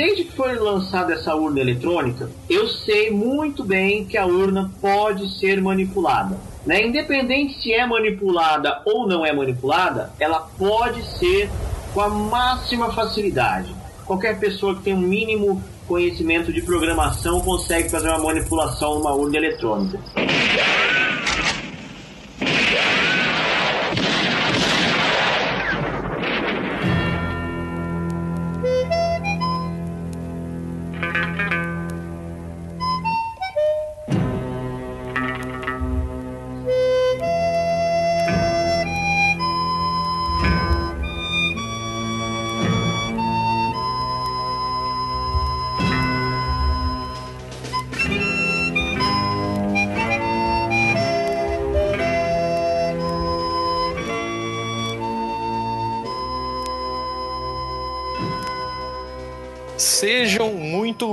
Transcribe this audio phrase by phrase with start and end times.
[0.00, 5.28] Desde que foi lançada essa urna eletrônica, eu sei muito bem que a urna pode
[5.38, 6.38] ser manipulada.
[6.64, 6.86] Né?
[6.86, 11.50] Independente se é manipulada ou não é manipulada, ela pode ser
[11.92, 13.76] com a máxima facilidade.
[14.06, 19.36] Qualquer pessoa que tem um mínimo conhecimento de programação consegue fazer uma manipulação numa urna
[19.36, 20.00] eletrônica.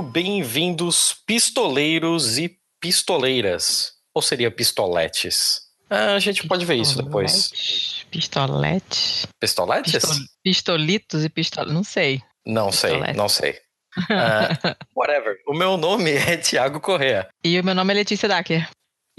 [0.08, 3.92] Bem-vindos, pistoleiros e pistoleiras.
[4.14, 5.60] Ou seria pistoletes?
[5.90, 8.04] Ah, a gente pode ver isso depois.
[8.10, 9.28] Pistolete.
[9.38, 9.92] Pistoletes?
[9.92, 11.74] Pistol, pistolitos e pistoletes.
[11.74, 12.22] Não sei.
[12.46, 13.52] Não sei, não sei.
[13.98, 15.36] Uh, whatever.
[15.46, 17.28] O meu nome é Tiago Correa.
[17.44, 18.68] E o meu nome é Letícia Dacker.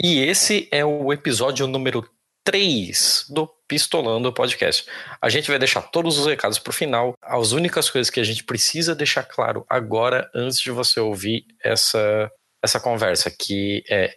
[0.02, 2.10] E esse é o episódio número
[2.44, 4.86] 3 do Pistolando Podcast.
[5.22, 7.14] A gente vai deixar todos os recados para o final.
[7.22, 12.31] As únicas coisas que a gente precisa deixar claro agora, antes de você ouvir essa,
[12.64, 14.16] essa conversa, que é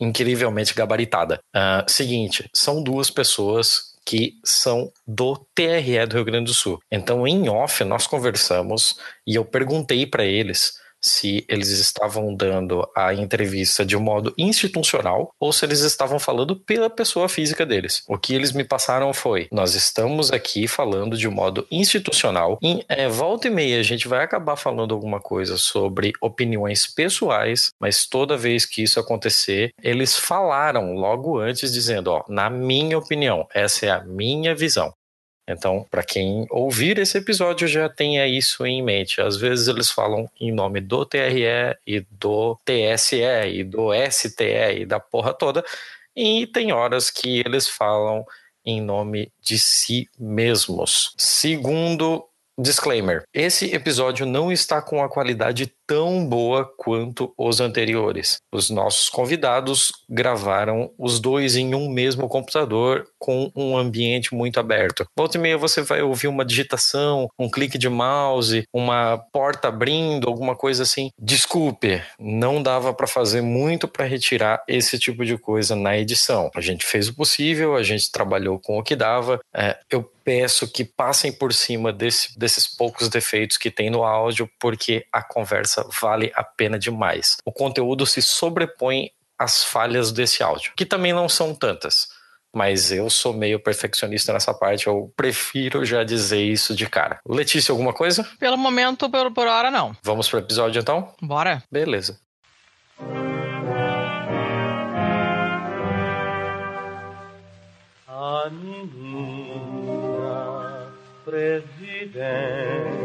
[0.00, 1.38] incrivelmente gabaritada.
[1.54, 6.80] Uh, seguinte, são duas pessoas que são do TRE do Rio Grande do Sul.
[6.90, 13.14] Então, em off, nós conversamos e eu perguntei para eles se eles estavam dando a
[13.14, 18.02] entrevista de um modo institucional ou se eles estavam falando pela pessoa física deles.
[18.08, 22.58] O que eles me passaram foi: nós estamos aqui falando de um modo institucional.
[22.62, 27.70] Em é, volta e meia a gente vai acabar falando alguma coisa sobre opiniões pessoais,
[27.80, 33.46] mas toda vez que isso acontecer, eles falaram logo antes dizendo: ó, na minha opinião,
[33.54, 34.92] essa é a minha visão.
[35.48, 39.20] Então, para quem ouvir esse episódio já tenha isso em mente.
[39.20, 44.84] Às vezes eles falam em nome do TRE e do TSE e do STE e
[44.84, 45.64] da porra toda,
[46.14, 48.26] e tem horas que eles falam
[48.64, 51.14] em nome de si mesmos.
[51.16, 52.28] Segundo
[52.58, 58.36] disclaimer: esse episódio não está com a qualidade tão boa quanto os anteriores.
[58.52, 65.06] Os nossos convidados gravaram os dois em um mesmo computador com um ambiente muito aberto.
[65.16, 70.28] Volta e meia você vai ouvir uma digitação, um clique de mouse, uma porta abrindo,
[70.28, 71.10] alguma coisa assim.
[71.18, 76.50] Desculpe, não dava para fazer muito para retirar esse tipo de coisa na edição.
[76.54, 79.40] A gente fez o possível, a gente trabalhou com o que dava.
[79.54, 84.46] É, eu peço que passem por cima desse, desses poucos defeitos que tem no áudio,
[84.60, 87.36] porque a conversa vale a pena demais.
[87.44, 92.08] O conteúdo se sobrepõe às falhas desse áudio, que também não são tantas.
[92.54, 97.20] Mas eu sou meio perfeccionista nessa parte, eu prefiro já dizer isso de cara.
[97.28, 98.26] Letícia, alguma coisa?
[98.38, 99.94] Pelo momento, por, por hora, não.
[100.02, 101.14] Vamos pro episódio então?
[101.20, 101.62] Bora.
[101.70, 102.18] Beleza.
[108.08, 109.88] A menina
[111.24, 112.97] presidente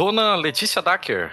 [0.06, 1.32] Dona Letícia Dacker.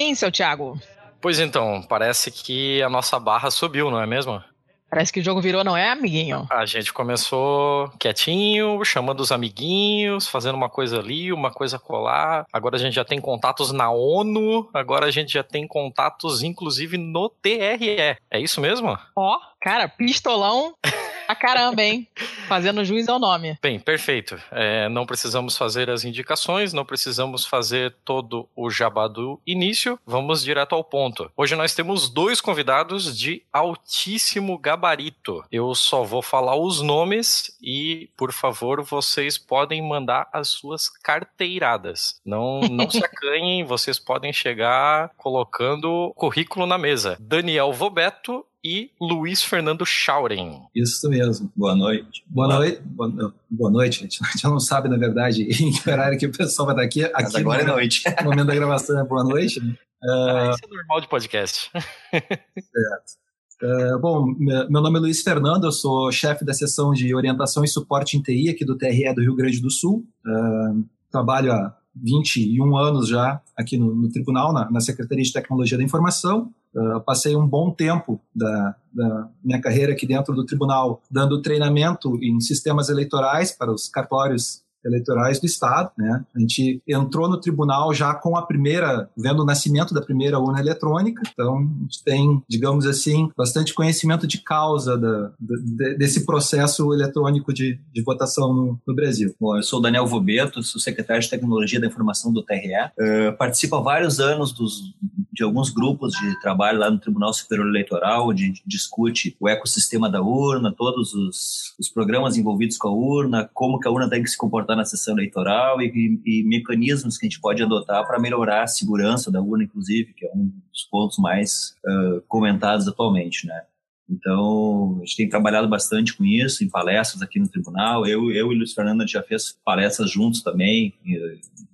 [0.00, 0.78] Sim, seu Thiago.
[1.20, 4.40] Pois então, parece que a nossa barra subiu, não é mesmo?
[4.88, 6.46] Parece que o jogo virou, não é, amiguinho?
[6.48, 12.46] A gente começou quietinho, chamando os amiguinhos, fazendo uma coisa ali, uma coisa colar.
[12.52, 16.96] Agora a gente já tem contatos na ONU, agora a gente já tem contatos, inclusive,
[16.96, 18.16] no TRE.
[18.30, 18.96] É isso mesmo?
[19.16, 20.72] Ó, cara, pistolão.
[21.28, 22.06] A caramba, hein?
[22.48, 23.58] Fazendo juiz ao nome.
[23.62, 24.40] Bem, perfeito.
[24.50, 29.98] É, não precisamos fazer as indicações, não precisamos fazer todo o jabá do início.
[30.06, 31.30] Vamos direto ao ponto.
[31.36, 35.44] Hoje nós temos dois convidados de altíssimo gabarito.
[35.50, 42.20] Eu só vou falar os nomes e, por favor, vocês podem mandar as suas carteiradas.
[42.24, 47.16] Não, não se acanhem, vocês podem chegar colocando currículo na mesa.
[47.18, 50.62] Daniel Vobeto e Luiz Fernando Schauren.
[50.74, 51.52] Isso mesmo.
[51.54, 52.24] Boa noite.
[52.26, 52.80] Boa, boa noite.
[52.82, 54.18] Boa, boa, noite, gente.
[54.24, 57.04] A gente não sabe, na verdade, em que horário que o pessoal vai estar aqui.
[57.14, 58.02] aqui agora é noite.
[58.22, 59.60] No momento da gravação é boa noite.
[59.60, 61.70] Uh, isso é normal de podcast.
[62.10, 63.24] certo.
[63.62, 67.68] Uh, bom, meu nome é Luiz Fernando, eu sou chefe da seção de orientação e
[67.68, 70.04] suporte em TI aqui do TRE do Rio Grande do Sul.
[70.26, 75.78] Uh, trabalho há 21 anos já aqui no, no tribunal, na, na, Secretaria de Tecnologia
[75.78, 76.52] da Informação.
[76.74, 82.18] Uh, passei um bom tempo da, da, minha carreira aqui dentro do tribunal dando treinamento
[82.20, 85.90] em sistemas eleitorais para os cartórios eleitorais do Estado.
[85.96, 86.24] Né?
[86.34, 90.60] A gente entrou no tribunal já com a primeira, vendo o nascimento da primeira urna
[90.60, 96.92] eletrônica, então a gente tem, digamos assim, bastante conhecimento de causa da, de, desse processo
[96.92, 99.34] eletrônico de, de votação no, no, Brasil.
[99.40, 103.76] Bom, eu sou Daniel Vobeto, sou secretário de Tecnologia da Informação do TRE, uh, participo
[103.76, 104.94] há vários anos dos,
[105.32, 110.22] de alguns grupos de trabalho lá no Tribunal Superior Eleitoral, onde discute o ecossistema da
[110.22, 114.30] urna, todos os, os programas envolvidos com a urna, como que a urna tem que
[114.30, 118.18] se comportar na sessão eleitoral e, e, e mecanismos que a gente pode adotar para
[118.18, 123.46] melhorar a segurança da urna, inclusive, que é um dos pontos mais uh, comentados atualmente,
[123.46, 123.62] né?
[124.08, 128.06] Então, a gente tem trabalhado bastante com isso, em palestras aqui no tribunal.
[128.06, 130.92] Eu, eu e Luiz Fernando já fez palestras juntos também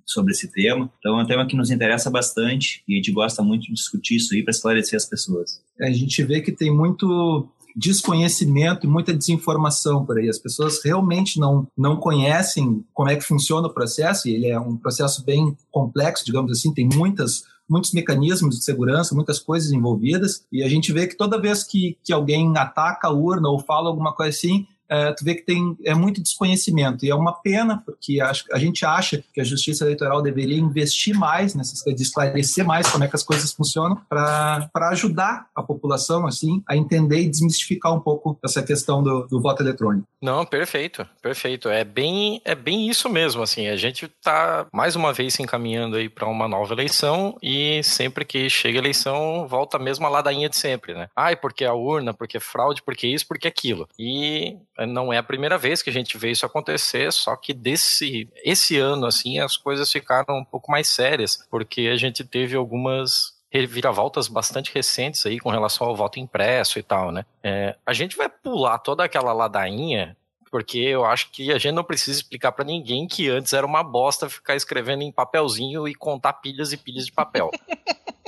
[0.05, 0.89] sobre esse tema.
[0.99, 4.15] Então, é um tema que nos interessa bastante e a gente gosta muito de discutir
[4.15, 5.61] isso aí para esclarecer as pessoas.
[5.81, 10.29] A gente vê que tem muito desconhecimento e muita desinformação por aí.
[10.29, 14.59] As pessoas realmente não, não conhecem como é que funciona o processo, e ele é
[14.59, 20.45] um processo bem complexo, digamos assim, tem muitas muitos mecanismos de segurança, muitas coisas envolvidas,
[20.51, 23.87] e a gente vê que toda vez que, que alguém ataca a urna ou fala
[23.87, 27.81] alguma coisa assim, é, tu vê que tem é muito desconhecimento e é uma pena
[27.85, 32.65] porque a, a gente acha que a justiça eleitoral deveria investir mais nessas coisas, esclarecer
[32.65, 37.29] mais como é que as coisas funcionam para ajudar a população assim a entender e
[37.29, 40.05] desmistificar um pouco essa questão do, do voto eletrônico.
[40.21, 41.69] Não, perfeito, perfeito.
[41.69, 43.67] É bem é bem isso mesmo assim.
[43.67, 48.25] A gente está mais uma vez se encaminhando aí para uma nova eleição e sempre
[48.25, 51.07] que chega a eleição volta a mesma ladainha de sempre, né?
[51.15, 53.87] Ai, porque a urna, porque fraude, porque isso, porque aquilo.
[53.97, 58.29] E não é a primeira vez que a gente vê isso acontecer, só que desse
[58.43, 63.39] esse ano assim as coisas ficaram um pouco mais sérias, porque a gente teve algumas
[63.49, 67.25] reviravoltas bastante recentes aí com relação ao voto impresso e tal, né?
[67.43, 70.15] É, a gente vai pular toda aquela ladainha
[70.51, 73.81] porque eu acho que a gente não precisa explicar para ninguém que antes era uma
[73.81, 77.49] bosta ficar escrevendo em papelzinho e contar pilhas e pilhas de papel.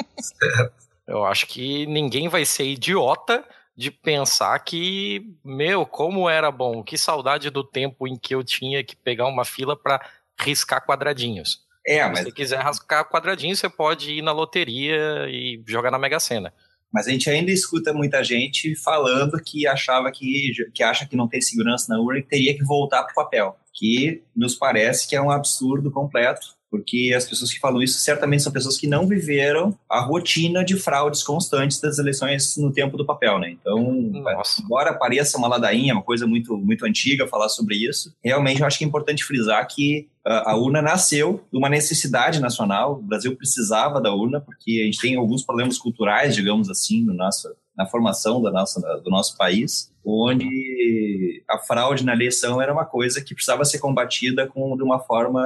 [1.06, 3.44] eu acho que ninguém vai ser idiota
[3.75, 8.84] de pensar que, meu, como era bom, que saudade do tempo em que eu tinha
[8.84, 10.00] que pegar uma fila para
[10.40, 11.62] riscar quadradinhos.
[11.86, 12.20] É, mas...
[12.20, 16.54] Se você quiser rascar quadradinhos, você pode ir na loteria e jogar na Mega Sena.
[16.94, 21.28] Mas a gente ainda escuta muita gente falando que achava que, que acha que não
[21.28, 25.16] tem segurança na urna e teria que voltar para o papel, que nos parece que
[25.16, 29.08] é um absurdo completo porque as pessoas que falam isso certamente são pessoas que não
[29.08, 33.52] viveram a rotina de fraudes constantes das eleições no tempo do papel, né?
[33.52, 34.60] Então, Nossa.
[34.60, 38.80] embora pareça uma ladainha, uma coisa muito, muito antiga falar sobre isso, realmente eu acho
[38.80, 43.36] que é importante frisar que uh, a urna nasceu de uma necessidade nacional, o Brasil
[43.36, 47.86] precisava da urna, porque a gente tem alguns problemas culturais, digamos assim, no nosso, na
[47.86, 53.34] formação da nossa, do nosso país, onde a fraude na eleição era uma coisa que
[53.34, 55.42] precisava ser combatida com, de uma forma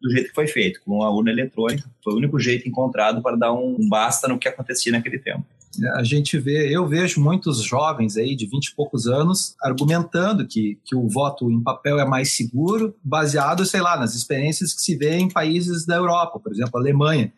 [0.00, 1.88] do jeito que foi feito, com a urna eletrônica.
[2.02, 5.44] Foi o único jeito encontrado para dar um basta no que acontecia naquele tempo.
[5.94, 10.78] A gente vê, eu vejo muitos jovens aí de 20 e poucos anos argumentando que,
[10.84, 14.96] que o voto em papel é mais seguro, baseado, sei lá, nas experiências que se
[14.96, 17.32] vê em países da Europa, por exemplo, a Alemanha.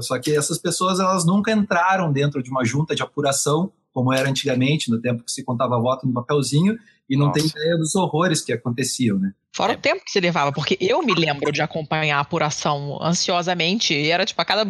[0.00, 4.28] Só que essas pessoas elas nunca entraram dentro de uma junta de apuração como era
[4.28, 7.40] antigamente, no tempo que se contava voto no papelzinho, e não Nossa.
[7.40, 9.32] tem ideia dos horrores que aconteciam, né?
[9.54, 9.76] Fora é.
[9.76, 14.10] o tempo que se levava, porque eu me lembro de acompanhar a apuração ansiosamente, e
[14.10, 14.64] era tipo, a cada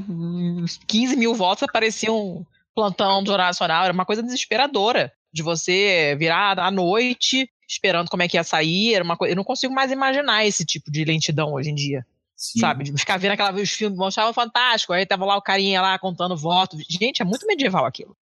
[0.86, 6.16] 15 mil votos aparecia um plantão do Jornal Nacional, era uma coisa desesperadora, de você
[6.18, 9.72] virar à noite esperando como é que ia sair, era uma coisa, eu não consigo
[9.72, 12.04] mais imaginar esse tipo de lentidão hoje em dia.
[12.40, 12.60] Sim.
[12.60, 12.84] Sabe?
[12.84, 16.34] De ficar vendo aquela, os filmes, mostravam fantástico, aí tava lá o carinha lá contando
[16.34, 16.82] votos.
[16.88, 18.16] Gente, é muito medieval aquilo.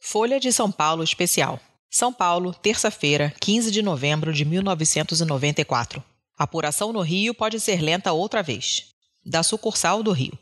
[0.00, 1.60] Folha de São Paulo Especial.
[1.90, 6.02] São Paulo, terça-feira, 15 de novembro de 1994.
[6.38, 8.94] Apuração no Rio pode ser lenta outra vez.
[9.22, 10.38] Da sucursal do Rio.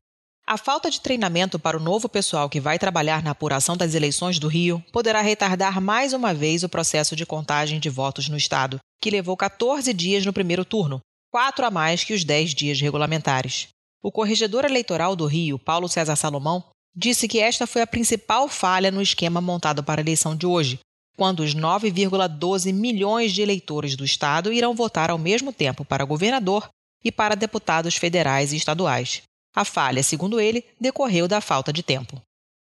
[0.47, 4.38] A falta de treinamento para o novo pessoal que vai trabalhar na apuração das eleições
[4.38, 8.80] do Rio poderá retardar mais uma vez o processo de contagem de votos no Estado,
[9.00, 13.69] que levou 14 dias no primeiro turno, quatro a mais que os 10 dias regulamentares.
[14.02, 16.64] O corregedor eleitoral do Rio, Paulo César Salomão,
[16.95, 20.80] disse que esta foi a principal falha no esquema montado para a eleição de hoje,
[21.16, 26.69] quando os 9,12 milhões de eleitores do Estado irão votar ao mesmo tempo para governador
[27.04, 29.23] e para deputados federais e estaduais.
[29.54, 32.21] A falha, segundo ele, decorreu da falta de tempo.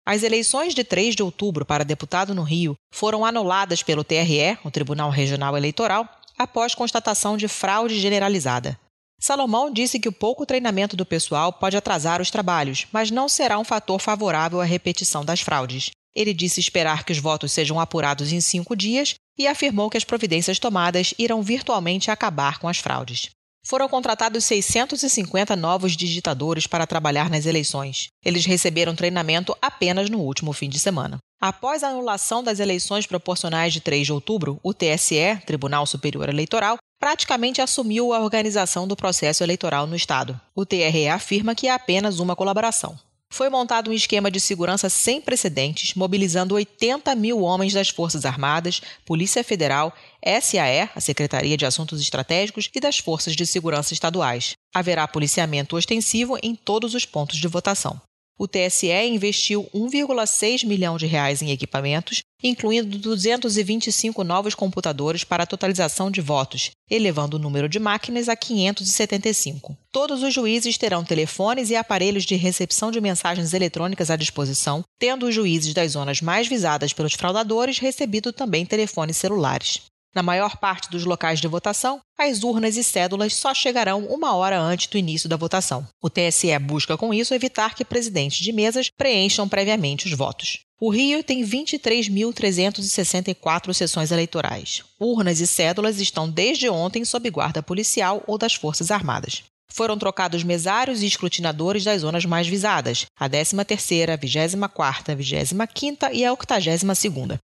[0.08, 4.70] As eleições de 3 de outubro para deputado no Rio foram anuladas pelo TRE, o
[4.70, 6.08] Tribunal Regional Eleitoral,
[6.38, 8.78] após constatação de fraude generalizada.
[9.18, 13.58] Salomão disse que o pouco treinamento do pessoal pode atrasar os trabalhos, mas não será
[13.58, 15.90] um fator favorável à repetição das fraudes.
[16.14, 20.04] Ele disse esperar que os votos sejam apurados em cinco dias e afirmou que as
[20.04, 23.30] providências tomadas irão virtualmente acabar com as fraudes
[23.66, 28.08] foram contratados 650 novos digitadores para trabalhar nas eleições.
[28.24, 31.18] Eles receberam treinamento apenas no último fim de semana.
[31.40, 36.76] Após a anulação das eleições proporcionais de 3 de outubro, o TSE, Tribunal Superior Eleitoral,
[37.00, 40.40] praticamente assumiu a organização do processo eleitoral no Estado.
[40.54, 42.96] O TRE afirma que é apenas uma colaboração
[43.30, 48.80] foi montado um esquema de segurança sem precedentes, mobilizando 80 mil homens das Forças Armadas,
[49.04, 49.94] Polícia Federal,
[50.40, 54.54] SAE, a Secretaria de Assuntos Estratégicos, e das Forças de Segurança Estaduais.
[54.74, 58.00] Haverá policiamento ostensivo em todos os pontos de votação.
[58.38, 65.46] O TSE investiu 1,6 milhão de reais em equipamentos, incluindo 225 novos computadores para a
[65.46, 69.74] totalização de votos, elevando o número de máquinas a 575.
[69.90, 75.26] Todos os juízes terão telefones e aparelhos de recepção de mensagens eletrônicas à disposição, tendo
[75.26, 79.80] os juízes das zonas mais visadas pelos fraudadores recebido também telefones celulares.
[80.16, 84.58] Na maior parte dos locais de votação, as urnas e cédulas só chegarão uma hora
[84.58, 85.86] antes do início da votação.
[86.02, 90.60] O TSE busca com isso evitar que presidentes de mesas preencham previamente os votos.
[90.80, 94.82] O Rio tem 23.364 sessões eleitorais.
[94.98, 99.42] Urnas e cédulas estão desde ontem sob guarda policial ou das Forças Armadas.
[99.70, 106.08] Foram trocados mesários e escrutinadores das zonas mais visadas, a 13ª, a 24ª, a 25ª
[106.14, 107.38] e a 82ª.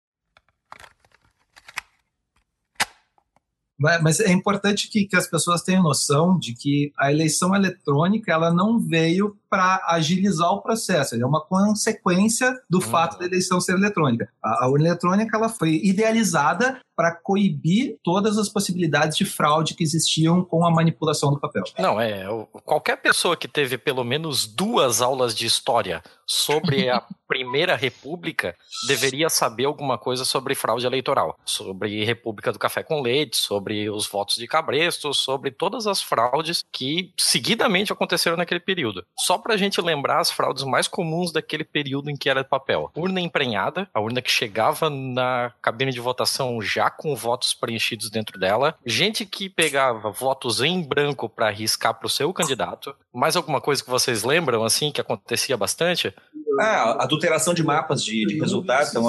[3.82, 8.52] Mas é importante que, que as pessoas tenham noção de que a eleição eletrônica ela
[8.52, 12.80] não veio para agilizar o processo, ele é uma consequência do hum.
[12.80, 14.26] fato da eleição ser eletrônica.
[14.42, 19.82] A, a urna eletrônica ela foi idealizada para coibir todas as possibilidades de fraude que
[19.82, 21.64] existiam com a manipulação do papel.
[21.78, 22.24] Não, é.
[22.64, 28.54] Qualquer pessoa que teve pelo menos duas aulas de história sobre a Primeira República
[28.86, 34.06] deveria saber alguma coisa sobre fraude eleitoral, sobre República do Café com Leite, sobre os
[34.06, 39.02] votos de Cabresto, sobre todas as fraudes que seguidamente aconteceram naquele período.
[39.18, 42.90] Só para a gente lembrar as fraudes mais comuns daquele período em que era papel.
[42.96, 48.38] Urna emprenhada, a urna que chegava na cabine de votação já com votos preenchidos dentro
[48.38, 48.76] dela.
[48.86, 52.94] Gente que pegava votos em branco para arriscar para o seu candidato.
[53.12, 56.14] Mais alguma coisa que vocês lembram, assim, que acontecia bastante?
[56.60, 58.88] Ah, adulteração de mapas de, de resultado.
[58.90, 59.04] Então,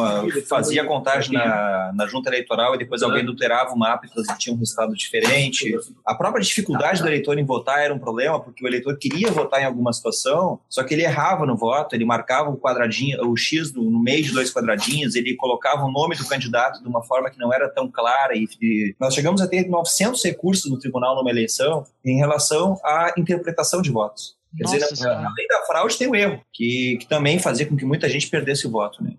[0.47, 4.55] fazia a contagem na, na junta eleitoral e depois alguém adulterava o mapa e tinha
[4.55, 5.75] um resultado diferente.
[6.05, 9.62] A própria dificuldade do eleitor em votar era um problema, porque o eleitor queria votar
[9.62, 13.73] em alguma situação, só que ele errava no voto, ele marcava o quadradinho, o X
[13.73, 17.29] no, no meio de dois quadradinhos, ele colocava o nome do candidato de uma forma
[17.29, 18.35] que não era tão clara.
[18.35, 23.13] E, e nós chegamos a ter 900 recursos no tribunal numa eleição em relação à
[23.17, 24.35] interpretação de votos.
[24.57, 27.86] Quer Nossa dizer, além da fraude, tem o erro, que, que também fazia com que
[27.86, 29.03] muita gente perdesse o voto.
[29.03, 29.13] Né?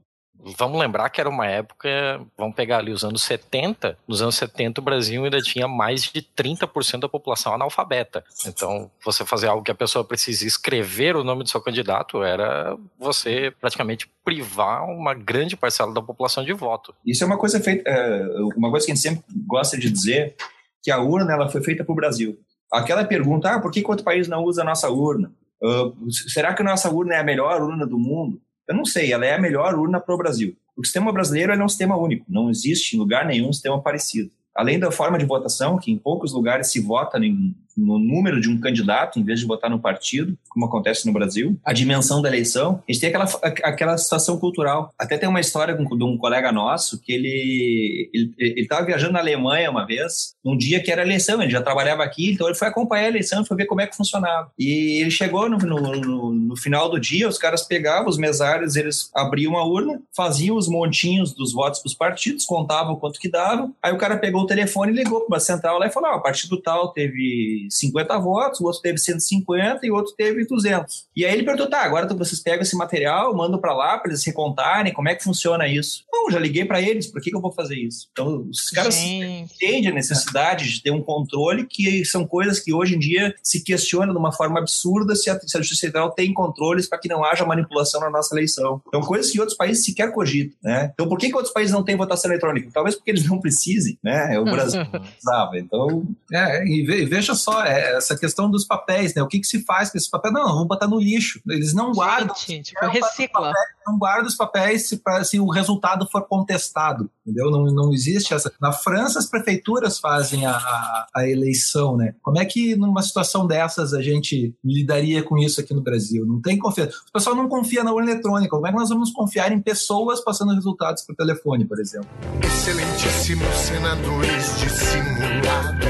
[0.59, 4.81] Vamos lembrar que era uma época, vamos pegar ali os anos 70, nos anos 70
[4.81, 8.23] o Brasil ainda tinha mais de 30% da população analfabeta.
[8.47, 12.77] Então, você fazer algo que a pessoa precisa escrever o nome do seu candidato era
[12.99, 16.95] você praticamente privar uma grande parcela da população de voto.
[17.07, 20.37] Isso é uma coisa feita, é, uma coisa que a gente sempre gosta de dizer,
[20.83, 22.39] que a urna ela foi feita para o Brasil.
[22.73, 25.33] Aquela pergunta, ah, por que outro país não usa a nossa urna?
[25.63, 28.41] Uh, será que a nossa urna é a melhor urna do mundo?
[28.69, 30.57] Eu não sei, ela é a melhor urna para o Brasil.
[30.77, 34.31] O sistema brasileiro é um sistema único, não existe em lugar nenhum um sistema parecido.
[34.55, 38.49] Além da forma de votação, que em poucos lugares se vota em no número de
[38.49, 42.29] um candidato, em vez de votar no partido, como acontece no Brasil, a dimensão da
[42.29, 43.25] eleição, a gente tem aquela,
[43.65, 44.93] aquela situação cultural.
[44.99, 48.11] Até tem uma história de um colega nosso que ele
[48.57, 52.33] estava viajando na Alemanha uma vez, um dia que era eleição, ele já trabalhava aqui,
[52.33, 54.51] então ele foi acompanhar a eleição foi ver como é que funcionava.
[54.59, 59.11] E ele chegou no, no, no final do dia, os caras pegavam os mesários, eles
[59.15, 63.75] abriam a urna, faziam os montinhos dos votos para os partidos, contavam quanto que davam,
[63.83, 66.17] aí o cara pegou o telefone e ligou para uma central lá e falou: ah,
[66.17, 71.07] o partido tal teve 50 votos, o outro teve 150 e o outro teve 200.
[71.17, 74.25] E aí ele perguntou, tá, agora vocês pegam esse material, mandam para lá para eles
[74.25, 76.05] recontarem, como é que funciona isso?
[76.13, 78.09] Não, já liguei para eles, por que, que eu vou fazer isso?
[78.13, 79.55] Então, os caras Gente.
[79.55, 83.63] entendem a necessidade de ter um controle que são coisas que hoje em dia se
[83.63, 87.09] questiona de uma forma absurda se a, se a Justiça Federal tem controles para que
[87.09, 88.81] não haja manipulação na nossa eleição.
[88.89, 90.91] Então, coisas que outros países sequer cogitam, né?
[90.95, 92.71] Então, por que, que outros países não têm votação eletrônica?
[92.73, 94.39] Talvez porque eles não precisem, né?
[94.39, 95.59] O Brasil precisava.
[95.59, 99.23] Então, É, e ve- veja só, é, essa questão dos papéis, né?
[99.23, 100.35] O que, que se faz com esses papéis?
[100.35, 101.41] Não, vamos botar no lixo.
[101.49, 103.53] Eles não guardam, Gente, tipo, recicla.
[103.87, 107.51] não guardam os papéis se, pra- se o resultado for contestado, entendeu?
[107.51, 108.53] Não, não existe essa.
[108.61, 112.15] Na França, as prefeituras fazem a, a, eleição, né?
[112.23, 116.25] Como é que numa situação dessas a gente lidaria com isso aqui no Brasil?
[116.27, 116.93] Não tem confiança.
[117.09, 118.51] O pessoal não confia na urna eletrônica.
[118.51, 122.09] Como é que nós vamos confiar em pessoas passando resultados por telefone, por exemplo?
[122.43, 125.87] Excelentíssimos senadores dissimulados,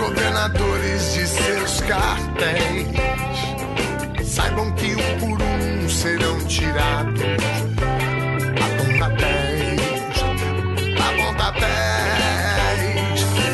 [0.00, 2.88] governadores de seus cartéis,
[4.24, 7.20] saibam que um por um serão tirados.
[8.64, 9.80] Apontatéis,
[10.98, 11.70] apontatéis,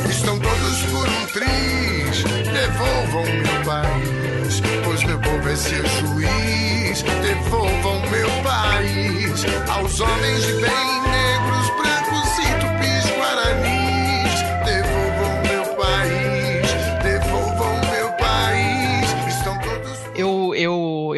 [0.08, 2.22] estão todos por um triz.
[2.52, 7.02] Devolvam meu país, pois meu povo é seu juiz.
[7.22, 11.05] Devolvam meu país aos homens de bem,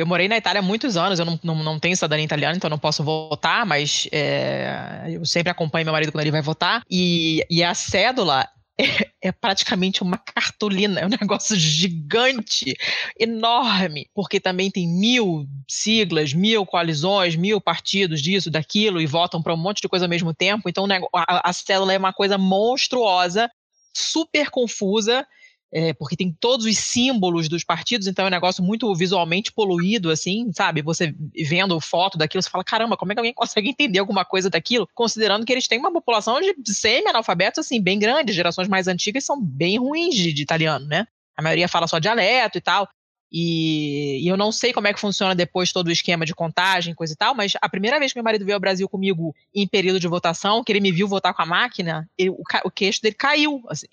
[0.09, 2.79] morei na Itália há muitos anos, eu não, não, não tenho cidadania italiana, então não
[2.79, 6.83] posso votar, mas é, eu sempre acompanho meu marido quando ele vai votar.
[6.91, 8.49] E, e a cédula
[8.79, 12.77] é, é praticamente uma cartolina, é um negócio gigante,
[13.19, 19.55] enorme, porque também tem mil siglas, mil coalizões, mil partidos disso, daquilo, e votam para
[19.55, 20.69] um monte de coisa ao mesmo tempo.
[20.69, 23.51] Então a, a cédula é uma coisa monstruosa,
[23.93, 25.27] super confusa.
[25.71, 30.11] É, porque tem todos os símbolos dos partidos, então é um negócio muito visualmente poluído,
[30.11, 30.81] assim, sabe?
[30.81, 31.15] Você
[31.47, 34.89] vendo foto daquilo, você fala, caramba, como é que alguém consegue entender alguma coisa daquilo?
[34.95, 39.39] Considerando que eles têm uma população de semi-analfabetos, assim, bem grande, gerações mais antigas são
[39.43, 41.07] bem ruins de, de italiano, né?
[41.37, 42.89] A maioria fala só dialeto e tal.
[43.31, 46.95] E, e eu não sei como é que funciona depois todo o esquema de contagem,
[46.95, 49.69] coisa e tal, mas a primeira vez que meu marido veio ao Brasil comigo em
[49.69, 53.03] período de votação, que ele me viu votar com a máquina, ele- o, o queixo
[53.03, 53.87] dele caiu, assim.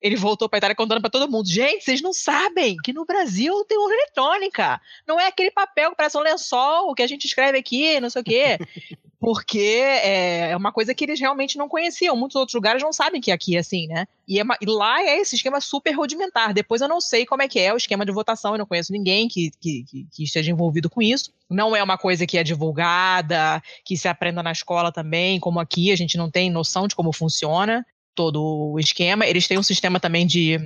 [0.00, 1.48] Ele voltou para Itália contando para todo mundo.
[1.48, 4.80] Gente, vocês não sabem que no Brasil tem urna eletrônica.
[5.06, 8.22] Não é aquele papel que parece um lençol que a gente escreve aqui, não sei
[8.22, 8.58] o quê.
[9.20, 12.16] Porque é, é uma coisa que eles realmente não conheciam.
[12.16, 14.06] Muitos outros lugares não sabem que aqui é assim, né?
[14.26, 16.54] E, é e lá é esse esquema super rudimentar.
[16.54, 18.52] Depois eu não sei como é que é o esquema de votação.
[18.54, 21.30] Eu não conheço ninguém que, que, que- que esteja envolvido com isso.
[21.50, 25.92] Não é uma coisa que é divulgada, que se aprenda na escola também, como aqui.
[25.92, 27.84] A gente não tem noção de como funciona
[28.14, 29.26] todo o esquema.
[29.26, 30.58] Eles têm um sistema também de,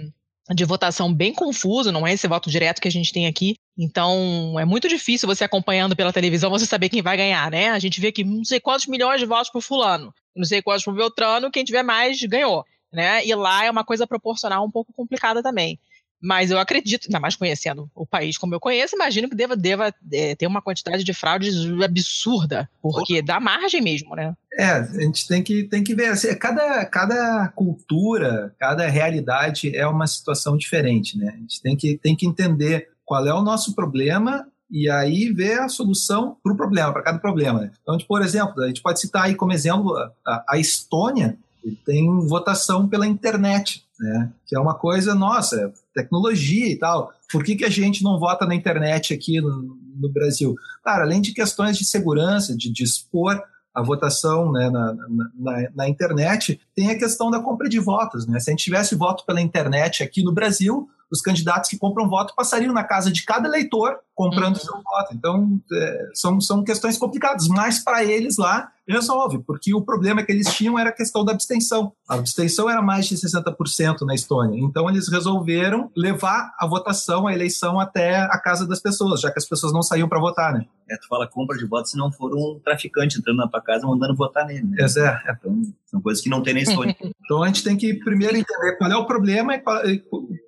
[0.54, 3.56] de votação bem confuso, não é esse voto direto que a gente tem aqui.
[3.76, 7.70] Então, é muito difícil você acompanhando pela televisão você saber quem vai ganhar, né?
[7.70, 10.84] A gente vê que não sei quantos milhões de votos pro fulano, não sei quantos
[10.84, 13.24] pro Beltrano, quem tiver mais ganhou, né?
[13.26, 15.78] E lá é uma coisa proporcional um pouco complicada também.
[16.24, 19.94] Mas eu acredito, ainda mais conhecendo o país como eu conheço, imagino que deva, deva
[20.10, 24.34] é, ter uma quantidade de fraudes absurda, porque dá margem mesmo, né?
[24.58, 26.06] É, a gente tem que, tem que ver.
[26.06, 31.34] assim, cada, cada cultura, cada realidade é uma situação diferente, né?
[31.34, 35.60] A gente tem que, tem que entender qual é o nosso problema e aí ver
[35.60, 37.60] a solução para o problema, para cada problema.
[37.60, 37.70] né?
[37.82, 39.94] Então, tipo, por exemplo, a gente pode citar aí como exemplo
[40.26, 41.36] a, a Estônia,
[41.84, 44.32] tem votação pela internet, né?
[44.46, 47.12] Que é uma coisa, nossa, tecnologia e tal.
[47.30, 50.54] Por que, que a gente não vota na internet aqui no, no Brasil?
[50.82, 53.40] Cara, além de questões de segurança, de dispor
[53.74, 54.94] a votação né, na,
[55.36, 58.24] na, na, internet, tem a questão da compra de votos.
[58.24, 58.38] Né?
[58.38, 62.34] Se a gente tivesse voto pela internet aqui no Brasil, os candidatos que compram voto
[62.36, 64.62] passariam na casa de cada eleitor comprando uhum.
[64.62, 65.12] seu voto.
[65.12, 70.30] Então, é, são, são questões complicadas, mas para eles lá resolve, porque o problema que
[70.30, 71.92] eles tinham era a questão da abstenção.
[72.08, 74.60] A abstenção era mais de 60% na Estônia.
[74.60, 79.38] Então, eles resolveram levar a votação, a eleição até a casa das pessoas, já que
[79.38, 80.66] as pessoas não saíam para votar, né?
[80.88, 83.86] É, tu fala compra de votos se não for um traficante entrando na tua casa
[83.86, 84.64] mandando votar nele.
[84.64, 84.76] Né?
[84.78, 85.32] É, é.
[85.32, 86.94] Então, são coisas que não tem na Estônia.
[87.24, 89.80] então, a gente tem que primeiro entender qual é o problema e qual,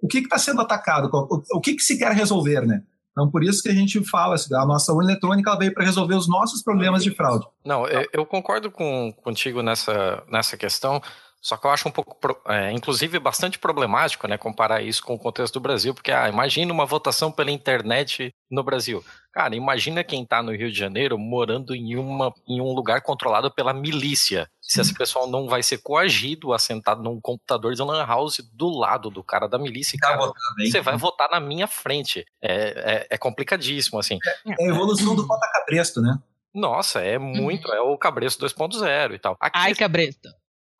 [0.02, 2.82] o que está sendo atacado, qual, o, o que, que se quer resolver, né?
[3.16, 6.28] Então, por isso que a gente fala, a nossa urna eletrônica veio para resolver os
[6.28, 7.46] nossos problemas de fraude.
[7.64, 11.00] Não, eu, eu concordo com, contigo nessa, nessa questão,
[11.46, 15.18] Só que eu acho um pouco, é, inclusive, bastante problemático, né, comparar isso com o
[15.18, 19.04] contexto do Brasil, porque, ah, imagina uma votação pela internet no Brasil.
[19.32, 23.48] Cara, imagina quem está no Rio de Janeiro morando em, uma, em um lugar controlado
[23.48, 24.50] pela milícia.
[24.60, 28.68] Se esse pessoal não vai ser coagido a sentado num computador de lan house do
[28.68, 32.26] lado do cara da milícia, cara, você vai votar na minha frente.
[32.42, 34.18] É, é, é complicadíssimo, assim.
[34.26, 36.18] É, é a evolução do Cota Cabresto, né?
[36.52, 39.36] Nossa, é muito, é o Cabresto 2.0 e tal.
[39.38, 40.28] Aqui, Ai, Cabresto.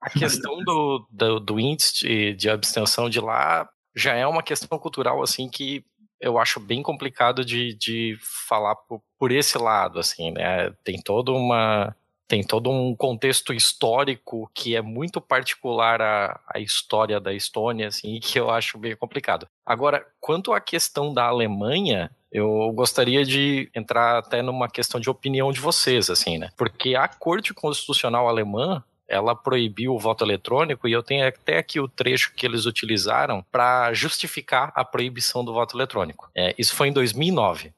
[0.00, 4.78] A questão do, do, do índice de, de abstenção de lá já é uma questão
[4.78, 5.84] cultural, assim, que
[6.20, 8.16] eu acho bem complicado de, de
[8.48, 10.70] falar por, por, esse lado, assim, né?
[10.84, 11.94] Tem toda uma
[12.28, 18.18] tem todo um contexto histórico que é muito particular à, à história da Estônia, assim,
[18.20, 19.46] que eu acho bem complicado.
[19.64, 25.52] Agora, quanto à questão da Alemanha, eu gostaria de entrar até numa questão de opinião
[25.52, 26.50] de vocês, assim, né?
[26.56, 31.78] Porque a Corte Constitucional Alemã ela proibiu o voto eletrônico e eu tenho até aqui
[31.80, 36.30] o trecho que eles utilizaram para justificar a proibição do voto eletrônico.
[36.34, 37.72] É, isso foi em 2009.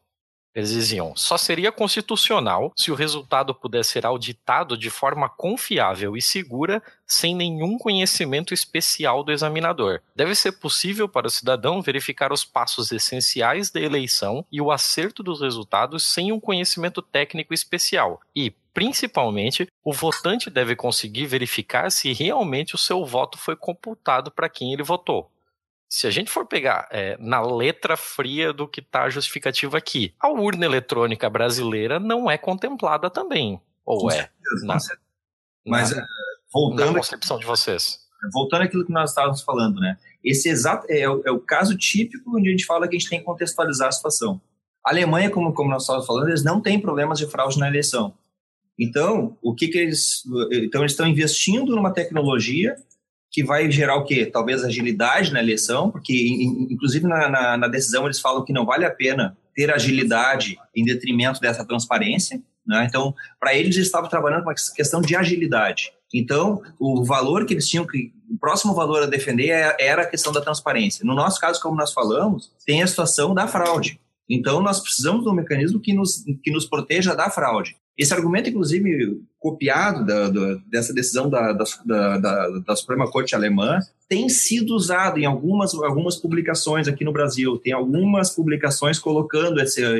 [0.58, 6.20] Eles diziam: só seria constitucional se o resultado pudesse ser auditado de forma confiável e
[6.20, 10.00] segura, sem nenhum conhecimento especial do examinador.
[10.16, 15.22] Deve ser possível para o cidadão verificar os passos essenciais da eleição e o acerto
[15.22, 18.20] dos resultados sem um conhecimento técnico especial.
[18.34, 24.48] E, principalmente, o votante deve conseguir verificar se realmente o seu voto foi computado para
[24.48, 25.30] quem ele votou
[25.88, 30.28] se a gente for pegar é, na letra fria do que está justificativo aqui, a
[30.28, 33.58] urna eletrônica brasileira não é contemplada também.
[33.86, 34.14] Ou com é?
[34.14, 34.78] Certeza, na,
[35.66, 36.06] Mas na,
[36.52, 36.92] voltando.
[36.92, 38.00] Na concepção de vocês.
[38.32, 39.96] Voltando àquilo que nós estávamos falando, né?
[40.22, 43.20] Esse exato é, é, o caso típico onde a gente fala que a gente tem
[43.20, 44.38] que contextualizar a situação.
[44.84, 48.12] A Alemanha, como, como nós estávamos falando, eles não têm problemas de fraude na eleição.
[48.78, 50.22] Então, o que, que eles.
[50.52, 52.76] Então, eles estão investindo numa tecnologia
[53.30, 54.26] que vai gerar o quê?
[54.26, 56.14] Talvez agilidade na eleição, porque,
[56.70, 60.84] inclusive, na, na, na, decisão eles falam que não vale a pena ter agilidade em
[60.84, 62.42] detrimento dessa transparência.
[62.66, 62.86] Né?
[62.88, 65.92] Então, para eles, eles estavam trabalhando com a questão de agilidade.
[66.12, 68.12] Então, o valor que eles tinham que.
[68.30, 71.04] O próximo valor a defender é, era a questão da transparência.
[71.04, 73.98] No nosso caso, como nós falamos, tem a situação da fraude.
[74.28, 77.76] Então, nós precisamos de um mecanismo que nos, que nos proteja da fraude.
[77.98, 84.72] Esse argumento, inclusive, copiado da, da, dessa decisão da, da, Suprema Corte Alemã, tem sido
[84.76, 87.58] usado em algumas, algumas publicações aqui no Brasil.
[87.58, 89.98] Tem algumas publicações colocando esse, ah,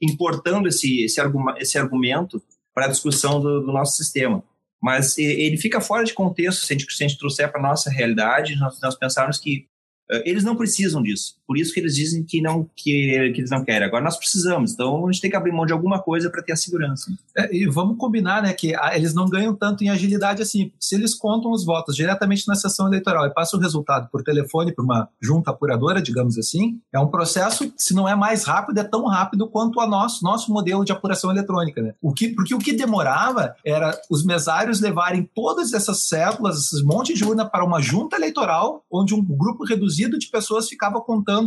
[0.00, 1.20] importando esse, esse,
[1.58, 2.42] esse argumento
[2.74, 4.42] para a discussão do, do, nosso sistema.
[4.82, 7.62] Mas ele fica fora de contexto se a gente, se a gente trouxer para a
[7.62, 9.66] nossa realidade, nós, nós pensarmos que
[10.10, 11.36] uh, eles não precisam disso.
[11.52, 13.86] Por isso que eles dizem que não que, que eles não querem.
[13.86, 16.52] Agora nós precisamos, então a gente tem que abrir mão de alguma coisa para ter
[16.52, 17.12] a segurança.
[17.36, 20.72] É, e vamos combinar, né, que a, eles não ganham tanto em agilidade assim.
[20.80, 24.72] Se eles contam os votos diretamente na sessão eleitoral e passam o resultado por telefone
[24.72, 28.84] para uma junta apuradora, digamos assim, é um processo, se não é mais rápido, é
[28.84, 31.92] tão rápido quanto a nosso nosso modelo de apuração eletrônica, né?
[32.00, 37.18] O que porque o que demorava era os mesários levarem todas essas células, esses montes
[37.18, 41.41] de urna para uma junta eleitoral, onde um grupo reduzido de pessoas ficava contando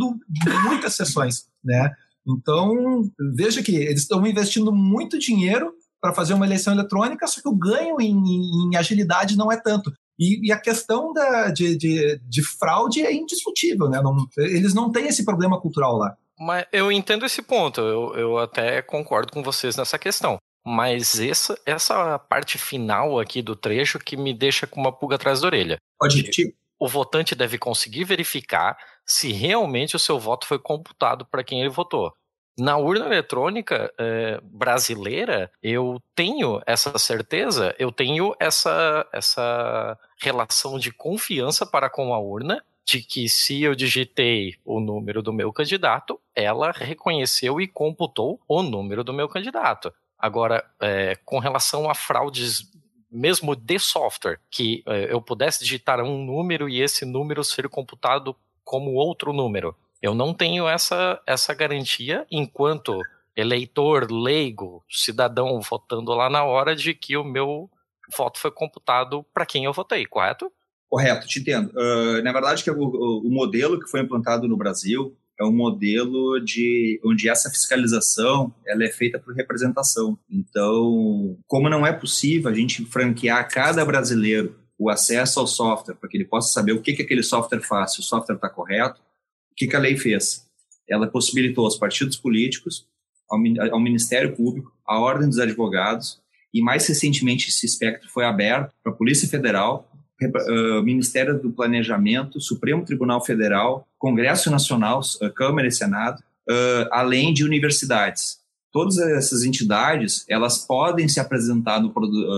[0.64, 1.92] muitas sessões, né?
[2.26, 3.02] Então,
[3.34, 7.54] veja que eles estão investindo muito dinheiro para fazer uma eleição eletrônica, só que o
[7.54, 9.92] ganho em, em agilidade não é tanto.
[10.18, 14.00] E, e a questão da, de, de, de, fraude é indiscutível, né?
[14.00, 16.16] Não, eles não têm esse problema cultural lá.
[16.38, 20.38] Mas eu entendo esse ponto, eu, eu até concordo com vocês nessa questão.
[20.64, 25.40] Mas essa, essa parte final aqui do trecho que me deixa com uma pulga atrás
[25.40, 25.78] da orelha.
[25.98, 26.54] Pode repetir?
[26.78, 31.70] O votante deve conseguir verificar se realmente o seu voto foi computado para quem ele
[31.70, 32.12] votou.
[32.58, 40.90] Na urna eletrônica é, brasileira, eu tenho essa certeza, eu tenho essa, essa relação de
[40.90, 46.18] confiança para com a urna, de que se eu digitei o número do meu candidato,
[46.34, 49.92] ela reconheceu e computou o número do meu candidato.
[50.18, 52.70] Agora, é, com relação a fraudes
[53.16, 58.36] mesmo de software, que eh, eu pudesse digitar um número e esse número ser computado
[58.62, 59.74] como outro número.
[60.02, 63.00] Eu não tenho essa, essa garantia enquanto
[63.34, 67.70] eleitor, leigo, cidadão votando lá na hora de que o meu
[68.16, 70.52] voto foi computado para quem eu votei, correto?
[70.88, 71.70] Correto, te entendo.
[71.70, 76.40] Uh, na verdade, que o, o modelo que foi implantado no Brasil é um modelo
[76.40, 80.18] de onde essa fiscalização ela é feita por representação.
[80.30, 85.94] Então, como não é possível a gente franquear a cada brasileiro o acesso ao software
[85.94, 88.48] para que ele possa saber o que, que aquele software faz, se o software está
[88.48, 89.00] correto,
[89.50, 90.46] o que, que a lei fez?
[90.88, 92.86] Ela possibilitou aos partidos políticos,
[93.30, 93.38] ao,
[93.72, 96.20] ao Ministério Público, à Ordem dos Advogados,
[96.52, 99.90] e mais recentemente esse espectro foi aberto para a Polícia Federal,
[100.24, 107.34] uh, Ministério do Planejamento, Supremo Tribunal Federal, Congresso Nacional, uh, Câmara e Senado, uh, além
[107.34, 108.38] de universidades.
[108.72, 111.92] Todas essas entidades, elas podem se apresentar no,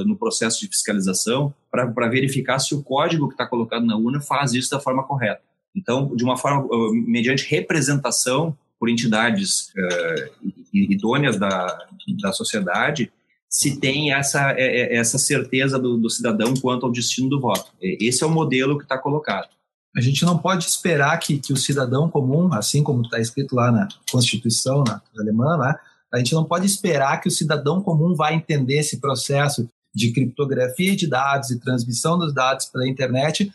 [0.05, 4.53] no processo de fiscalização para verificar se o código que está colocado na urna faz
[4.53, 5.41] isso da forma correta.
[5.75, 9.73] Então, de uma forma, mediante representação por entidades
[10.73, 11.87] idôneas da,
[12.21, 13.11] da sociedade,
[13.49, 17.73] se tem essa, é, é, essa certeza do, do cidadão quanto ao destino do voto.
[17.81, 19.49] Esse é o modelo que está colocado.
[19.97, 23.73] A gente não pode esperar que, que o cidadão comum, assim como está escrito lá
[23.73, 25.75] na Constituição na, alemã, né,
[26.13, 30.95] a gente não pode esperar que o cidadão comum vai entender esse processo de criptografia
[30.95, 33.53] de dados e transmissão dos dados pela internet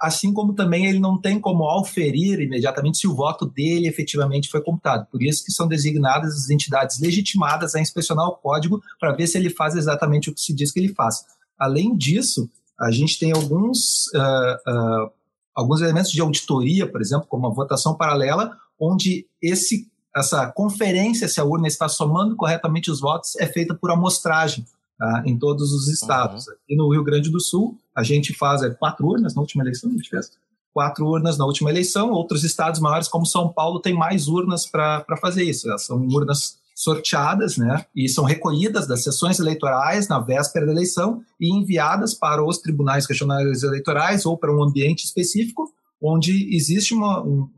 [0.00, 4.62] assim como também ele não tem como auferir imediatamente se o voto dele efetivamente foi
[4.62, 5.06] computado.
[5.10, 9.36] Por isso que são designadas as entidades legitimadas a inspecionar o código para ver se
[9.36, 11.26] ele faz exatamente o que se diz que ele faz.
[11.58, 12.48] Além disso,
[12.80, 15.10] a gente tem alguns, uh, uh,
[15.54, 19.86] alguns elementos de auditoria, por exemplo, como a votação paralela, onde esse,
[20.16, 24.64] essa conferência se a urna está somando corretamente os votos é feita por amostragem
[25.02, 25.22] tá?
[25.26, 26.46] em todos os estados.
[26.46, 26.52] Uhum.
[26.52, 29.90] Aqui no Rio Grande do Sul, a gente faz é, quatro urnas na última eleição,
[29.90, 30.30] a gente fez
[30.72, 32.12] quatro urnas na última eleição.
[32.12, 35.68] Outros estados maiores, como São Paulo, têm mais urnas para fazer isso.
[35.68, 41.22] Elas são urnas sorteadas, né, e são recolhidas das sessões eleitorais na véspera da eleição
[41.38, 45.70] e enviadas para os tribunais regionais eleitorais ou para um ambiente específico
[46.02, 47.48] onde existe uma, um,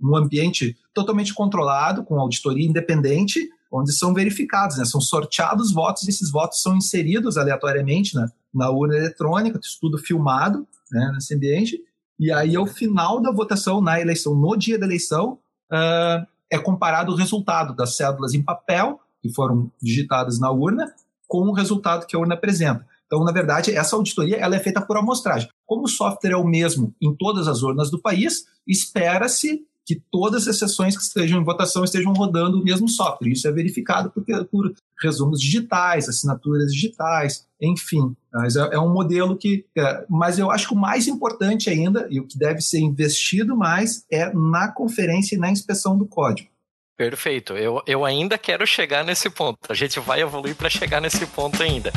[0.00, 4.84] um ambiente totalmente controlado, com auditoria independente, onde são verificados, né?
[4.84, 10.66] são sorteados votos e esses votos são inseridos aleatoriamente na, na urna eletrônica, tudo filmado
[10.90, 11.78] né, nesse ambiente,
[12.18, 15.38] e aí ao final da votação, na eleição, no dia da eleição,
[15.72, 20.92] uh, é comparado o resultado das cédulas em papel, que foram digitadas na urna,
[21.26, 22.86] com o resultado que a urna apresenta.
[23.06, 25.48] Então, na verdade, essa auditoria ela é feita por amostragem.
[25.64, 30.46] Como o software é o mesmo em todas as urnas do país, espera-se que todas
[30.46, 33.30] as sessões que estejam em votação estejam rodando o mesmo software.
[33.30, 38.14] Isso é verificado por, por resumos digitais, assinaturas digitais, enfim.
[38.30, 39.64] Mas é, é um modelo que.
[39.74, 43.56] É, mas eu acho que o mais importante ainda, e o que deve ser investido
[43.56, 46.50] mais, é na conferência e na inspeção do código.
[46.94, 47.54] Perfeito.
[47.54, 49.58] Eu, eu ainda quero chegar nesse ponto.
[49.70, 51.90] A gente vai evoluir para chegar nesse ponto ainda.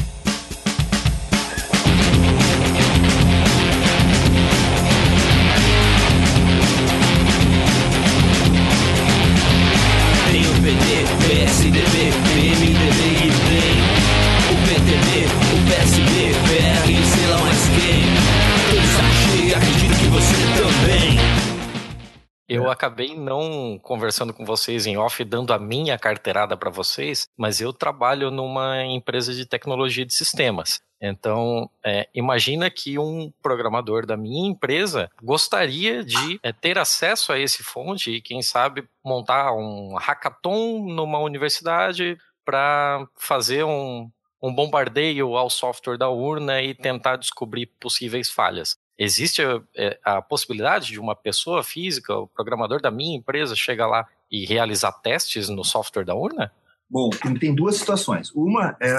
[22.72, 27.72] Acabei não conversando com vocês em off, dando a minha carteirada para vocês, mas eu
[27.74, 30.82] trabalho numa empresa de tecnologia de sistemas.
[31.02, 37.40] Então, é, imagina que um programador da minha empresa gostaria de é, ter acesso a
[37.40, 45.36] esse fonte e, quem sabe, montar um hackathon numa universidade para fazer um, um bombardeio
[45.36, 48.78] ao software da urna e tentar descobrir possíveis falhas.
[49.04, 53.88] Existe a, é, a, possibilidade de uma pessoa física, o programador da minha empresa, chegar
[53.88, 56.52] lá e realizar testes no software da urna?
[56.88, 57.10] Bom,
[57.40, 58.30] tem duas situações.
[58.36, 58.92] Uma, é,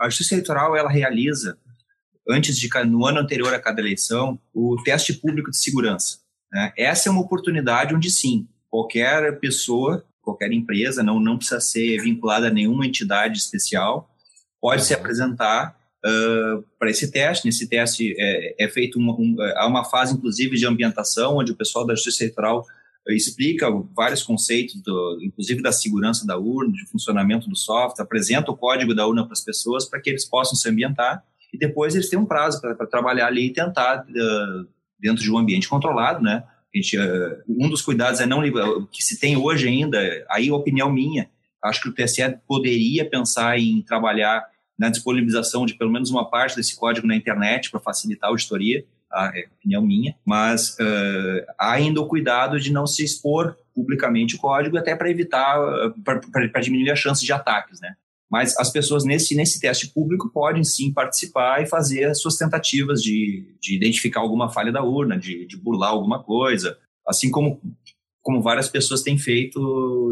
[0.00, 1.56] a Justiça Eleitoral ela realiza,
[2.28, 6.18] antes de no ano anterior a cada eleição, o teste público de segurança.
[6.52, 6.72] Né?
[6.76, 12.48] Essa é uma oportunidade onde sim, qualquer pessoa, qualquer empresa, não, não precisa ser vinculada
[12.48, 14.10] a nenhuma entidade especial,
[14.60, 17.46] pode se apresentar uh, para esse teste.
[17.46, 21.56] Nesse teste é, é feito uma, um, há uma fase, inclusive, de ambientação, onde o
[21.56, 22.64] pessoal da Justiça Eleitoral
[23.08, 28.56] explica vários conceitos, do, inclusive da segurança da urna, de funcionamento do software, apresenta o
[28.56, 32.08] código da urna para as pessoas para que eles possam se ambientar e depois eles
[32.08, 36.44] têm um prazo para trabalhar ali e tentar, uh, dentro de um ambiente controlado, né?
[36.72, 38.42] Gente, uh, um dos cuidados é não
[38.90, 39.98] que se tem hoje ainda,
[40.30, 41.28] aí a opinião minha,
[41.64, 44.44] acho que o TSE poderia pensar em trabalhar
[44.80, 48.82] na disponibilização de pelo menos uma parte desse código na internet para facilitar a auditoria,
[49.10, 49.30] tá?
[49.34, 54.38] é opinião minha, mas uh, há ainda o cuidado de não se expor publicamente o
[54.38, 55.58] código, até para evitar,
[56.02, 57.94] para diminuir a chance de ataques, né?
[58.30, 63.02] Mas as pessoas nesse, nesse teste público podem sim participar e fazer as suas tentativas
[63.02, 67.60] de, de identificar alguma falha da urna, de, de burlar alguma coisa, assim como,
[68.22, 69.60] como várias pessoas têm feito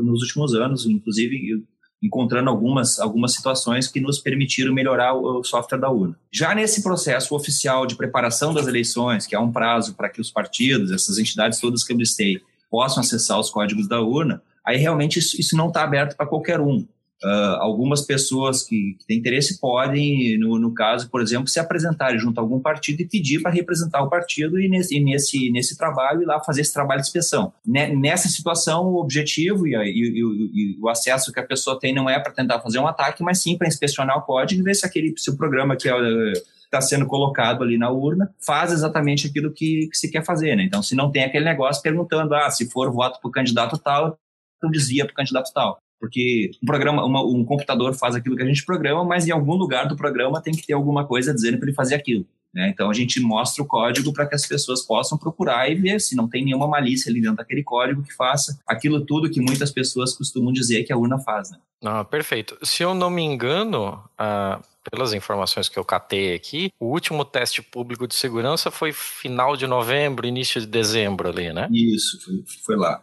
[0.05, 1.65] nos últimos anos, inclusive
[2.03, 6.17] encontrando algumas, algumas situações que nos permitiram melhorar o, o software da urna.
[6.31, 10.31] Já nesse processo oficial de preparação das eleições, que há um prazo para que os
[10.31, 15.19] partidos, essas entidades todas que eu listei, possam acessar os códigos da urna, aí realmente
[15.19, 16.87] isso, isso não está aberto para qualquer um.
[17.23, 22.17] Uh, algumas pessoas que, que, têm interesse podem, no, no, caso, por exemplo, se apresentarem
[22.17, 25.77] junto a algum partido e pedir para representar o partido e nesse, e nesse, nesse
[25.77, 27.53] trabalho ir lá fazer esse trabalho de inspeção.
[27.67, 32.21] Nessa situação, o objetivo e, e, e o acesso que a pessoa tem não é
[32.21, 35.13] para tentar fazer um ataque, mas sim para inspecionar o código e ver se aquele
[35.17, 39.99] se o programa que está sendo colocado ali na urna faz exatamente aquilo que, que
[39.99, 40.55] se quer fazer.
[40.55, 40.63] Né?
[40.63, 44.17] Então, se não tem aquele negócio perguntando, ah, se for voto para o candidato tal,
[44.57, 48.43] então desvia para o candidato tal porque um programa, uma, um computador faz aquilo que
[48.43, 51.59] a gente programa, mas em algum lugar do programa tem que ter alguma coisa dizendo
[51.59, 52.27] para ele fazer aquilo.
[52.55, 52.71] Né?
[52.71, 56.17] Então a gente mostra o código para que as pessoas possam procurar e ver se
[56.17, 60.15] não tem nenhuma malícia ali dentro daquele código que faça aquilo tudo que muitas pessoas
[60.15, 61.51] costumam dizer que a urna faz.
[61.51, 61.59] Né?
[61.85, 62.57] Ah, perfeito.
[62.63, 67.63] Se eu não me engano, ah, pelas informações que eu catei aqui, o último teste
[67.63, 71.69] público de segurança foi final de novembro, início de dezembro ali, né?
[71.71, 73.03] Isso, foi, foi lá.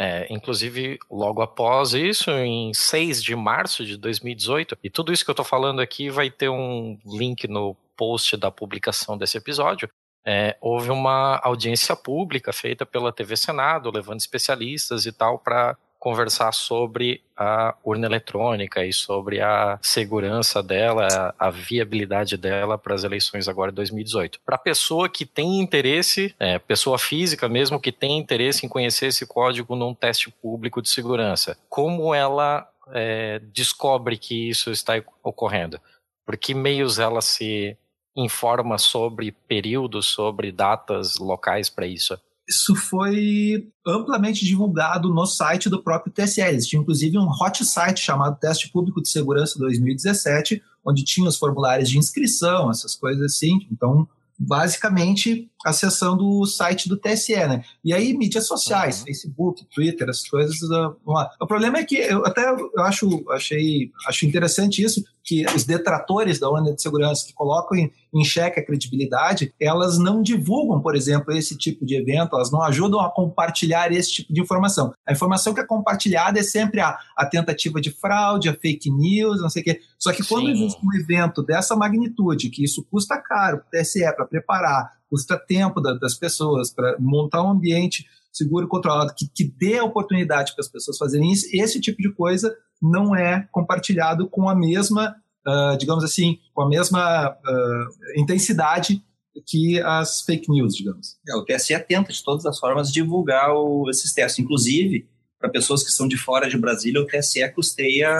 [0.00, 5.30] É, inclusive, logo após isso, em 6 de março de 2018, e tudo isso que
[5.30, 9.90] eu estou falando aqui vai ter um link no post da publicação desse episódio.
[10.24, 16.52] É, houve uma audiência pública feita pela TV Senado, levando especialistas e tal para conversar
[16.52, 23.48] sobre a urna eletrônica e sobre a segurança dela, a viabilidade dela para as eleições
[23.48, 24.40] agora de 2018.
[24.44, 29.06] Para a pessoa que tem interesse, é, pessoa física mesmo que tem interesse em conhecer
[29.06, 35.80] esse código num teste público de segurança, como ela é, descobre que isso está ocorrendo?
[36.24, 37.76] Por que meios ela se
[38.16, 42.18] informa sobre períodos, sobre datas locais para isso?
[42.48, 46.40] Isso foi amplamente divulgado no site do próprio TSE.
[46.40, 51.90] Existia inclusive um hot site chamado Teste Público de Segurança 2017, onde tinha os formulários
[51.90, 53.66] de inscrição, essas coisas assim.
[53.70, 54.08] Então,
[54.38, 57.64] basicamente acessando o site do TSE, né?
[57.84, 59.06] E aí mídias sociais, uhum.
[59.06, 60.60] Facebook, Twitter, essas coisas.
[60.62, 60.94] Uh,
[61.40, 66.40] o problema é que eu até eu acho achei acho interessante isso que os detratores
[66.40, 70.96] da onda de segurança que colocam em, em xeque a credibilidade, elas não divulgam, por
[70.96, 74.94] exemplo, esse tipo de evento, elas não ajudam a compartilhar esse tipo de informação.
[75.06, 79.42] A informação que é compartilhada é sempre a, a tentativa de fraude, a fake news,
[79.42, 79.80] não sei o quê.
[79.98, 80.52] Só que quando Sim.
[80.52, 85.38] existe um evento dessa magnitude, que isso custa caro para o TSE para preparar, custa
[85.38, 89.84] tempo da, das pessoas para montar um ambiente seguro e controlado que, que dê a
[89.84, 94.54] oportunidade para as pessoas fazerem isso, esse tipo de coisa não é compartilhado com a
[94.54, 95.16] mesma,
[95.46, 99.02] uh, digamos assim, com a mesma uh, intensidade
[99.46, 101.16] que as fake news, digamos.
[101.28, 105.84] É, o TSE tenta de todas as formas divulgar o, esses testes, inclusive para pessoas
[105.84, 108.10] que são de fora de Brasília, o TSE custeia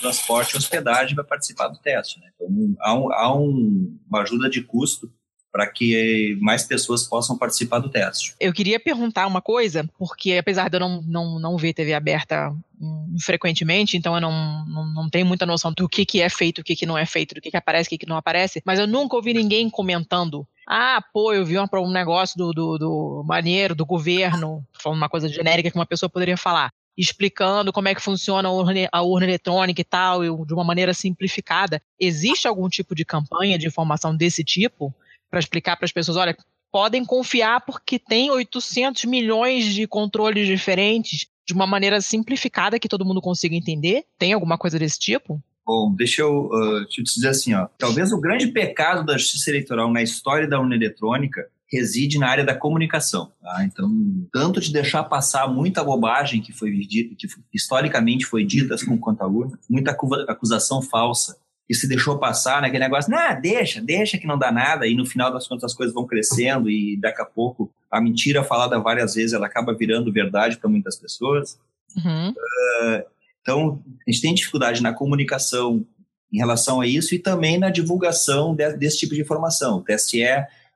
[0.00, 2.20] transporte e hospedagem para participar do teste.
[2.20, 2.28] Né?
[2.36, 5.12] Então, há, um, há um, uma ajuda de custo
[5.52, 8.34] para que mais pessoas possam participar do teste.
[8.40, 12.50] Eu queria perguntar uma coisa, porque apesar de eu não, não, não ver TV aberta
[12.80, 16.60] hum, frequentemente, então eu não, não, não, tenho muita noção do que, que é feito,
[16.60, 18.62] o que, que não é feito, do que, que aparece, o que, que não aparece,
[18.64, 20.46] mas eu nunca ouvi ninguém comentando.
[20.66, 25.08] Ah, pô, eu vi um, um negócio do, do, do maneiro, do governo, falando uma
[25.08, 29.02] coisa genérica que uma pessoa poderia falar explicando como é que funciona a urna, a
[29.02, 31.80] urna eletrônica e tal, de uma maneira simplificada.
[31.98, 34.94] Existe algum tipo de campanha de informação desse tipo?
[35.32, 36.36] Para explicar para as pessoas, olha,
[36.70, 43.04] podem confiar porque tem 800 milhões de controles diferentes de uma maneira simplificada que todo
[43.04, 44.04] mundo consiga entender?
[44.18, 45.42] Tem alguma coisa desse tipo?
[45.64, 47.66] Bom, deixa eu uh, te dizer assim, ó.
[47.78, 52.44] Talvez o grande pecado da justiça eleitoral na história da urna eletrônica reside na área
[52.44, 53.32] da comunicação.
[53.40, 53.64] Tá?
[53.64, 53.90] Então,
[54.30, 59.22] tanto de deixar passar muita bobagem que foi dita, que historicamente foi dita com quanto
[59.22, 59.30] à
[59.70, 59.96] muita
[60.28, 61.38] acusação falsa
[61.72, 64.94] e se deixou passar naquele né, negócio, não, deixa, deixa que não dá nada, e
[64.94, 68.78] no final das contas as coisas vão crescendo e daqui a pouco a mentira falada
[68.78, 71.58] várias vezes ela acaba virando verdade para muitas pessoas.
[71.96, 72.28] Uhum.
[72.28, 73.04] Uh,
[73.40, 75.82] então, a gente tem dificuldade na comunicação
[76.30, 79.78] em relação a isso e também na divulgação de, desse tipo de informação.
[79.78, 80.22] O TSE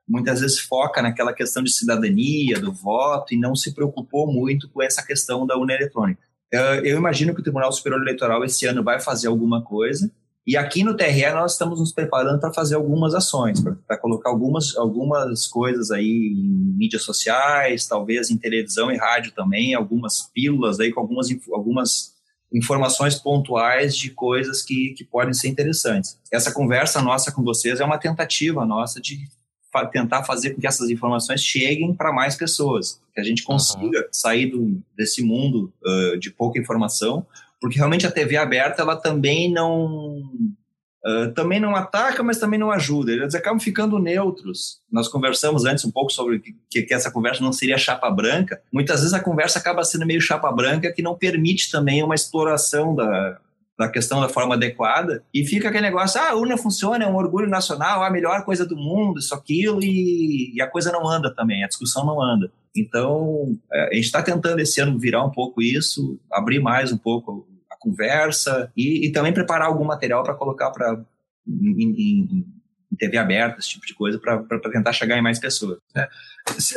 [0.07, 4.81] muitas vezes foca naquela questão de cidadania, do voto, e não se preocupou muito com
[4.81, 6.21] essa questão da urna eletrônica.
[6.51, 10.09] Uh, eu imagino que o Tribunal Superior Eleitoral esse ano vai fazer alguma coisa,
[10.47, 14.77] e aqui no TRE nós estamos nos preparando para fazer algumas ações, para colocar algumas,
[14.77, 20.93] algumas coisas aí em mídias sociais, talvez em televisão e rádio também, algumas pílulas aí
[20.93, 22.13] com algumas, algumas
[22.53, 26.17] informações pontuais de coisas que, que podem ser interessantes.
[26.31, 29.27] Essa conversa nossa com vocês é uma tentativa nossa de
[29.69, 33.99] fa tentar fazer com que essas informações cheguem para mais pessoas, que a gente consiga
[33.99, 34.07] uhum.
[34.13, 37.25] sair do, desse mundo uh, de pouca informação
[37.59, 40.21] porque realmente a TV aberta ela também não
[41.05, 43.11] uh, também não ataca, mas também não ajuda.
[43.11, 44.79] Eles acabam ficando neutros.
[44.91, 46.39] Nós conversamos antes um pouco sobre
[46.69, 48.61] que, que essa conversa não seria chapa branca.
[48.71, 52.95] Muitas vezes a conversa acaba sendo meio chapa branca, que não permite também uma exploração
[52.95, 53.39] da,
[53.77, 57.15] da questão da forma adequada, e fica aquele negócio, ah, a urna funciona, é um
[57.15, 61.33] orgulho nacional, a melhor coisa do mundo, isso, aquilo, e, e a coisa não anda
[61.33, 62.51] também, a discussão não anda.
[62.75, 66.97] Então, é, a gente está tentando esse ano virar um pouco isso, abrir mais um
[66.97, 70.99] pouco a conversa, e, e também preparar algum material para colocar para
[71.47, 72.45] em, em,
[72.91, 75.77] em TV aberta, esse tipo de coisa, para tentar chegar em mais pessoas.
[75.95, 76.09] É,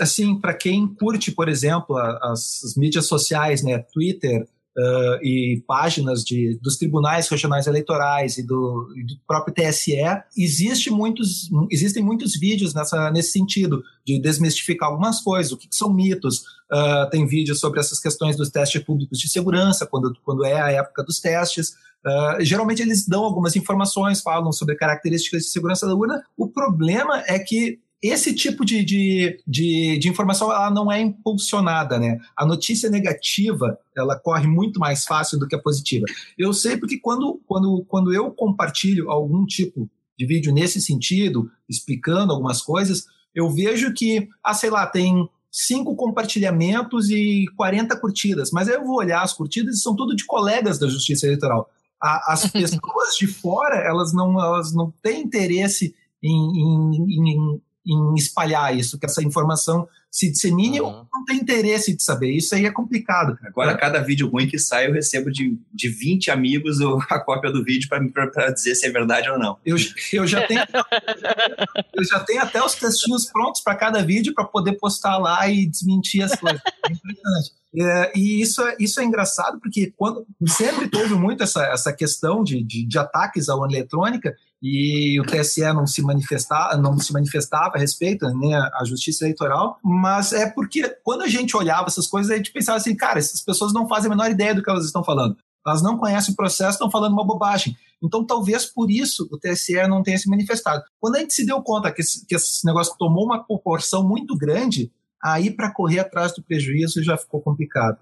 [0.01, 4.47] assim, para quem curte, por exemplo, as, as mídias sociais, né, Twitter,
[4.79, 9.97] Uh, e páginas de, dos tribunais regionais eleitorais e do, e do, próprio TSE,
[10.39, 15.75] existe muitos, existem muitos vídeos nessa, nesse sentido, de desmistificar algumas coisas, o que, que
[15.75, 16.45] são mitos.
[16.73, 20.71] Uh, tem vídeos sobre essas questões dos testes públicos de segurança, quando, quando é a
[20.71, 21.71] época dos testes.
[22.07, 26.23] Uh, geralmente eles dão algumas informações, falam sobre características de segurança da urna.
[26.37, 31.99] O problema é que esse tipo de, de, de, de, informação ela não é impulsionada,
[31.99, 32.19] né?
[32.35, 36.07] A notícia negativa ela corre muito mais fácil do que a positiva.
[36.39, 39.89] Eu sei porque quando, quando, quando eu compartilho algum tipo
[40.19, 45.95] de vídeo nesse sentido, explicando algumas coisas, eu vejo que, ah, sei lá, tem cinco
[45.95, 50.25] compartilhamentos e 40 curtidas, mas aí eu vou olhar as curtidas e são tudo de
[50.25, 51.69] colegas da Justiça Eleitoral.
[52.01, 58.15] A, as pessoas de fora, elas não, elas não têm interesse em, em, em em
[58.15, 61.07] espalhar isso, que essa informação se dissemine, uhum.
[61.13, 62.33] não tem interesse de saber.
[62.33, 63.39] Isso aí é complicado.
[63.45, 66.79] Agora, cada vídeo ruim que sai, eu recebo de, de 20 amigos
[67.09, 69.57] a cópia do vídeo para dizer se é verdade ou não.
[69.65, 69.77] Eu,
[70.13, 70.61] eu, já, tenho,
[71.95, 75.67] eu já tenho até os textinhos prontos para cada vídeo para poder postar lá e
[75.67, 76.61] desmentir as coisas.
[76.89, 77.61] É impressionante.
[77.73, 82.43] É, e isso é, isso é engraçado porque quando sempre teve muito essa, essa questão
[82.43, 87.77] de, de, de ataques à eletrônica e o TSE não se manifestava, não se manifestava
[87.77, 92.31] a respeito, né, a Justiça Eleitoral, mas é porque quando a gente olhava essas coisas,
[92.31, 94.85] a gente pensava assim, cara, essas pessoas não fazem a menor ideia do que elas
[94.85, 95.37] estão falando.
[95.67, 97.77] Elas não conhecem o processo, estão falando uma bobagem.
[98.03, 100.83] Então, talvez por isso o TSE não tenha se manifestado.
[100.99, 104.37] Quando a gente se deu conta que esse, que esse negócio tomou uma proporção muito
[104.37, 104.91] grande,
[105.23, 107.99] aí para correr atrás do prejuízo já ficou complicado.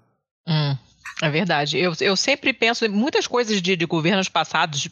[0.47, 0.77] Hum.
[1.21, 1.77] É verdade.
[1.77, 4.87] Eu, eu sempre penso em muitas coisas de, de governos passados,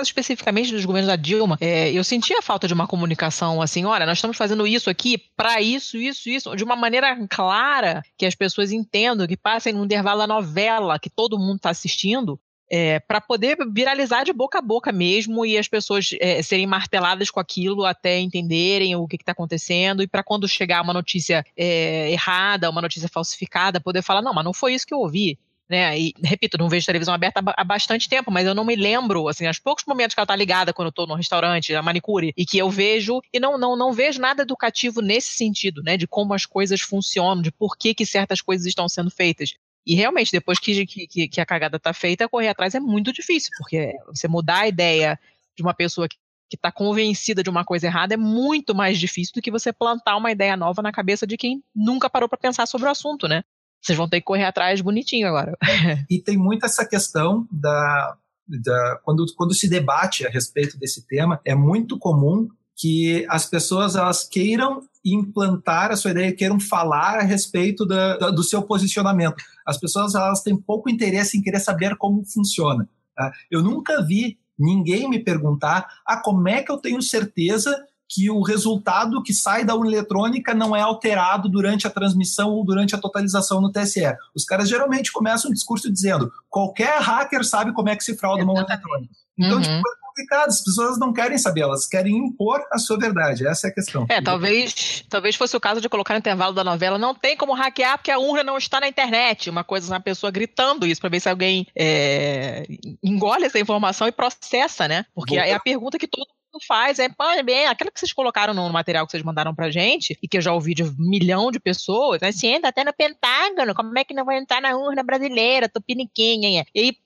[0.00, 1.58] especificamente dos governos da Dilma.
[1.60, 5.18] É, eu sentia a falta de uma comunicação assim: olha, nós estamos fazendo isso aqui
[5.36, 9.84] para isso, isso, isso, de uma maneira clara que as pessoas entendam, que passem no
[9.84, 12.38] intervalo da novela que todo mundo está assistindo.
[12.68, 17.30] É, para poder viralizar de boca a boca mesmo e as pessoas é, serem marteladas
[17.30, 22.10] com aquilo até entenderem o que está acontecendo e para quando chegar uma notícia é,
[22.10, 25.38] errada, uma notícia falsificada, poder falar, não, mas não foi isso que eu ouvi
[25.68, 25.98] né?
[25.98, 29.46] E, repito, não vejo televisão aberta há bastante tempo, mas eu não me lembro, assim,
[29.46, 32.46] aos poucos momentos que ela tá ligada quando eu tô no restaurante, a manicure, e
[32.46, 35.96] que eu vejo, e não, não, não vejo nada educativo nesse sentido, né?
[35.96, 39.54] De como as coisas funcionam, de por que, que certas coisas estão sendo feitas.
[39.86, 43.50] E realmente, depois que, que, que a cagada tá feita, correr atrás é muito difícil,
[43.56, 45.18] porque você mudar a ideia
[45.56, 46.16] de uma pessoa que
[46.48, 50.16] que está convencida de uma coisa errada é muito mais difícil do que você plantar
[50.16, 53.42] uma ideia nova na cabeça de quem nunca parou para pensar sobre o assunto, né?
[53.82, 55.56] Vocês vão ter que correr atrás bonitinho agora.
[56.10, 58.16] e tem muito essa questão da,
[58.46, 63.96] da quando, quando se debate a respeito desse tema, é muito comum que as pessoas
[63.96, 69.36] elas queiram implantar a sua ideia, queiram falar a respeito da, da, do seu posicionamento.
[69.64, 72.88] As pessoas elas têm pouco interesse em querer saber como funciona.
[73.16, 73.32] Tá?
[73.50, 78.40] Eu nunca vi ninguém me perguntar ah, como é que eu tenho certeza que o
[78.42, 82.98] resultado que sai da urna eletrônica não é alterado durante a transmissão ou durante a
[82.98, 84.14] totalização no TSE.
[84.34, 88.44] Os caras geralmente começam o discurso dizendo qualquer hacker sabe como é que se frauda
[88.44, 89.12] uma urna eletrônica.
[89.36, 89.62] Então, uhum.
[89.62, 89.82] tipo,
[90.16, 93.74] complicado, as pessoas não querem saber, elas querem impor a sua verdade, essa é a
[93.74, 94.06] questão.
[94.08, 97.52] É, talvez, talvez fosse o caso de colocar no intervalo da novela, não tem como
[97.52, 101.10] hackear porque a urna não está na internet, uma coisa, uma pessoa gritando isso para
[101.10, 102.66] ver se alguém é,
[103.02, 105.04] engole essa informação e processa, né?
[105.14, 106.26] Porque é a pergunta que todo
[106.66, 107.10] faz, é
[107.44, 110.40] bem, aquela que vocês colocaram no material que vocês mandaram pra gente, e que eu
[110.40, 112.32] já ouvi de um milhão de pessoas, né?
[112.32, 116.64] Se entra até no Pentágono, como é que não vai entrar na urna brasileira, tupiniquinha?
[116.74, 116.96] E aí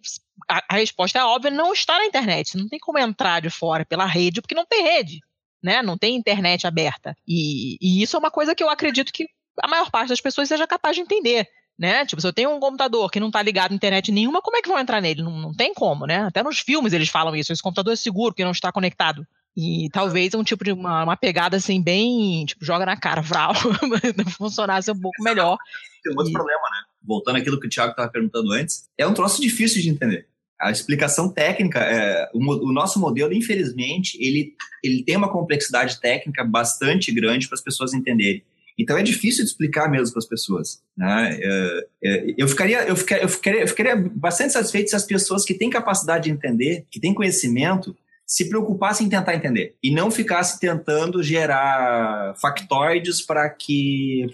[0.48, 3.84] a, a resposta é óbvia, não está na internet, não tem como entrar de fora
[3.84, 5.20] pela rede, porque não tem rede.
[5.62, 5.82] Né?
[5.82, 7.14] Não tem internet aberta.
[7.28, 9.26] E, e isso é uma coisa que eu acredito que
[9.62, 11.46] a maior parte das pessoas seja capaz de entender
[11.80, 12.04] né?
[12.04, 14.60] Tipo, se eu tenho um computador que não está ligado à internet nenhuma, como é
[14.60, 15.22] que vão entrar nele?
[15.22, 16.24] Não, não tem como, né?
[16.24, 17.54] Até nos filmes eles falam isso.
[17.54, 19.26] Esse computador é seguro, que não está conectado.
[19.56, 23.54] E talvez um tipo de uma, uma pegada assim, bem, tipo, joga na cara, vral,
[24.36, 25.56] funcionasse um pouco melhor.
[26.04, 26.34] Tem um outro e...
[26.34, 26.89] problema, né?
[27.02, 30.26] Voltando àquilo que o Thiago estava perguntando antes, é um troço difícil de entender.
[30.60, 34.52] A explicação técnica, é, o, o, nosso modelo, infelizmente, ele,
[34.84, 38.42] ele tem uma complexidade técnica bastante grande para as pessoas entenderem.
[38.78, 40.82] Então é difícil de explicar mesmo para as pessoas.
[40.96, 41.38] Né?
[41.42, 45.44] É, é, eu, ficaria, eu, ficaria, eu, ficaria, eu ficaria bastante satisfeito se as pessoas
[45.44, 47.96] que têm capacidade de entender, que têm conhecimento,
[48.26, 54.26] se preocupassem em tentar entender e não ficassem tentando gerar factoides para que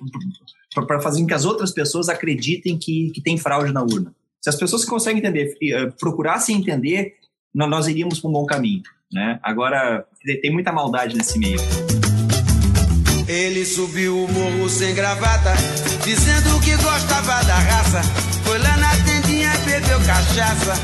[0.84, 4.14] para fazer com que as outras pessoas acreditem que, que tem fraude na urna.
[4.42, 7.14] Se as pessoas conseguem entender uh, procurassem entender,
[7.54, 8.82] nós, iríamos para um bom caminho.
[9.12, 9.38] Né?
[9.42, 10.04] Agora,
[10.42, 11.58] tem muita maldade nesse meio.
[13.26, 15.54] Ele subiu o morro sem gravata,
[16.04, 18.02] dizendo que gostava da raça.
[18.44, 20.74] Foi lá na tendinha bebeu cachaça.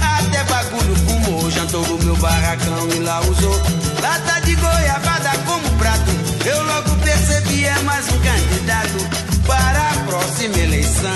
[0.00, 3.54] Até bagulho fumou, jantou no meu barracão e lá usou
[4.02, 6.10] lata de goiabada como prato.
[6.44, 9.17] Eu logo percebi é mais um candidato
[9.48, 11.08] para a próxima eleição.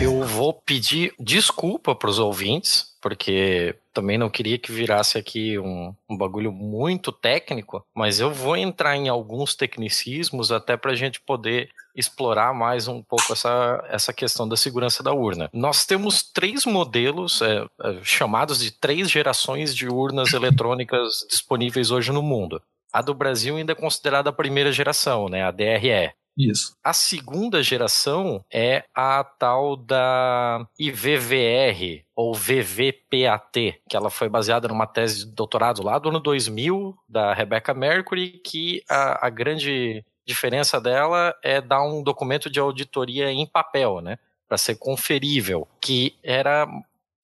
[0.00, 5.94] Eu vou pedir desculpa para os ouvintes, porque também não queria que virasse aqui um,
[6.08, 11.20] um, bagulho muito técnico, mas eu vou entrar em alguns tecnicismos até para a gente
[11.20, 15.48] poder explorar mais um pouco essa, essa questão da segurança da urna.
[15.52, 22.12] Nós temos três modelos é, é, chamados de três gerações de urnas eletrônicas disponíveis hoje
[22.12, 22.60] no mundo.
[22.92, 26.12] A do Brasil ainda é considerada a primeira geração, né, a DRE.
[26.36, 26.76] Isso.
[26.84, 34.86] A segunda geração é a tal da IVVR, ou VVPAT, que ela foi baseada numa
[34.86, 40.80] tese de doutorado lá do ano 2000, da Rebecca Mercury, que a, a grande diferença
[40.80, 44.18] dela é dar um documento de auditoria em papel, né?
[44.48, 46.68] Para ser conferível, que era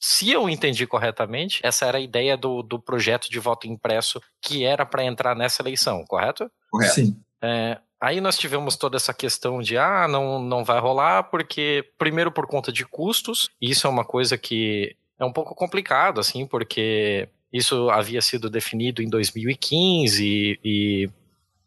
[0.00, 4.64] se eu entendi corretamente, essa era a ideia do, do projeto de voto impresso que
[4.64, 6.50] era para entrar nessa eleição, correto?
[6.68, 6.94] Correto.
[6.94, 7.16] Sim.
[7.40, 12.32] É, Aí nós tivemos toda essa questão de ah, não, não vai rolar, porque, primeiro,
[12.32, 17.28] por conta de custos, isso é uma coisa que é um pouco complicado, assim, porque
[17.52, 21.10] isso havia sido definido em 2015 e, e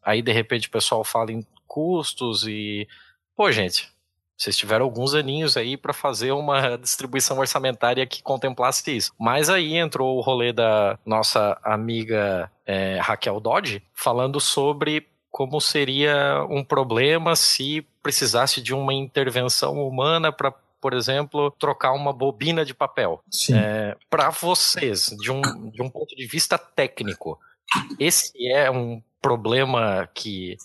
[0.04, 2.86] aí de repente o pessoal fala em custos e.
[3.34, 3.90] Pô, gente,
[4.38, 9.14] vocês tiveram alguns aninhos aí para fazer uma distribuição orçamentária que contemplasse isso.
[9.18, 16.48] Mas aí entrou o rolê da nossa amiga é, Raquel Dodge falando sobre como seria
[16.50, 22.72] um problema se precisasse de uma intervenção humana para por exemplo, trocar uma bobina de
[22.72, 23.20] papel.
[23.52, 27.40] É, para vocês, de um, de um ponto de vista técnico,
[28.00, 30.58] esse é um problema que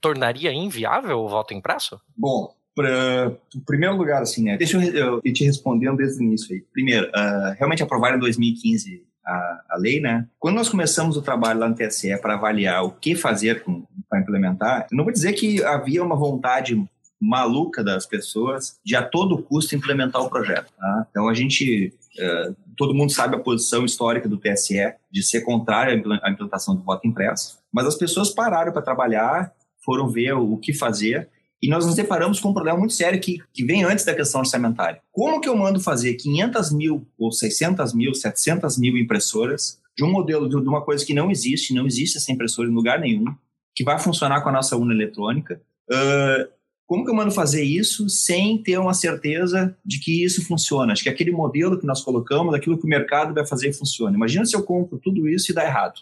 [0.00, 2.00] tornaria inviável o voto impresso?
[2.16, 4.56] Bom, para em primeiro lugar, assim, né?
[4.56, 6.62] Deixa eu, eu te respondendo desde o início aí.
[6.72, 10.26] Primeiro, uh, realmente aprovaram em 2015 a, a lei, né?
[10.38, 13.64] Quando nós começamos o trabalho lá no TSE para avaliar o que fazer
[14.08, 16.76] para implementar, não vou dizer que havia uma vontade
[17.20, 20.72] maluca das pessoas de a todo custo implementar o projeto.
[20.76, 21.06] Tá?
[21.10, 26.02] Então a gente, uh, todo mundo sabe a posição histórica do TSE de ser contrário
[26.22, 29.52] à implantação do voto impresso, mas as pessoas pararam para trabalhar,
[29.82, 31.28] foram ver o que fazer
[31.64, 34.42] e nós nos deparamos com um problema muito sério que, que vem antes da questão
[34.42, 35.00] orçamentária.
[35.10, 40.12] Como que eu mando fazer 500 mil ou 600 mil, 700 mil impressoras de um
[40.12, 43.34] modelo de uma coisa que não existe, não existe essa impressora em lugar nenhum,
[43.74, 45.58] que vai funcionar com a nossa urna eletrônica?
[45.90, 46.52] Uh,
[46.86, 50.92] como que eu mando fazer isso sem ter uma certeza de que isso funciona?
[50.92, 54.14] Acho que aquele modelo que nós colocamos, aquilo que o mercado vai fazer funciona.
[54.14, 55.98] Imagina se eu compro tudo isso e dá errado.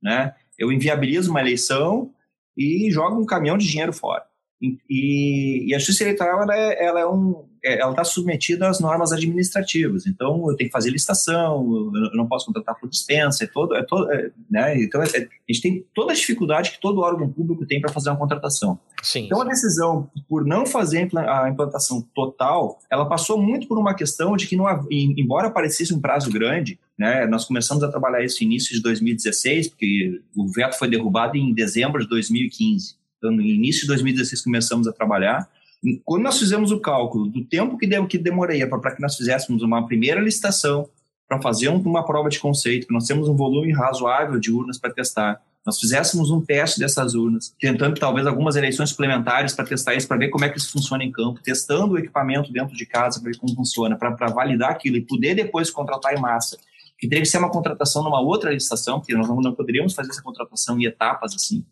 [0.00, 0.32] Né?
[0.56, 2.12] Eu inviabilizo uma eleição
[2.56, 4.30] e jogo um caminhão de dinheiro fora.
[4.62, 8.78] E, e, a justiça eleitoral ela é, ela é um, é, ela está submetida às
[8.78, 10.06] normas administrativas.
[10.06, 13.82] Então eu tenho que fazer licitação, eu não posso contratar por dispensa, é todo, é
[13.82, 14.80] todo, é, né?
[14.80, 17.92] Então é, é, a gente tem toda a dificuldade que todo órgão público tem para
[17.92, 18.78] fazer uma contratação.
[19.02, 23.94] Sim, então a decisão por não fazer a implantação total, ela passou muito por uma
[23.94, 27.26] questão de que não, embora parecesse um prazo grande, né?
[27.26, 31.52] Nós começamos a trabalhar isso no início de 2016, porque o veto foi derrubado em
[31.52, 33.01] dezembro de 2015.
[33.22, 35.48] No início de 2016 começamos a trabalhar.
[36.04, 39.62] Quando nós fizemos o cálculo do tempo que, deu, que demoraria para que nós fizéssemos
[39.62, 40.88] uma primeira licitação,
[41.28, 44.92] para fazer uma prova de conceito, que nós temos um volume razoável de urnas para
[44.92, 50.06] testar, nós fizéssemos um teste dessas urnas, tentando talvez algumas eleições suplementares para testar isso,
[50.06, 53.20] para ver como é que isso funciona em campo, testando o equipamento dentro de casa
[53.20, 56.58] para ver como funciona, para validar aquilo e poder depois contratar em massa.
[56.98, 60.22] Que teria que ser uma contratação numa outra licitação, porque nós não poderíamos fazer essa
[60.22, 61.64] contratação em etapas assim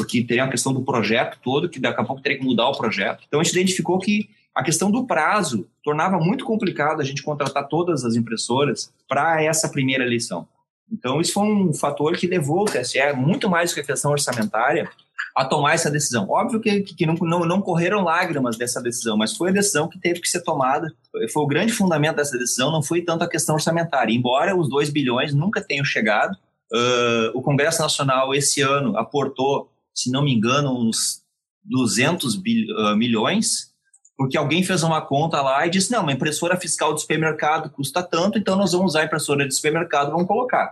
[0.00, 2.76] porque teria a questão do projeto todo, que daqui a pouco teria que mudar o
[2.76, 3.22] projeto.
[3.28, 7.68] Então a gente identificou que a questão do prazo tornava muito complicado a gente contratar
[7.68, 10.48] todas as impressoras para essa primeira eleição.
[10.90, 14.10] Então isso foi um fator que levou o TSE, muito mais do que a questão
[14.10, 14.88] orçamentária,
[15.36, 16.26] a tomar essa decisão.
[16.28, 20.00] Óbvio que, que não, não, não, correram lágrimas dessa decisão, mas foi a decisão que
[20.00, 20.90] teve que ser tomada.
[21.30, 24.12] Foi o grande fundamento dessa decisão, não foi tanto a questão orçamentária.
[24.12, 26.32] Embora os 2 bilhões nunca tenham chegado,
[26.72, 31.22] uh, o Congresso Nacional esse ano aportou se não me engano, uns
[31.64, 33.70] 200 bil, uh, milhões,
[34.16, 38.02] porque alguém fez uma conta lá e disse, não, uma impressora fiscal de supermercado custa
[38.02, 40.68] tanto, então nós vamos usar a impressora de supermercado, vamos colocar.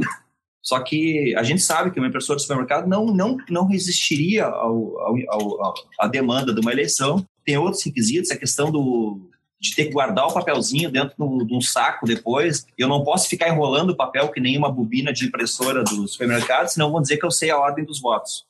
[0.62, 4.99] Só que a gente sabe que uma impressora de supermercado não, não, não resistiria ao,
[4.99, 7.25] ao, ao, à demanda de uma eleição.
[7.43, 11.61] Tem outros requisitos, a questão do, de ter que guardar o papelzinho dentro de um
[11.61, 12.66] saco depois.
[12.77, 16.69] Eu não posso ficar enrolando o papel que nem uma bobina de impressora do supermercado,
[16.69, 18.45] senão vão dizer que eu sei a ordem dos votos.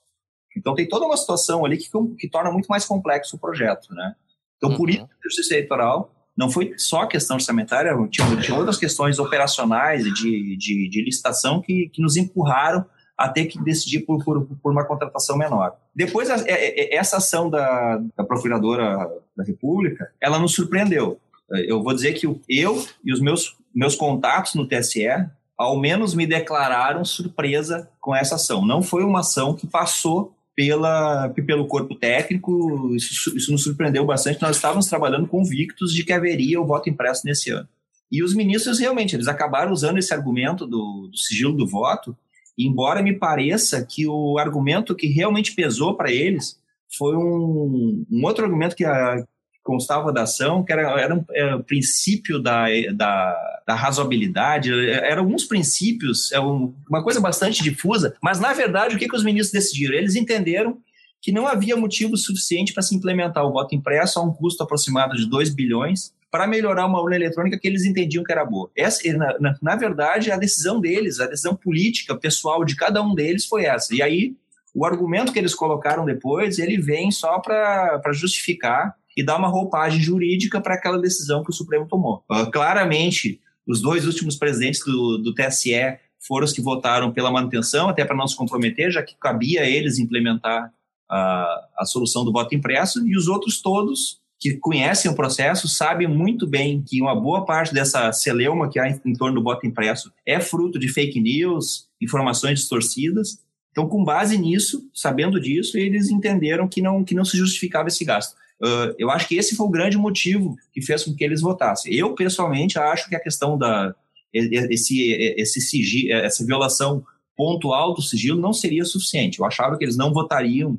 [0.59, 1.89] Então tem toda uma situação ali que,
[2.19, 4.15] que torna muito mais complexo o projeto, né?
[4.57, 4.77] Então, uhum.
[4.77, 10.07] por isso, a justiça eleitoral não foi só questão orçamentária, tinha, tinha outras questões operacionais
[10.07, 12.85] e de, de, de, licitação que, que nos empurraram
[13.17, 15.77] a ter que decidir por, por, por uma contratação menor.
[15.93, 21.19] Depois, a, a, é, é, essa ação da, da Procuradora da República, ela nos surpreendeu.
[21.51, 25.09] Eu vou dizer que eu e os meus, meus contatos no TSE,
[25.57, 28.65] ao menos me declararam surpresa com essa ação.
[28.65, 34.43] Não foi uma ação que passou pela, pelo corpo técnico, isso, isso nos surpreendeu bastante.
[34.43, 37.69] Nós estávamos trabalhando convictos de que haveria o voto impresso nesse ano.
[38.11, 42.17] E os ministros realmente, eles acabaram usando esse argumento do, do sigilo do voto,
[42.59, 46.59] embora me pareça que o argumento que realmente pesou para eles
[46.99, 49.25] foi um, um outro argumento que a,
[49.63, 55.45] constava da ação, que era, era um é, princípio da, da, da, razoabilidade, eram alguns
[55.45, 59.95] princípios, é uma coisa bastante difusa, mas na verdade o que, que os ministros decidiram?
[59.95, 60.79] Eles entenderam
[61.21, 65.17] que não havia motivo suficiente para se implementar o voto impresso a um custo aproximado
[65.17, 68.71] de 2 bilhões para melhorar uma urna eletrônica que eles entendiam que era boa.
[68.77, 73.15] Essa, na, na, na verdade, a decisão deles, a decisão política, pessoal de cada um
[73.15, 73.95] deles foi essa.
[73.95, 74.37] E aí,
[74.75, 80.01] o argumento que eles colocaram depois, ele vem só para justificar e dar uma roupagem
[80.01, 82.23] jurídica para aquela decisão que o Supremo tomou.
[82.31, 87.89] Uh, claramente, os dois últimos presidentes do, do TSE foram os que votaram pela manutenção,
[87.89, 90.73] até para não se comprometer, já que cabia a eles implementar
[91.09, 96.07] a, a solução do voto impresso, e os outros todos que conhecem o processo sabem
[96.07, 99.67] muito bem que uma boa parte dessa celeuma que há em, em torno do voto
[99.67, 103.39] impresso é fruto de fake news, informações distorcidas.
[103.73, 108.05] Então, com base nisso, sabendo disso, eles entenderam que não, que não se justificava esse
[108.05, 108.37] gasto.
[108.61, 111.95] Uh, eu acho que esse foi o grande motivo que fez com que eles votassem.
[111.95, 113.95] Eu, pessoalmente, acho que a questão da
[114.33, 117.05] esse, esse sigilo, essa violação
[117.37, 119.39] pontual do sigilo não seria suficiente.
[119.39, 120.79] Eu achava que eles não votariam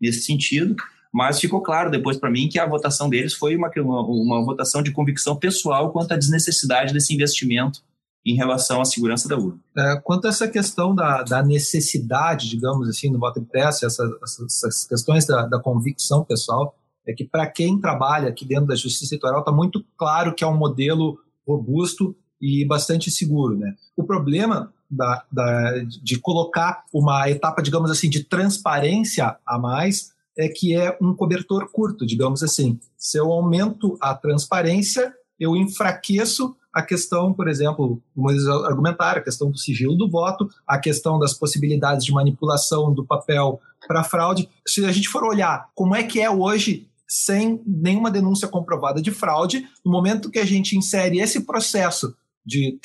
[0.00, 0.74] nesse sentido,
[1.12, 4.82] mas ficou claro depois para mim que a votação deles foi uma, uma, uma, votação
[4.82, 7.80] de convicção pessoal quanto à desnecessidade desse investimento
[8.24, 9.60] em relação à segurança da urna.
[9.76, 14.84] É, quanto a essa questão da, da, necessidade, digamos assim, do voto impresso, essa, essas
[14.84, 19.40] questões da, da convicção pessoal, é que para quem trabalha aqui dentro da justiça eleitoral
[19.40, 23.56] está muito claro que é um modelo robusto e bastante seguro.
[23.56, 23.74] Né?
[23.96, 30.48] O problema da, da, de colocar uma etapa, digamos assim, de transparência a mais é
[30.48, 32.78] que é um cobertor curto, digamos assim.
[32.96, 39.50] Se eu aumento a transparência, eu enfraqueço a questão, por exemplo, vamos argumentar, a questão
[39.50, 44.48] do sigilo do voto, a questão das possibilidades de manipulação do papel para fraude.
[44.66, 49.10] Se a gente for olhar como é que é hoje sem nenhuma denúncia comprovada de
[49.10, 49.68] fraude.
[49.84, 52.80] No momento que a gente insere esse processo de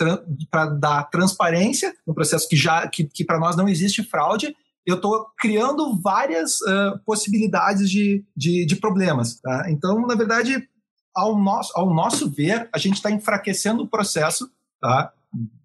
[0.51, 4.53] para dar transparência, um processo que já que, que para nós não existe fraude,
[4.85, 9.39] eu estou criando várias uh, possibilidades de, de, de problemas.
[9.39, 9.67] Tá?
[9.69, 10.67] Então, na verdade,
[11.15, 14.49] ao nosso, ao nosso ver, a gente está enfraquecendo o processo
[14.81, 15.11] tá?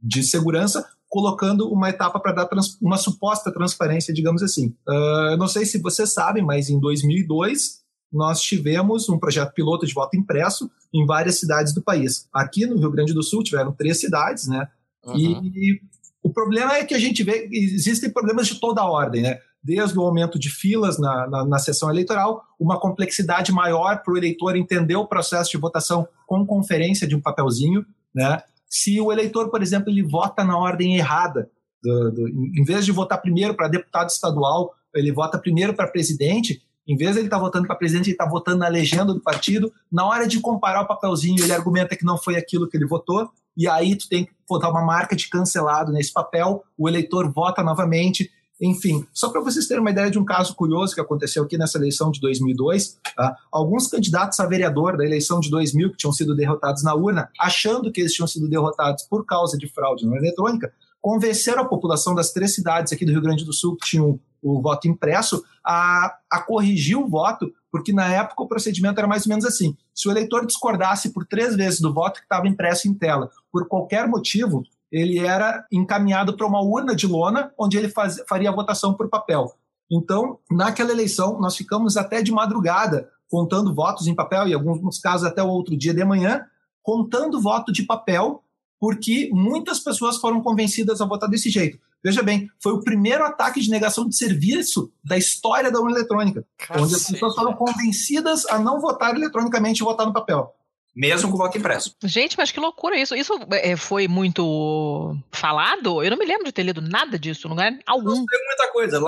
[0.00, 4.68] de segurança, colocando uma etapa para dar trans, uma suposta transparência, digamos assim.
[4.88, 7.81] Uh, eu não sei se vocês sabem, mas em 2002
[8.12, 12.28] nós tivemos um projeto piloto de voto impresso em várias cidades do país.
[12.32, 14.68] Aqui no Rio Grande do Sul tiveram três cidades, né?
[15.04, 15.16] Uhum.
[15.16, 15.80] E,
[16.22, 19.40] o problema é que a gente vê existem problemas de toda a ordem, né?
[19.62, 24.16] Desde o aumento de filas na, na, na sessão eleitoral, uma complexidade maior para o
[24.16, 27.84] eleitor entender o processo de votação com conferência de um papelzinho,
[28.14, 28.42] né?
[28.68, 31.50] Se o eleitor, por exemplo, ele vota na ordem errada,
[31.82, 36.62] do, do, em vez de votar primeiro para deputado estadual, ele vota primeiro para presidente,
[36.86, 39.20] em vez de ele estar tá votando para presidente, ele está votando na legenda do
[39.20, 39.72] partido.
[39.90, 43.30] Na hora de comparar o papelzinho, ele argumenta que não foi aquilo que ele votou,
[43.56, 47.62] e aí tu tem que botar uma marca de cancelado nesse papel, o eleitor vota
[47.62, 48.30] novamente.
[48.60, 51.78] Enfim, só para vocês terem uma ideia de um caso curioso que aconteceu aqui nessa
[51.78, 53.36] eleição de 2002, tá?
[53.50, 57.90] alguns candidatos a vereador da eleição de 2000 que tinham sido derrotados na urna, achando
[57.90, 62.30] que eles tinham sido derrotados por causa de fraude na eletrônica, convenceram a população das
[62.30, 66.40] três cidades aqui do Rio Grande do Sul que tinham o voto impresso a, a
[66.40, 70.10] corrigir o voto, porque na época o procedimento era mais ou menos assim: se o
[70.10, 74.62] eleitor discordasse por três vezes do voto que estava impresso em tela, por qualquer motivo,
[74.90, 79.08] ele era encaminhado para uma urna de lona, onde ele faz, faria a votação por
[79.08, 79.54] papel.
[79.90, 85.26] Então, naquela eleição, nós ficamos até de madrugada contando votos em papel, e alguns casos
[85.26, 86.44] até o outro dia de manhã,
[86.82, 88.42] contando voto de papel,
[88.82, 91.78] porque muitas pessoas foram convencidas a votar desse jeito.
[92.02, 96.44] Veja bem, foi o primeiro ataque de negação de serviço da história da urna eletrônica,
[96.58, 96.82] Cacete.
[96.84, 100.52] onde as pessoas foram convencidas a não votar eletronicamente e votar no papel.
[100.96, 101.94] Mesmo com voto impresso.
[102.02, 103.14] Gente, mas que loucura isso.
[103.14, 106.02] Isso é, foi muito falado?
[106.02, 108.12] Eu não me lembro de ter lido nada disso, em lugar algum.
[108.26, 109.00] Tem muita coisa.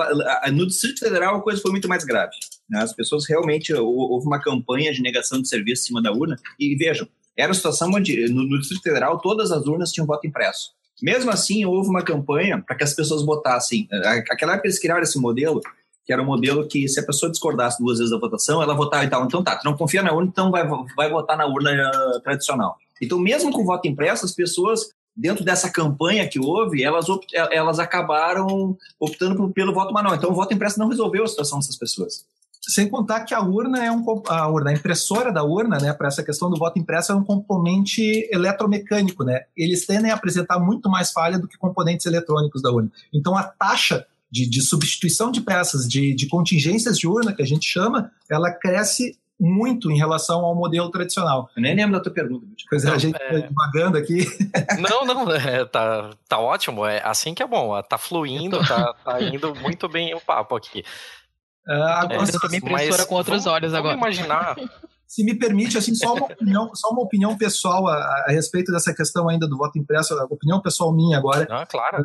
[0.53, 2.31] No Distrito Federal a coisa foi muito mais grave.
[2.69, 2.81] né?
[2.81, 3.73] As pessoas realmente.
[3.73, 6.37] hou- Houve uma campanha de negação de serviço em cima da urna.
[6.59, 7.07] E vejam,
[7.37, 10.71] era uma situação onde no, no Distrito Federal todas as urnas tinham voto impresso.
[11.01, 13.87] Mesmo assim, houve uma campanha para que as pessoas votassem.
[13.91, 15.61] A- Aquela época eles criaram esse modelo,
[16.05, 19.03] que era um modelo que se a pessoa discordasse duas vezes da votação, ela votava
[19.03, 19.25] e tal.
[19.25, 20.65] Então tá, tu não confia na urna, então vai,
[20.95, 22.77] vai votar na urna eh, tradicional.
[23.01, 27.77] Então, mesmo com voto impresso, as pessoas, dentro dessa campanha que houve, elas, opt- elas
[27.79, 30.15] acabaram optando pelo voto manual.
[30.15, 32.25] Então, o voto impresso não resolveu a situação dessas pessoas.
[32.67, 36.07] Sem contar que a urna é um a urna, a impressora da urna, né, para
[36.07, 39.41] essa questão do voto impresso é um componente eletromecânico, né?
[39.55, 42.91] Eles tendem a apresentar muito mais falha do que componentes eletrônicos da urna.
[43.13, 47.45] Então a taxa de, de substituição de peças, de, de contingências de urna que a
[47.45, 51.49] gente chama, ela cresce muito em relação ao modelo tradicional.
[51.55, 52.45] Eu nem lembro da tua pergunta.
[52.69, 54.25] Pois é, a gente é- tá devagando aqui.
[54.79, 56.85] Não, não, é, tá, tá ótimo.
[56.85, 57.81] É assim que é bom.
[57.81, 60.83] Tá fluindo, tá, tá indo muito bem o papo aqui.
[61.67, 63.97] Ah, Tô agora, vendo também impressora com outros vamos- olhos vamos agora.
[63.97, 64.55] imaginar.
[65.07, 67.95] se me permite, assim, só uma opinião, só uma opinião pessoal a,
[68.27, 71.47] a respeito dessa questão ainda do voto impresso, a opinião pessoal minha agora.
[71.49, 72.03] Ah, claro.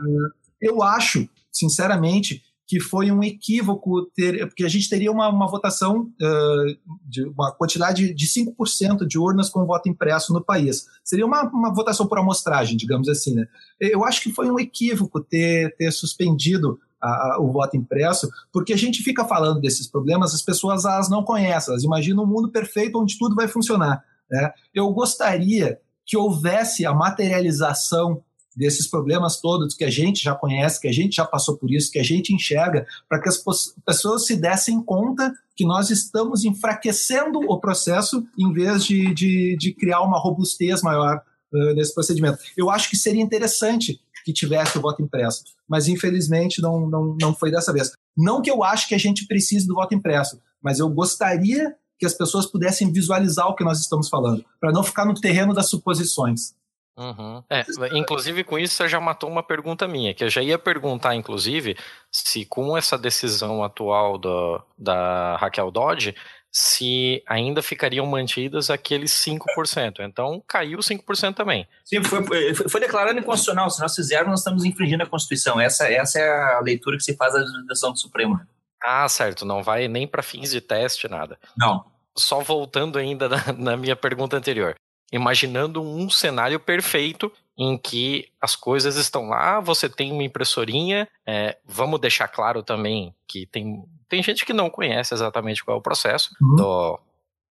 [0.61, 6.09] Eu acho, sinceramente, que foi um equívoco ter, porque a gente teria uma, uma votação
[6.23, 6.65] ah,
[7.05, 10.87] de uma quantidade de 5% de urnas com voto impresso no país.
[11.03, 13.47] Seria uma, uma votação por amostragem, digamos assim, né?
[13.81, 18.73] Eu acho que foi um equívoco ter, ter suspendido a- a- o voto impresso, porque
[18.73, 22.51] a gente fica falando desses problemas, as pessoas as não conhecem, elas imaginam um mundo
[22.51, 24.03] perfeito onde tudo vai funcionar.
[24.31, 24.53] Né?
[24.75, 28.23] Eu gostaria que houvesse a materialização
[28.57, 31.91] desses problemas todos que a gente já conhece, que a gente já passou por isso,
[31.91, 33.43] que a gente enxerga, para que as
[33.87, 39.73] pessoas se dessem conta que nós estamos enfraquecendo o processo em vez de, de, de
[39.73, 41.23] criar uma robustez maior
[41.55, 42.39] eh, nesse procedimento.
[42.57, 44.01] Eu acho que seria interessante
[44.31, 47.91] que tivesse o voto impresso, mas infelizmente não, não, não foi dessa vez.
[48.17, 52.07] Não que eu acho que a gente precise do voto impresso, mas eu gostaria que
[52.07, 55.69] as pessoas pudessem visualizar o que nós estamos falando, para não ficar no terreno das
[55.69, 56.55] suposições.
[56.97, 57.43] Uhum.
[57.49, 57.65] É,
[57.95, 61.77] inclusive, com isso, você já matou uma pergunta minha, que eu já ia perguntar, inclusive,
[62.11, 66.15] se com essa decisão atual do, da Raquel Dodge,
[66.53, 70.01] se ainda ficariam mantidas aqueles 5%.
[70.01, 71.67] Então, caiu 5% também.
[71.85, 73.71] Sim, foi, foi, declarado inconstitucional.
[73.71, 75.61] Se nós fizermos, nós estamos infringindo a Constituição.
[75.61, 78.41] Essa, essa é a leitura que se faz da decisão do Supremo.
[78.83, 81.39] Ah, certo, não vai nem para fins de teste, nada.
[81.57, 81.85] Não.
[82.17, 84.75] Só voltando ainda na, na minha pergunta anterior.
[85.13, 91.07] Imaginando um cenário perfeito em que as coisas estão lá, você tem uma impressorinha.
[91.27, 95.81] é, vamos deixar claro também que tem, tem gente que não conhece exatamente qual é
[95.81, 96.57] o processo Uhum.
[96.57, 97.01] do,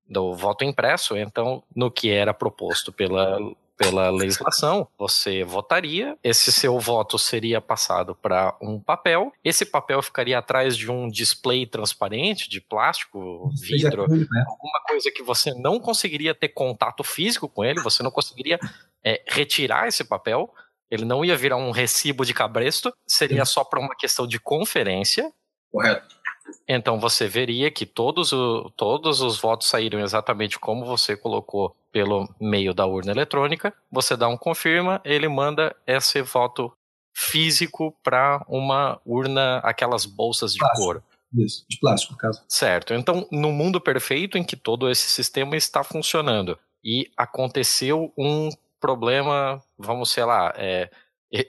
[0.08, 1.18] do voto impresso.
[1.18, 3.40] Então, no que era proposto pela,
[3.78, 10.38] pela legislação, você votaria, esse seu voto seria passado para um papel, esse papel ficaria
[10.38, 14.44] atrás de um display transparente de plástico, vidro, né?
[14.46, 18.60] alguma coisa que você não conseguiria ter contato físico com ele, você não conseguiria
[19.02, 20.54] é, retirar esse papel,
[20.92, 25.32] ele não ia virar um recibo de cabresto, seria só para uma questão de conferência.
[25.72, 26.19] Correto.
[26.68, 32.30] Então você veria que todos, o- todos os votos saíram exatamente como você colocou pelo
[32.40, 33.74] meio da urna eletrônica.
[33.92, 36.72] Você dá um confirma, ele manda esse voto
[37.14, 40.84] físico para uma urna, aquelas bolsas de Plástico.
[40.84, 41.04] couro.
[41.36, 42.42] Isso, de plástico, no caso.
[42.48, 42.94] Certo.
[42.94, 49.62] Então, no mundo perfeito em que todo esse sistema está funcionando e aconteceu um problema,
[49.78, 50.90] vamos sei lá, é,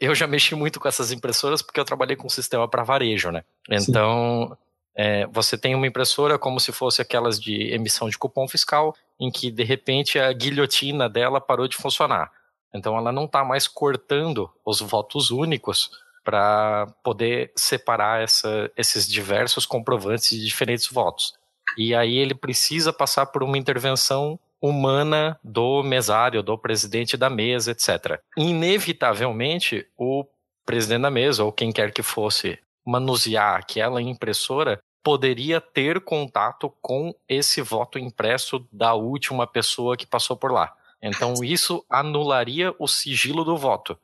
[0.00, 3.42] eu já mexi muito com essas impressoras porque eu trabalhei com sistema para varejo, né?
[3.70, 4.54] Então,
[5.02, 9.30] é, você tem uma impressora como se fosse aquelas de emissão de cupom fiscal, em
[9.30, 12.30] que de repente a guilhotina dela parou de funcionar.
[12.74, 15.90] Então, ela não está mais cortando os votos únicos
[16.22, 21.32] para poder separar essa- esses diversos comprovantes de diferentes votos.
[21.78, 27.70] E aí ele precisa passar por uma intervenção humana do mesário, do presidente da mesa,
[27.70, 28.20] etc.
[28.36, 30.26] Inevitavelmente, o
[30.66, 37.14] presidente da mesa, ou quem quer que fosse, manusear aquela impressora, poderia ter contato com
[37.28, 40.74] esse voto impresso da última pessoa que passou por lá.
[41.02, 43.98] Então, isso anularia o sigilo do voto.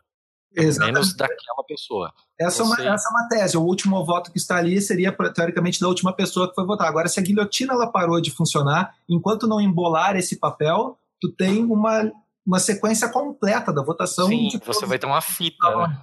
[0.55, 0.94] Exatamente.
[0.94, 2.12] menos daquela pessoa.
[2.38, 2.82] Essa, Você...
[2.82, 3.57] é uma, essa é uma tese.
[3.59, 6.88] O último voto que está ali seria, teoricamente, da última pessoa que foi votar.
[6.88, 11.62] Agora, se a guilhotina ela parou de funcionar, enquanto não embolar esse papel, tu tem
[11.62, 12.11] uma,
[12.47, 14.28] uma sequência completa da votação.
[14.28, 15.76] Sim, você vai ter uma fita.
[15.76, 16.01] Né?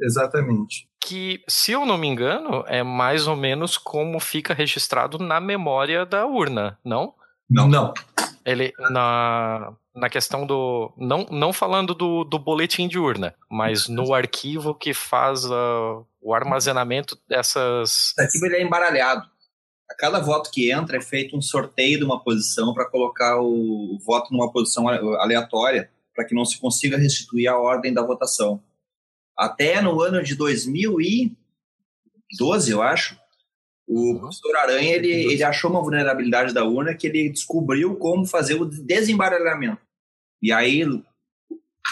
[0.00, 0.88] Exatamente.
[1.06, 6.04] Que, se eu não me engano, é mais ou menos como fica registrado na memória
[6.04, 7.14] da urna, não?
[7.48, 7.68] Não.
[7.68, 7.94] Não.
[8.44, 10.92] Ele, na, na questão do.
[10.96, 16.34] Não, não falando do, do boletim de urna, mas no arquivo que faz uh, o
[16.34, 18.12] armazenamento dessas.
[18.18, 19.28] O arquivo ele é embaralhado.
[19.88, 23.94] A cada voto que entra é feito um sorteio de uma posição para colocar o,
[23.94, 28.60] o voto numa posição aleatória, para que não se consiga restituir a ordem da votação.
[29.36, 33.18] Até no ano de 2012, eu acho,
[33.86, 38.54] o professor Aranha ele, ele achou uma vulnerabilidade da urna que ele descobriu como fazer
[38.54, 39.80] o desembaralhamento.
[40.42, 40.84] E aí,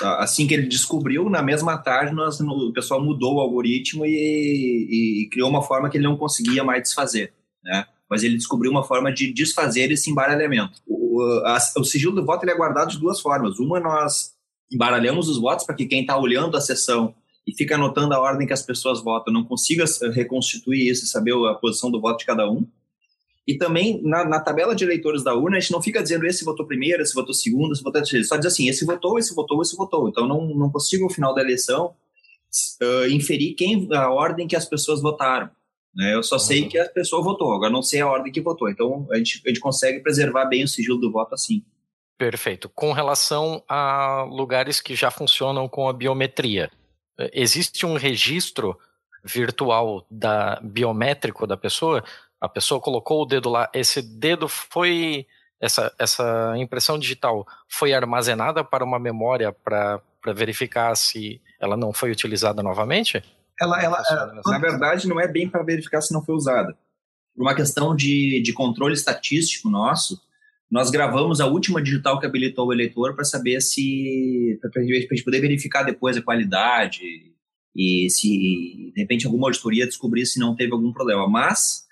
[0.03, 5.29] assim que ele descobriu, na mesma tarde, nós, o pessoal mudou o algoritmo e, e
[5.31, 7.33] criou uma forma que ele não conseguia mais desfazer.
[7.63, 7.87] Né?
[8.09, 10.81] Mas ele descobriu uma forma de desfazer esse embaralhamento.
[10.87, 13.59] O, a, o sigilo do voto ele é guardado de duas formas.
[13.59, 14.35] Uma, nós
[14.71, 17.15] embaralhamos os votos para que quem está olhando a sessão
[17.47, 21.35] e fica anotando a ordem que as pessoas votam, não consiga reconstituir isso e saber
[21.47, 22.67] a posição do voto de cada um.
[23.47, 26.45] E também, na, na, tabela de eleitores da urna, a gente não fica dizendo esse
[26.45, 28.25] votou primeiro, esse votou segundo, esse votou terceiro.
[28.25, 30.09] Só diz assim, esse votou, esse votou, esse votou.
[30.09, 31.95] Então, não, não consigo, no final da eleição,
[32.83, 35.51] uh, inferir quem a ordem que as pessoas votaram.
[35.95, 36.15] Né?
[36.15, 36.41] Eu só uhum.
[36.41, 38.71] sei que a pessoa votou, agora não sei a ordem que votou.
[38.71, 41.63] Então, a gente, a gente consegue preservar bem o sigilo do voto assim.
[42.17, 42.69] Perfeito.
[42.69, 46.71] Com relação a lugares que já funcionam com a biometria,
[47.33, 48.79] existe um registro
[49.25, 52.05] virtual da biométrico da pessoa?
[52.41, 55.27] A pessoa colocou o dedo lá, esse dedo foi
[55.61, 60.03] essa, essa impressão digital foi armazenada para uma memória para
[60.35, 63.23] verificar se ela não foi utilizada novamente?
[63.59, 66.77] Ela, ela, ela na verdade, não é bem para verificar se não foi usada.
[67.35, 70.21] Por uma questão de, de controle estatístico nosso,
[70.71, 74.59] nós gravamos a última digital que habilitou o eleitor para saber se.
[74.61, 77.03] para a gente poder verificar depois a qualidade
[77.77, 81.29] e se, de repente, alguma auditoria descobrir se não teve algum problema.
[81.29, 81.85] Mas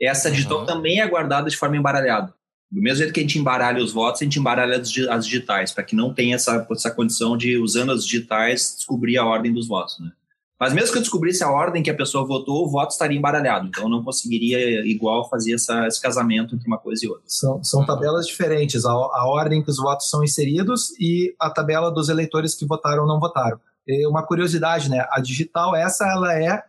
[0.00, 0.66] essa digital uhum.
[0.66, 2.34] também é guardada de forma embaralhada.
[2.70, 5.84] Do mesmo jeito que a gente embaralha os votos, a gente embaralha as digitais, para
[5.84, 9.98] que não tenha essa, essa condição de, usando as digitais, descobrir a ordem dos votos.
[10.00, 10.10] Né?
[10.58, 13.66] Mas mesmo que eu descobrisse a ordem que a pessoa votou, o voto estaria embaralhado.
[13.66, 17.24] Então eu não conseguiria, igual, fazer essa, esse casamento entre uma coisa e outra.
[17.26, 18.86] São, são tabelas diferentes.
[18.86, 23.02] A, a ordem que os votos são inseridos e a tabela dos eleitores que votaram
[23.02, 23.60] ou não votaram.
[23.86, 25.06] E uma curiosidade, né?
[25.10, 26.62] A digital, essa ela é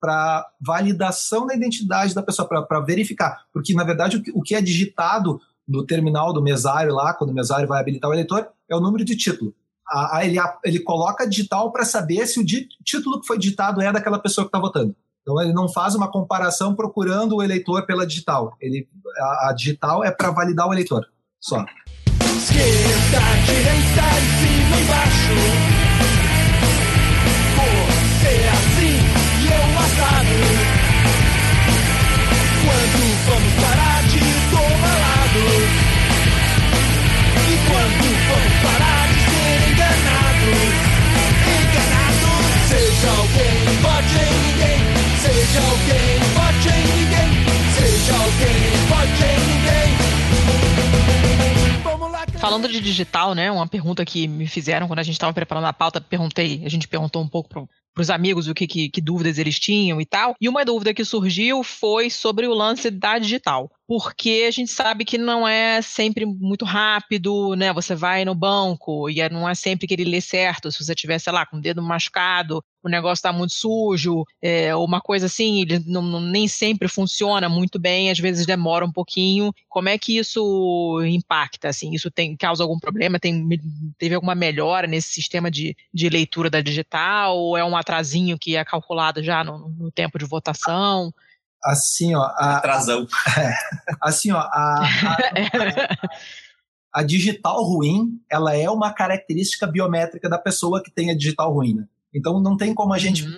[0.00, 3.44] para validação da identidade da pessoa, para verificar.
[3.52, 7.30] Porque, na verdade, o que, o que é digitado no terminal do mesário lá, quando
[7.30, 9.52] o mesário vai habilitar o eleitor, é o número de título
[9.88, 13.80] a, a, ele, ele coloca digital para saber se o di, título que foi digitado
[13.80, 14.94] é daquela pessoa que está votando.
[15.22, 18.56] Então ele não faz uma comparação procurando o eleitor pela digital.
[18.60, 21.06] Ele, a, a digital é para validar o eleitor.
[21.40, 21.64] Só.
[22.36, 23.82] Esquerda, direita.
[52.52, 53.50] Falando de digital, né?
[53.50, 56.86] Uma pergunta que me fizeram quando a gente estava preparando a pauta, perguntei, a gente
[56.86, 60.04] perguntou um pouco pro, para os amigos o que, que, que, dúvidas eles tinham e
[60.04, 60.34] tal.
[60.38, 63.70] E uma dúvida que surgiu foi sobre o lance da digital.
[63.92, 67.74] Porque a gente sabe que não é sempre muito rápido, né?
[67.74, 70.72] Você vai no banco e é, não é sempre que ele lê certo.
[70.72, 74.74] Se você tiver, sei lá, com o dedo machucado, o negócio está muito sujo, é,
[74.74, 78.90] uma coisa assim, ele não, não, nem sempre funciona muito bem, às vezes demora um
[78.90, 79.52] pouquinho.
[79.68, 81.68] Como é que isso impacta?
[81.68, 83.20] Assim, isso tem, causa algum problema?
[83.20, 83.46] Tem,
[83.98, 87.36] teve alguma melhora nesse sistema de, de leitura da digital?
[87.36, 91.12] Ou é uma atrasinho que é calculado já no, no tempo de votação?
[91.64, 92.22] Assim, ó.
[92.22, 93.06] A, Atrasão.
[93.38, 93.54] É,
[94.00, 94.38] assim, ó.
[94.38, 95.96] A, a,
[96.94, 101.74] a, digital ruim, ela é uma característica biométrica da pessoa que tem a digital ruim.
[101.74, 101.84] Né?
[102.14, 103.24] Então, não tem como a gente.
[103.24, 103.36] Uhum.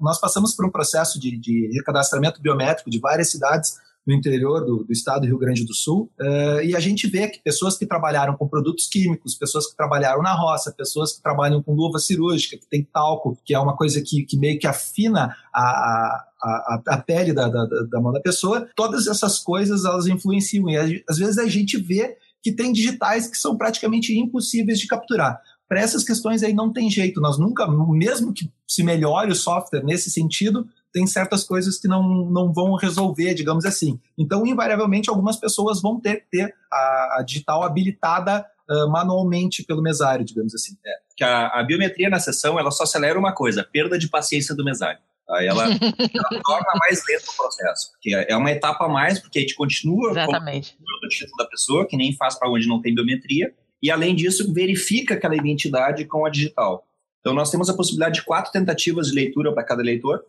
[0.00, 3.76] Nós passamos por um processo de, de recadastramento biométrico de várias cidades
[4.08, 7.28] no interior do, do, estado do Rio Grande do Sul, uh, e a gente vê
[7.28, 11.62] que pessoas que trabalharam com produtos químicos, pessoas que trabalharam na roça, pessoas que trabalham
[11.62, 15.36] com luva cirúrgica, que tem talco, que é uma coisa que, que meio que afina
[15.54, 20.70] a, a, a pele da, da, da mão da pessoa, todas essas coisas elas influenciam,
[20.70, 25.38] e às vezes a gente vê que tem digitais que são praticamente impossíveis de capturar.
[25.68, 29.84] Para essas questões aí não tem jeito, nós nunca, mesmo que se melhore o software
[29.84, 34.00] nesse sentido, tem certas coisas que não, não vão resolver, digamos assim.
[34.16, 39.82] Então, invariavelmente, algumas pessoas vão ter que ter a, a digital habilitada uh, manualmente pelo
[39.82, 40.76] mesário, digamos assim.
[40.84, 44.54] É, que a, a, biometria na sessão, ela só acelera uma coisa, perda de paciência
[44.54, 45.00] do mesário.
[45.30, 49.38] Aí ela, ela torna mais lento o processo, porque é uma etapa a mais, porque
[49.38, 50.76] a gente continua Exatamente.
[50.76, 54.14] com o título da pessoa, que nem faz para onde não tem biometria, e além
[54.14, 56.84] disso, verifica aquela identidade com a digital.
[57.20, 60.24] Então, nós temos a possibilidade de quatro tentativas de leitura para cada eleitor,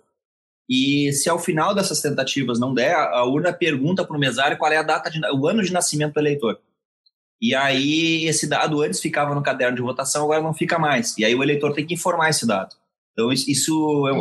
[0.69, 4.71] e se ao final dessas tentativas não der, a urna pergunta para o mesário qual
[4.71, 6.59] é a data, de, o ano de nascimento do eleitor.
[7.41, 11.17] E aí esse dado antes ficava no caderno de votação, agora não fica mais.
[11.17, 12.75] E aí o eleitor tem que informar esse dado.
[13.13, 14.13] Então isso, isso é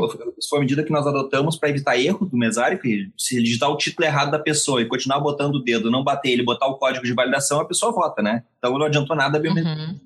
[0.49, 3.77] foi uma medida que nós adotamos para evitar erro do mesário, que se digitar o
[3.77, 7.05] título errado da pessoa e continuar botando o dedo, não bater ele, botar o código
[7.05, 8.45] de validação, a pessoa vota, né?
[8.57, 9.75] Então não adiantou nada a biometria.
[9.75, 10.01] Uhum.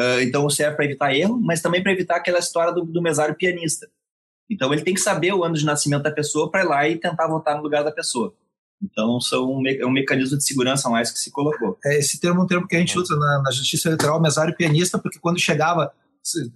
[0.00, 3.36] Uh, então serve para evitar erro, mas também para evitar aquela história do, do mesário
[3.36, 3.88] pianista
[4.50, 6.96] então ele tem que saber o ano de nascimento da pessoa para ir lá e
[6.96, 8.34] tentar votar no lugar da pessoa.
[8.82, 11.76] Então são um, é um mecanismo de segurança mais que se colocou.
[11.84, 14.56] É, esse termo é um termo que a gente usa na, na justiça eleitoral, mesário
[14.56, 15.92] pianista, porque quando chegava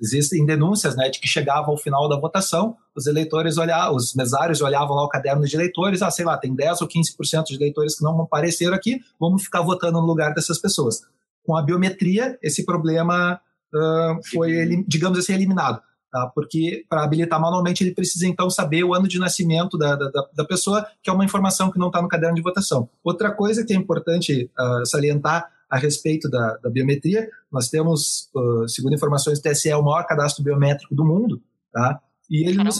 [0.00, 4.60] existem denúncias né, de que chegava ao final da votação, os eleitores olhavam, os mesários
[4.60, 7.96] olhavam lá o caderno de eleitores, ah, sei lá, tem 10 ou 15% de eleitores
[7.96, 11.00] que não apareceram aqui, vamos ficar votando no lugar dessas pessoas.
[11.44, 13.40] Com a biometria, esse problema
[13.74, 15.80] uh, foi, digamos assim, eliminado.
[16.12, 16.30] Tá?
[16.34, 20.44] Porque para habilitar manualmente ele precisa então saber o ano de nascimento da, da, da
[20.44, 22.86] pessoa, que é uma informação que não está no caderno de votação.
[23.02, 28.68] Outra coisa que é importante uh, salientar a respeito da, da biometria, nós temos, uh,
[28.68, 31.40] segundo informações do TSE, o maior cadastro biométrico do mundo,
[31.72, 31.98] tá?
[32.28, 32.78] e ele nos,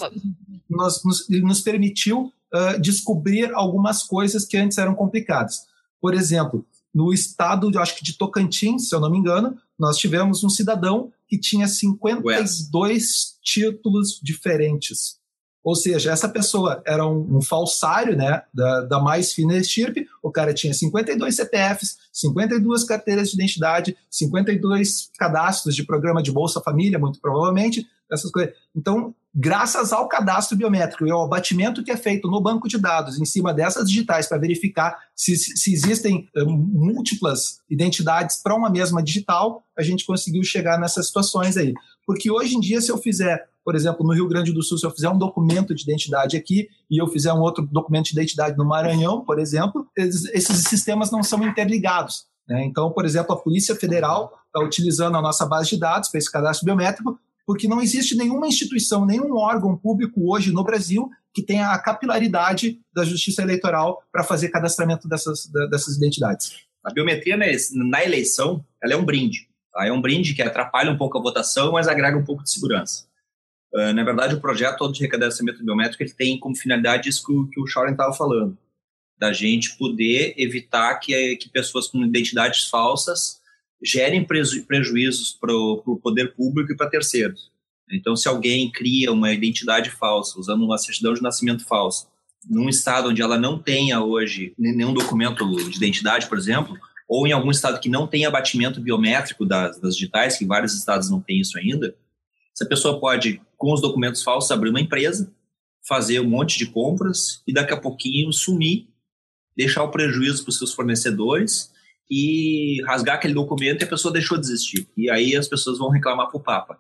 [0.69, 5.61] nós, nos, ele nos permitiu uh, descobrir algumas coisas que antes eram complicadas.
[6.03, 9.97] Por exemplo, no estado, eu acho que de Tocantins, se eu não me engano, nós
[9.97, 15.22] tivemos um cidadão que tinha 52 títulos diferentes.
[15.65, 20.31] Ou seja, essa pessoa era um, um falsário né, da, da, mais fina estirpe, o
[20.31, 26.99] cara tinha 52 CPFs, 52 carteiras de identidade, 52 cadastros de programa de Bolsa Família,
[26.99, 28.53] muito provavelmente, essas coisas.
[28.75, 33.19] Então, graças ao cadastro biométrico e ao abatimento que é feito no banco de dados
[33.19, 39.03] em cima dessas digitais para verificar se, se existem um, múltiplas identidades para uma mesma
[39.03, 41.73] digital, a gente conseguiu chegar nessas situações aí.
[42.07, 44.87] Porque hoje em dia, se eu fizer, por exemplo, no Rio Grande do Sul, se
[44.87, 48.57] eu fizer um documento de identidade aqui e eu fizer um outro documento de identidade
[48.57, 52.27] no Maranhão, por exemplo, esses, sistemas não são interligados.
[52.49, 52.65] Né?
[52.65, 56.31] Então, por exemplo, a Polícia Federal está utilizando a nossa base de dados para esse
[56.31, 61.71] cadastro biométrico porque não existe nenhuma instituição, nenhum órgão público hoje no Brasil que tenha
[61.71, 66.53] a capilaridade da justiça eleitoral para fazer cadastramento dessas, dessas identidades.
[66.85, 69.49] A biometria na eleição ela é um brinde.
[69.73, 69.87] Tá?
[69.87, 73.07] É um brinde que atrapalha um pouco a votação, mas agrega um pouco de segurança.
[73.75, 77.33] Uh, na verdade, o projeto todo de recadastramento biométrico ele tem como finalidade isso que
[77.33, 78.57] o, que o estava falando,
[79.19, 83.41] da gente poder evitar que, que pessoas com identidades falsas
[83.83, 87.51] gerem preju prejuízos para o poder público e para terceiros.
[87.91, 92.07] Então, se alguém cria uma identidade falsa, usando uma certidão de nascimento falsa,
[92.49, 96.77] num estado onde ela não tenha hoje nenhum documento de identidade, por exemplo,
[97.09, 101.11] ou em algum estado que não tenha abatimento biométrico das, das digitais, que vários estados
[101.11, 101.95] não têm isso ainda,
[102.55, 105.33] essa pessoa pode, com os documentos falsos, abrir uma empresa,
[105.87, 108.89] fazer um monte de compras e daqui a pouquinho sumir,
[109.57, 111.73] deixar o prejuízo para os seus fornecedores
[112.11, 114.87] e rasgar aquele documento e a pessoa deixou de existir.
[114.97, 116.79] E aí as pessoas vão reclamar para o Papa.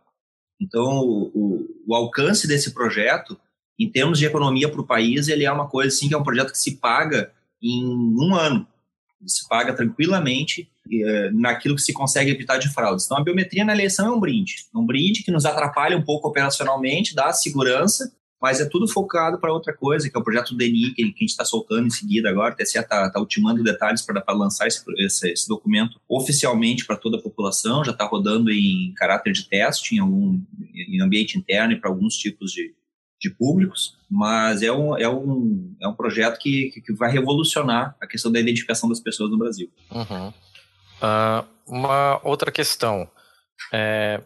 [0.60, 3.38] Então, o, o, alcance desse projeto,
[3.78, 6.22] em termos de economia para o país, ele é uma coisa assim que é um
[6.22, 8.66] projeto que se paga em um ano.
[9.26, 10.70] Se paga tranquilamente
[11.32, 13.04] naquilo que se consegue evitar de fraudes.
[13.04, 14.66] Então, a biometria na eleição é um brinde.
[14.74, 18.12] É um brinde que nos atrapalha um pouco operacionalmente, dá segurança,
[18.42, 21.26] mas é tudo focado para outra coisa, que é o projeto DENI, que, a gente
[21.26, 22.52] está soltando em seguida agora.
[22.52, 27.18] O TSE está tá ultimando detalhes para lançar esse, esse, esse, documento oficialmente para toda
[27.18, 30.40] a população, já está rodando em caráter de teste, em, algum,
[30.74, 32.74] em ambiente interno e para alguns tipos de,
[33.20, 38.08] de públicos, mas é um, é um, é um projeto que, que vai revolucionar a
[38.08, 39.70] questão da identificação das pessoas no Brasil.
[39.88, 40.32] Uhum.
[41.02, 43.08] Uh, uma outra questão.
[43.72, 44.20] É,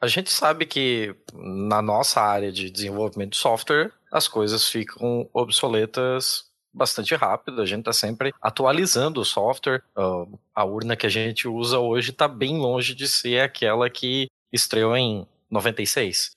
[0.00, 6.50] a gente sabe que na nossa área de desenvolvimento de software, as coisas ficam obsoletas
[6.74, 9.82] bastante rápido, a gente está sempre atualizando o software.
[9.96, 14.28] Uh, a urna que a gente usa hoje está bem longe de ser aquela que
[14.50, 16.30] estreou em 96.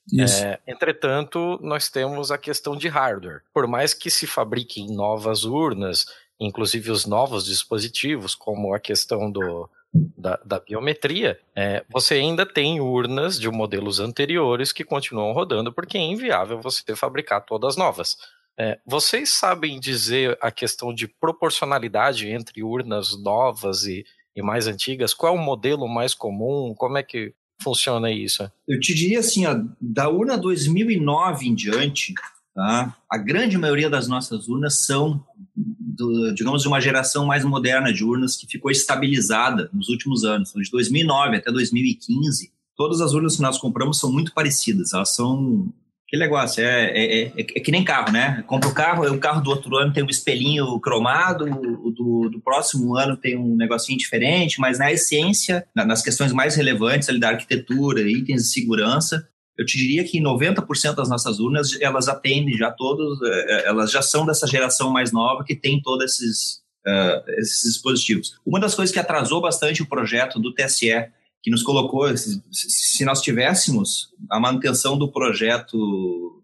[0.44, 3.44] É, entretanto, nós temos a questão de hardware.
[3.54, 6.06] Por mais que se fabriquem novas urnas,
[6.38, 9.70] inclusive os novos dispositivos, como a questão do,
[10.18, 15.98] da, da biometria, é, você ainda tem urnas de modelos anteriores que continuam rodando, porque
[15.98, 18.18] é inviável você fabricar todas novas.
[18.58, 25.14] É, vocês sabem dizer a questão de proporcionalidade entre urnas novas e, e mais antigas?
[25.14, 26.74] Qual é o modelo mais comum?
[26.76, 28.50] Como é que funciona isso?
[28.68, 32.14] Eu te diria assim, ó, da urna 2009 em diante,
[32.56, 35.24] tá, a grande maioria das nossas urnas são,
[35.56, 40.50] do, digamos, de uma geração mais moderna de urnas que ficou estabilizada nos últimos anos.
[40.50, 44.94] Então, de 2009 até 2015, todas as urnas que nós compramos são muito parecidas.
[44.94, 45.72] Elas são
[46.08, 48.44] que negócio, é, é, é, é, que nem carro, né?
[48.46, 52.40] Compra o carro, o carro do outro ano tem um espelhinho cromado, o do, do
[52.40, 57.30] próximo ano tem um negocinho diferente, mas na essência, nas questões mais relevantes ali da
[57.30, 59.28] arquitetura, itens de segurança,
[59.58, 63.20] eu te diria que 90% das nossas urnas, elas atendem já todos,
[63.64, 68.38] elas já são dessa geração mais nova que tem todos esses, uh, esses dispositivos.
[68.46, 71.10] Uma das coisas que atrasou bastante o projeto do TSE
[71.42, 76.42] que nos colocou, se, se nós tivéssemos a manutenção do projeto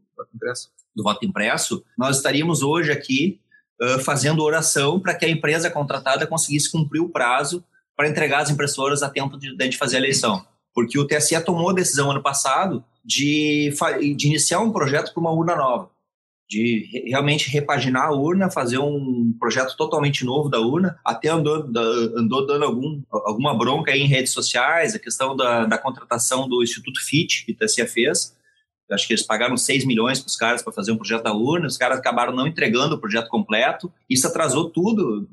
[0.95, 3.39] do voto impresso, nós estaríamos hoje aqui
[3.82, 7.64] uh, fazendo oração para que a empresa contratada conseguisse cumprir o prazo
[7.95, 10.45] para entregar as impressoras a tempo de, de fazer a eleição.
[10.74, 13.74] Porque o TSE tomou a decisão ano passado de,
[14.15, 15.89] de iniciar um projeto para uma urna nova.
[16.49, 21.65] De realmente repaginar a urna, fazer um projeto totalmente novo da urna, até andou,
[22.17, 27.01] andou dando algum, alguma bronca em redes sociais, a questão da, da contratação do Instituto
[27.01, 28.36] FIT, que o TSE fez,
[28.93, 31.67] acho que eles pagaram 6 milhões para os caras para fazer um projeto da urna,
[31.67, 35.28] os caras acabaram não entregando o projeto completo, isso atrasou tudo,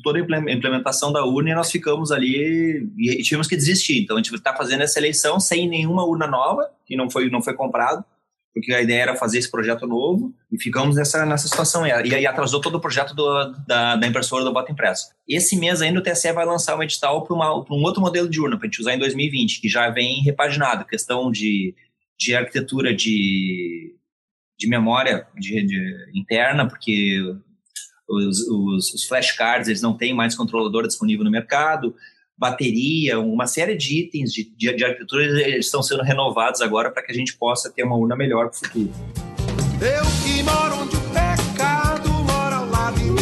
[0.00, 4.00] toda a implementação da urna e nós ficamos ali e tivemos que desistir.
[4.02, 7.42] Então a gente está fazendo essa eleição sem nenhuma urna nova, que não foi, não
[7.42, 8.04] foi comprado,
[8.54, 11.86] porque a ideia era fazer esse projeto novo e ficamos nessa, nessa situação.
[11.86, 15.08] E aí atrasou todo o projeto do, da, da, impressora do voto impresso.
[15.26, 18.56] Esse mês ainda o TSE vai lançar um edital para um outro modelo de urna,
[18.56, 20.84] para a gente usar em 2020, que já vem repaginado.
[20.84, 21.74] Questão de,
[22.18, 23.96] de arquitetura de,
[24.58, 27.18] de memória de, de interna, porque
[28.12, 31.94] os, os, os flashcards eles não têm mais controlador disponível no mercado
[32.42, 37.02] bateria, uma série de itens de, de, de arquitetura eles estão sendo renovados agora para
[37.02, 38.90] que a gente possa ter uma urna melhor para o futuro.
[39.80, 43.21] Eu que moro onde o pecado mora ao lado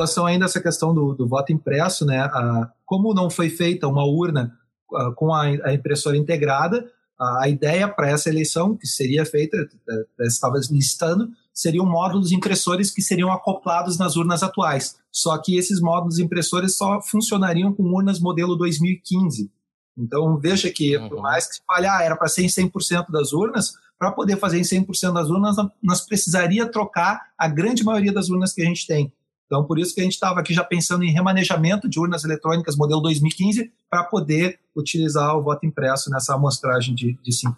[0.00, 3.86] relação ainda a essa questão do, do voto impresso, né, a, como não foi feita
[3.86, 4.52] uma urna
[4.94, 9.56] ah, com a, a impressora integrada, a, a ideia para essa eleição, que seria feita,
[9.56, 14.96] eh, eh, estava listando, seriam módulos impressores que seriam acoplados nas urnas atuais.
[15.12, 19.50] Só que esses módulos impressores só funcionariam com urnas modelo 2015.
[19.98, 21.22] Então veja que, por Uhum.
[21.22, 24.58] mais que se fale, ah, era para ser em 100% das urnas, para poder fazer
[24.58, 28.86] em 100% das urnas, nós precisaria trocar a grande maioria das urnas que a gente
[28.86, 29.12] tem.
[29.50, 32.76] Então, por isso que a gente estava aqui já pensando em remanejamento de urnas eletrônicas
[32.76, 37.56] modelo 2015 para poder utilizar o voto impresso nessa amostragem de, de 5%.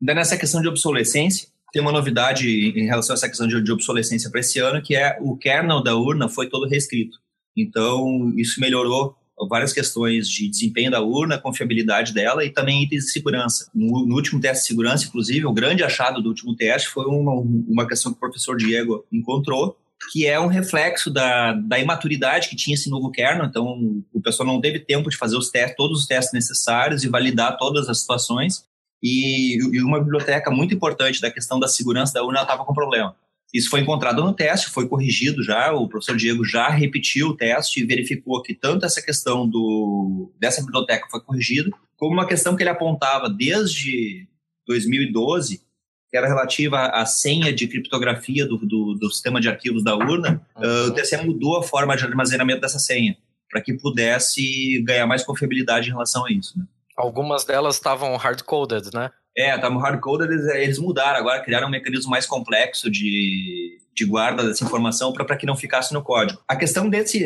[0.00, 3.70] Ainda nessa questão de obsolescência, tem uma novidade em relação a essa questão de, de
[3.70, 7.18] obsolescência para esse ano, que é o kernel da urna foi todo reescrito.
[7.54, 9.14] Então, isso melhorou
[9.50, 13.70] várias questões de desempenho da urna, confiabilidade dela e também itens de segurança.
[13.74, 17.34] No, no último teste de segurança, inclusive, o grande achado do último teste foi uma,
[17.68, 19.76] uma questão que o professor Diego encontrou,
[20.10, 23.46] que é um reflexo da, da imaturidade que tinha esse novo kernel.
[23.46, 27.08] Então, o pessoal não teve tempo de fazer os testes, todos os testes necessários e
[27.08, 28.64] validar todas as situações.
[29.02, 33.14] E, e uma biblioteca muito importante da questão da segurança da urna estava com problema.
[33.52, 37.80] Isso foi encontrado no teste, foi corrigido já, o professor Diego já repetiu o teste
[37.80, 42.62] e verificou que tanto essa questão do, dessa biblioteca foi corrigida, como uma questão que
[42.62, 44.28] ele apontava desde
[44.66, 45.62] 2012,
[46.10, 50.40] que era relativa à senha de criptografia do, do, do sistema de arquivos da urna,
[50.56, 53.16] uh, o TSE mudou a forma de armazenamento dessa senha,
[53.50, 56.58] para que pudesse ganhar mais confiabilidade em relação a isso.
[56.58, 56.64] Né?
[56.96, 59.10] Algumas delas estavam hard-coded, né?
[59.36, 64.42] É, no hardcoded eles, eles mudaram agora, criaram um mecanismo mais complexo de, de guarda
[64.42, 66.40] dessa informação para que não ficasse no código.
[66.48, 67.24] A questão desse,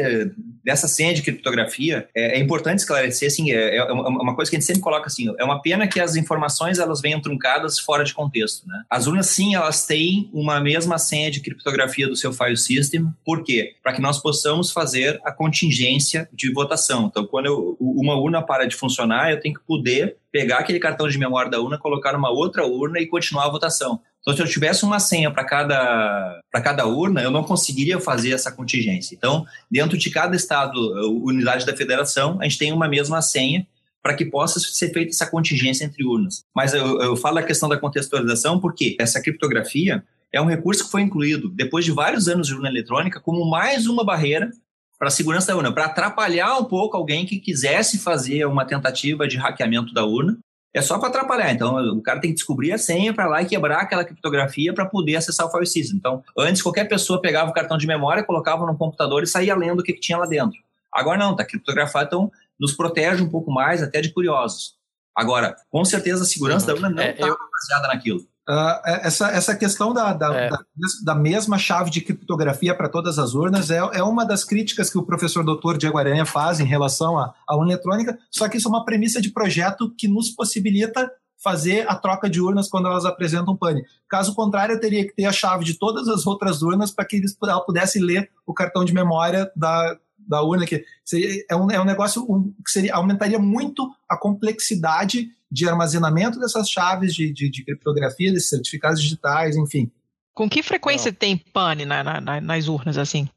[0.64, 4.56] dessa senha de criptografia, é, é importante esclarecer, assim, é, é, uma, uma coisa que
[4.56, 8.04] a gente sempre coloca assim, é uma pena que as informações elas venham truncadas fora
[8.04, 8.82] de contexto, né?
[8.88, 13.42] As urnas, sim, elas têm uma mesma senha de criptografia do seu file system, por
[13.42, 13.74] quê?
[13.82, 17.06] Para que nós possamos fazer a contingência de votação.
[17.06, 21.06] Então, quando eu, uma urna para de funcionar, eu tenho que poder pegar aquele cartão
[21.08, 24.00] de memória da urna, colocar numa outra urna e continuar a votação.
[24.22, 28.52] Então, se eu tivesse uma senha para cada, cada urna, eu não conseguiria fazer essa
[28.52, 29.16] contingência.
[29.16, 30.78] Então, dentro de cada estado,
[31.24, 33.66] unidade da federação, a gente tem uma mesma senha
[34.00, 36.44] para que possa ser feita essa contingência entre urnas.
[36.54, 40.90] Mas eu, eu falo a questão da contextualização porque essa criptografia é um recurso que
[40.90, 44.50] foi incluído depois de vários anos de urna eletrônica como mais uma barreira
[44.98, 49.26] para a segurança da urna, para atrapalhar um pouco alguém que quisesse fazer uma tentativa
[49.26, 50.38] de hackeamento da urna
[50.74, 51.52] é só para atrapalhar.
[51.52, 54.86] Então, o cara tem que descobrir a senha para lá e quebrar aquela criptografia para
[54.86, 55.96] poder acessar o file system.
[55.96, 59.80] Então, antes qualquer pessoa pegava o cartão de memória, colocava no computador e saía lendo
[59.80, 60.58] o que, que tinha lá dentro.
[60.92, 64.74] Agora não, está criptografado, então nos protege um pouco mais até de curiosos.
[65.14, 66.80] Agora, com certeza a segurança uhum.
[66.80, 67.36] da urna não está é, eu...
[67.50, 68.20] baseada naquilo.
[68.48, 70.50] Uh, essa, essa questão da, da, é.
[70.50, 70.58] da,
[71.04, 74.98] da, mesma chave de criptografia para todas as urnas é, é uma das críticas que
[74.98, 78.66] o professor doutor Diego Aranha faz em relação à, à urna eletrônica, só que isso
[78.66, 81.08] é uma premissa de projeto que nos possibilita
[81.42, 83.84] fazer a troca de urnas quando elas apresentam pane.
[84.08, 87.20] Caso contrário, eu teria que ter a chave de todas as outras urnas para que
[87.42, 90.64] ela pudesse ler o cartão de memória da, da urna.
[90.64, 95.68] Que seria, é, um, é um negócio um, que seria, aumentaria muito a complexidade de
[95.68, 99.92] armazenamento dessas chaves de, de, de criptografia, desses certificados digitais, enfim.
[100.32, 101.16] Com que frequência Não.
[101.16, 103.28] tem pane na, na, nas urnas assim?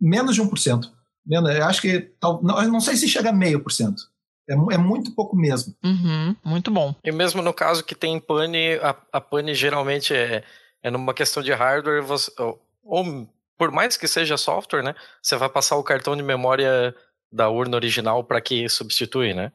[0.00, 0.88] Menos de 1%.
[1.28, 2.12] Eu acho que.
[2.22, 4.00] Não, não sei se chega a meio por cento.
[4.48, 5.74] É, é, muito pouco mesmo.
[5.84, 6.94] Uhum, muito bom.
[7.02, 10.44] E mesmo no caso que tem pane, a, a pane geralmente é,
[10.84, 13.28] é numa questão de hardware, você, ou, ou,
[13.58, 14.94] por mais que seja software, né?
[15.20, 16.94] Você vai passar o cartão de memória
[17.32, 19.50] da urna original para que substitui, né?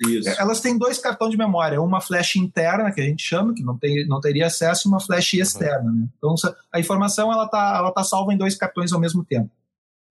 [0.00, 0.28] Isso.
[0.28, 3.62] É, elas têm dois cartões de memória, uma flash interna, que a gente chama, que
[3.62, 5.90] não, tem, não teria acesso, e uma flash externa.
[5.90, 6.06] Né?
[6.18, 6.34] Então,
[6.72, 9.50] a informação ela está ela tá salva em dois cartões ao mesmo tempo.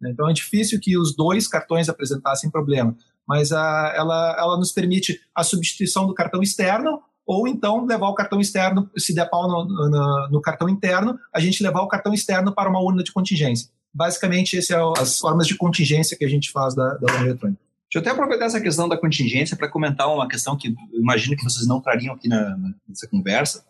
[0.02, 0.10] Né?
[0.12, 2.96] Então, é difícil que os dois cartões apresentassem problema,
[3.28, 8.14] mas a, ela, ela nos permite a substituição do cartão externo ou então levar o
[8.14, 12.14] cartão externo, se der pau no, no, no cartão interno, a gente levar o cartão
[12.14, 13.70] externo para uma urna de contingência.
[13.92, 17.65] Basicamente, essas são as formas de contingência que a gente faz da, da urna eletrônica.
[17.96, 21.66] Eu até aproveitar essa questão da contingência para comentar uma questão que imagino que vocês
[21.66, 23.66] não trariam aqui na, nessa conversa,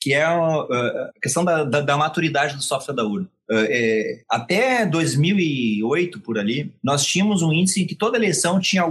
[0.00, 3.30] que é a, questão da, da, da, maturidade do software da urna.
[3.48, 8.82] É, até 2008, por ali, nós tínhamos um índice em que toda eleição tinha,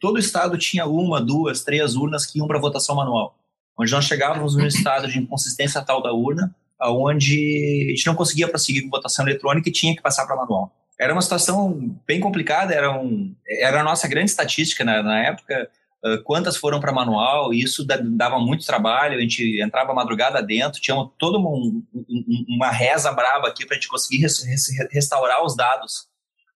[0.00, 3.38] todo estado tinha uma, duas, três urnas que iam para votação manual,
[3.78, 6.52] onde nós chegávamos num estado de inconsistência tal da urna,
[6.82, 10.74] onde a gente não conseguia prosseguir com votação eletrônica e tinha que passar para manual
[10.98, 15.70] era uma situação bem complicada, era, um, era a nossa grande estatística na, na época,
[16.04, 20.80] uh, quantas foram para manual, e isso dava muito trabalho, a gente entrava madrugada dentro,
[20.80, 21.84] tinha toda uma, um,
[22.48, 24.42] uma reza braba aqui para a gente conseguir res,
[24.90, 26.08] restaurar os dados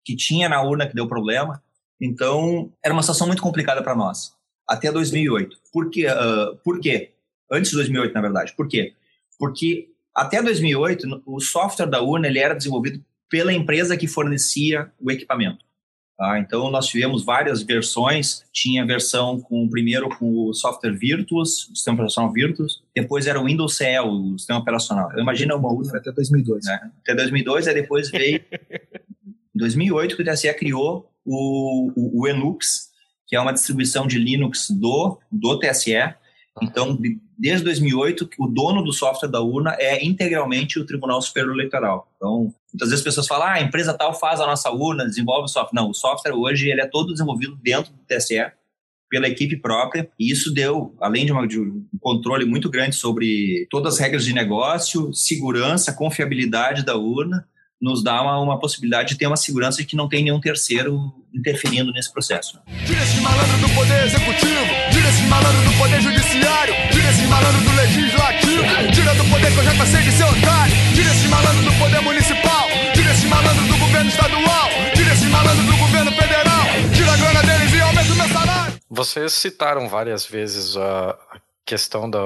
[0.03, 1.63] que tinha na urna que deu problema,
[2.01, 4.35] então era uma situação muito complicada para nós,
[4.67, 5.59] até 2008.
[5.71, 6.07] Por quê?
[6.07, 7.13] Uh, por quê?
[7.53, 8.55] Antes de 2008, na verdade.
[8.57, 8.95] Por quê?
[9.39, 15.11] Porque até 2008, o software da urna ele era desenvolvido pela empresa que fornecia o
[15.11, 15.65] equipamento.
[16.19, 16.39] Tá?
[16.39, 18.45] Então, nós tivemos várias versões.
[18.53, 22.83] Tinha versão com primeiro com o software Virtuos, o sistema operacional Virtuos.
[22.95, 25.11] Depois era o Windows CE, o sistema operacional.
[25.13, 25.97] Eu imagino uma outra.
[25.97, 26.67] Até 2002.
[26.67, 26.91] Né?
[27.01, 28.45] Até 2002, aí depois veio...
[29.55, 32.91] em 2008, que o TSE criou o, o, o Enux,
[33.27, 35.95] que é uma distribuição de Linux do, do TSE,
[36.61, 36.99] então,
[37.39, 42.11] desde 2008, o dono do software da urna é integralmente o Tribunal Superior Eleitoral.
[42.17, 45.45] Então, muitas vezes as pessoas falam, ah, a empresa tal faz a nossa urna, desenvolve
[45.45, 45.81] o software.
[45.81, 48.53] Não, o software hoje ele é todo desenvolvido dentro do TSE,
[49.09, 53.67] pela equipe própria, e isso deu, além de, uma, de, um controle muito grande sobre
[53.69, 57.45] todas as regras de negócio, segurança, confiabilidade da urna,
[57.81, 61.13] nos dá uma, uma, possibilidade de ter uma segurança de que não tem nenhum terceiro
[61.33, 62.61] interferindo nesse processo.
[62.87, 67.63] Tira esse malandro do poder executivo, tira esse malandro do poder judiciário, tira esse malandro
[67.63, 71.63] do legislativo, tira do poder que eu já cansei de ser otário, tira esse malandro
[71.65, 76.67] do poder municipal, tira esse malandro do governo estadual, tira esse malandro do governo federal,
[76.95, 78.81] tira a grana deles e aumenta o meu salário.
[78.91, 81.17] Vocês citaram várias vezes a
[81.65, 82.19] questão da,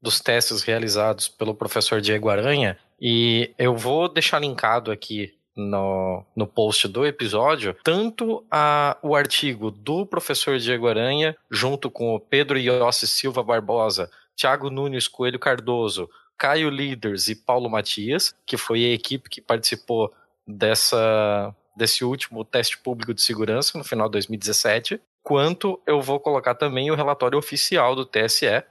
[0.00, 6.46] dos testes realizados pelo professor Diego Aranha e eu vou deixar linkado aqui no, no
[6.46, 12.58] post do episódio, tanto a, o artigo do professor Diego Aranha, junto com o Pedro
[12.58, 18.92] Iossi Silva Barbosa, Thiago Nunes Coelho Cardoso, Caio Leaders e Paulo Matias, que foi a
[18.92, 20.12] equipe que participou
[20.46, 26.54] dessa, desse último teste público de segurança no final de 2017, quanto eu vou colocar
[26.54, 28.62] também o relatório oficial do TSE,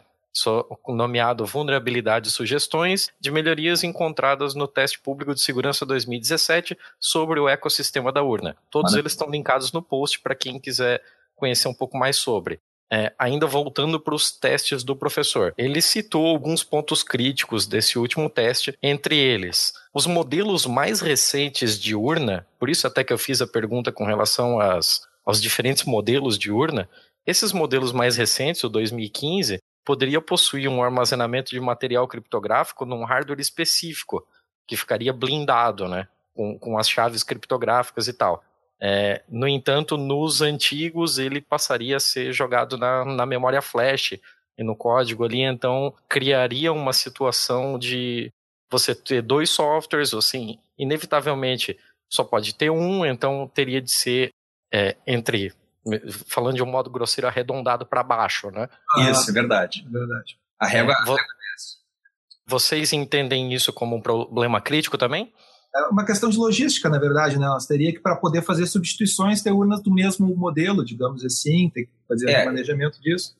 [0.87, 7.49] nomeado Vulnerabilidade e Sugestões de Melhorias Encontradas no Teste Público de Segurança 2017 sobre o
[7.49, 8.55] ecossistema da urna.
[8.69, 11.01] Todos eles estão linkados no post para quem quiser
[11.35, 12.59] conhecer um pouco mais sobre.
[12.91, 18.27] É, ainda voltando para os testes do professor, ele citou alguns pontos críticos desse último
[18.31, 23.41] teste, entre eles os modelos mais recentes de urna, por isso até que eu fiz
[23.43, 26.89] a pergunta com relação às, aos diferentes modelos de urna,
[27.27, 33.39] esses modelos mais recentes, o 2015, poderia possuir um armazenamento de material criptográfico num hardware
[33.39, 34.23] específico,
[34.67, 36.07] que ficaria blindado, né?
[36.35, 38.43] Com, com as chaves criptográficas e tal.
[38.79, 44.19] É, no entanto, nos antigos ele passaria a ser jogado na, na memória flash
[44.55, 48.31] e no código ali, então criaria uma situação de
[48.69, 54.29] você ter dois softwares, assim, inevitavelmente só pode ter um, então teria de ser
[54.71, 55.51] é, entre,
[56.27, 58.67] falando de um modo grosseiro, arredondado para baixo, né?
[59.09, 59.85] Isso, é verdade.
[59.87, 60.37] É verdade.
[60.59, 61.15] A régua, É, vo-
[62.45, 65.31] Vocês entendem isso como um problema crítico também?
[65.75, 67.45] É uma questão de logística, na verdade, né?
[67.45, 71.85] Nós teria que, para poder fazer substituições, ter urnas do mesmo modelo, digamos assim, ter
[71.85, 72.41] que fazer É.
[72.41, 73.35] o manejamento disso.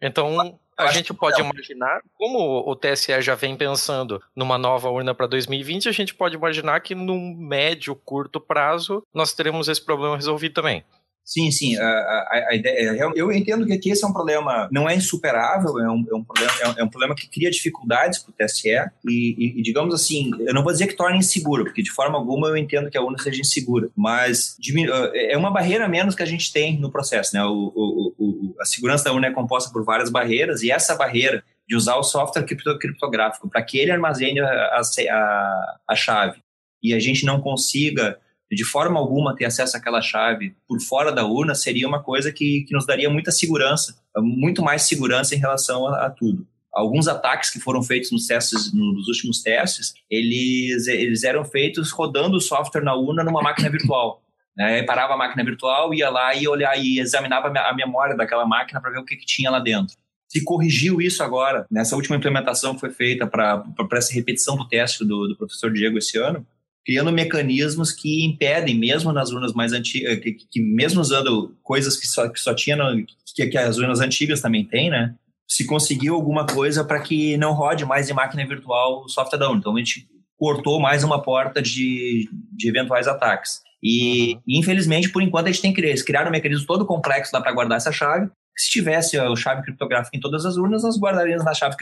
[0.00, 5.14] Então, a acho gente pode imaginar, como o TSE já vem pensando numa nova urna
[5.14, 10.16] para 2020, a gente pode imaginar que num médio, curto prazo, nós teremos esse problema
[10.16, 10.82] resolvido também.
[11.28, 11.76] Sim, sim.
[11.76, 14.96] A, a, a ideia, é eu entendo que aqui esse é um problema, não é
[14.96, 18.32] insuperável, é um, é um, problema, é um, é problema que cria dificuldades para o
[18.32, 21.90] TSE e, e, e, digamos assim, eu não vou dizer que torna inseguro, porque de
[21.90, 26.14] forma alguma eu entendo que a urna seja insegura, mas diminu- é uma barreira menos
[26.14, 27.34] que a gente tem no processo.
[27.34, 27.44] Né?
[27.44, 31.44] O, o, o, a segurança da urna é composta por várias barreiras e essa barreira
[31.68, 36.38] de usar o software cripto, criptográfico para que ele armazene a, a, a chave
[36.82, 38.18] e a gente não consiga
[38.54, 42.64] de forma alguma ter acesso àquela chave por fora da urna seria uma coisa que,
[42.66, 46.46] que nos daria muita segurança, muito mais segurança em relação a, a tudo.
[46.72, 52.36] Alguns ataques que foram feitos nos testes, nos últimos testes, eles, eles eram feitos rodando
[52.36, 54.22] o software na urna numa máquina virtual.
[54.56, 54.82] Né?
[54.82, 58.90] Parava a máquina virtual, ia lá e olhar e examinava a memória daquela máquina para
[58.90, 59.96] ver o que, que tinha lá dentro
[60.28, 63.64] se corrigiu isso agora, nessa última implementação que foi feita para
[63.94, 66.46] essa repetição do teste do, do professor Diego esse ano,
[66.88, 72.06] criando mecanismos que impedem, mesmo nas urnas mais antigas, que, que, mesmo usando coisas que
[72.06, 73.04] só, que só tinha, no,
[73.36, 75.14] que, que, as urnas antigas também têm, né?
[75.46, 79.48] Se conseguiu alguma coisa para que não rode mais em máquina virtual o software da
[79.48, 79.58] urna.
[79.58, 80.08] Então a gente
[80.38, 83.60] cortou mais uma porta de, de eventuais ataques.
[83.82, 84.40] E, uhum.
[84.48, 87.92] infelizmente, por enquanto, a gente tem que criar um mecanismo todo complexo para guardar essa
[87.92, 88.30] chave.
[88.56, 91.76] Se tivesse a chave criptográfica em todas as urnas, nós guardaríamos na chave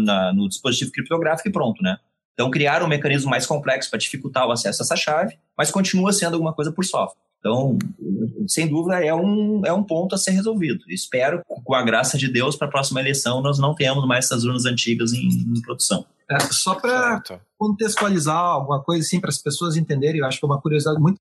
[0.00, 1.98] na, no dispositivo criptográfico e pronto, né?
[2.40, 6.10] Então, criar um mecanismo mais complexo para dificultar o acesso a essa chave, mas continua
[6.10, 7.20] sendo alguma coisa por software.
[7.38, 7.76] Então,
[8.48, 10.80] sem dúvida, é um, é um ponto a ser resolvido.
[10.88, 14.44] Espero, com a graça de Deus, para a próxima eleição, nós não tenhamos mais essas
[14.44, 16.06] urnas antigas em, em produção.
[16.30, 17.22] É, só para
[17.58, 21.18] contextualizar alguma coisa assim, para as pessoas entenderem, eu acho que é uma curiosidade muito.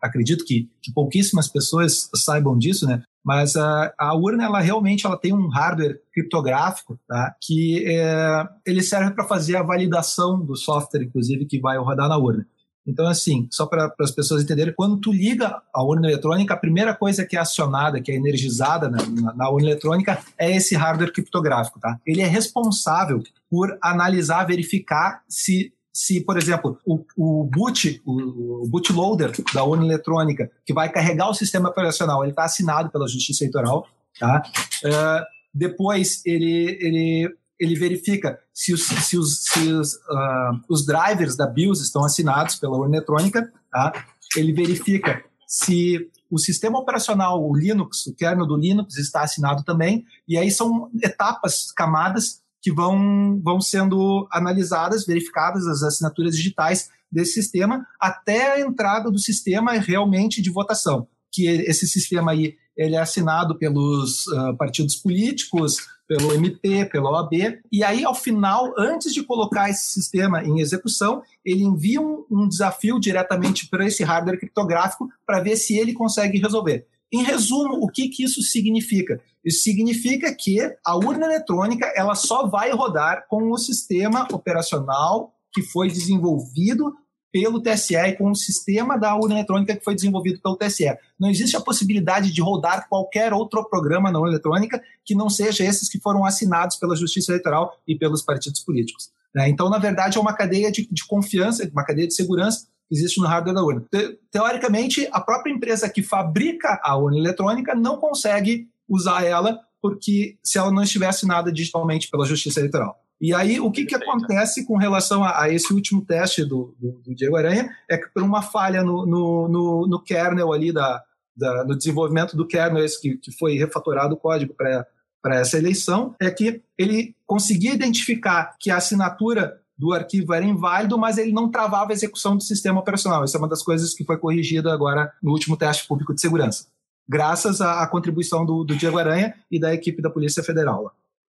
[0.00, 3.04] acredito que, que pouquíssimas pessoas saibam disso, né?
[3.24, 7.34] Mas a, a urna, ela realmente ela tem um hardware criptográfico, tá?
[7.40, 12.18] Que é, ele serve para fazer a validação do software, inclusive, que vai rodar na
[12.18, 12.46] urna.
[12.86, 16.94] Então, assim, só para as pessoas entenderem, quando tu liga a urna eletrônica, a primeira
[16.94, 21.12] coisa que é acionada, que é energizada na, na, na urna eletrônica, é esse hardware
[21.12, 21.98] criptográfico, tá?
[22.04, 28.68] Ele é responsável por analisar, verificar se se, por exemplo, o, o boot, o, o
[28.68, 33.44] bootloader da urna eletrônica, que vai carregar o sistema operacional, ele está assinado pela Justiça
[33.44, 33.86] Eleitoral,
[34.18, 34.42] tá?
[34.84, 35.24] Uh,
[35.54, 41.46] depois ele, ele, ele verifica se os, se os, se os, uh, os drivers da
[41.46, 43.92] BIOS estão assinados pela urna eletrônica, tá?
[44.34, 50.06] Ele verifica se o sistema operacional, o Linux, o kernel do Linux está assinado também,
[50.26, 57.34] e aí são etapas, camadas que vão, vão sendo analisadas, verificadas as assinaturas digitais desse
[57.34, 63.00] sistema até a entrada do sistema realmente de votação, que esse sistema aí ele é
[63.00, 65.76] assinado pelos uh, partidos políticos,
[66.08, 71.22] pelo MP, pela OAB, e aí ao final, antes de colocar esse sistema em execução,
[71.44, 76.38] ele envia um, um desafio diretamente para esse hardware criptográfico para ver se ele consegue
[76.38, 76.86] resolver.
[77.12, 79.20] Em resumo, o que, que isso significa?
[79.44, 85.62] Isso significa que a urna eletrônica ela só vai rodar com o sistema operacional que
[85.62, 86.94] foi desenvolvido
[87.30, 90.96] pelo TSE e com o sistema da urna eletrônica que foi desenvolvido pelo TSE.
[91.18, 95.64] Não existe a possibilidade de rodar qualquer outro programa na urna eletrônica que não seja
[95.64, 99.10] esses que foram assinados pela Justiça Eleitoral e pelos partidos políticos.
[99.34, 99.48] Né?
[99.48, 103.26] Então, na verdade, é uma cadeia de, de confiança, uma cadeia de segurança existe no
[103.26, 103.84] hardware da urna.
[103.90, 110.36] Te, teoricamente, a própria empresa que fabrica a urna eletrônica não consegue usar ela porque
[110.44, 112.96] se ela não estiver assinada digitalmente pela Justiça Eleitoral.
[113.20, 117.00] E aí, o que, que acontece com relação a, a esse último teste do, do,
[117.04, 121.00] do, Diego Aranha é que, por uma falha no, no, no, no kernel ali, da,
[121.36, 126.16] da, no desenvolvimento do kernel, esse que, que foi refatorado o código para essa eleição,
[126.20, 131.50] é que ele conseguia identificar que a assinatura do arquivo era inválido, mas ele não
[131.50, 133.24] travava a execução do sistema operacional.
[133.24, 136.66] Isso é uma das coisas que foi corrigida agora no último teste público de segurança,
[137.08, 140.92] graças à, à contribuição do, do Diego Aranha e da equipe da Polícia Federal.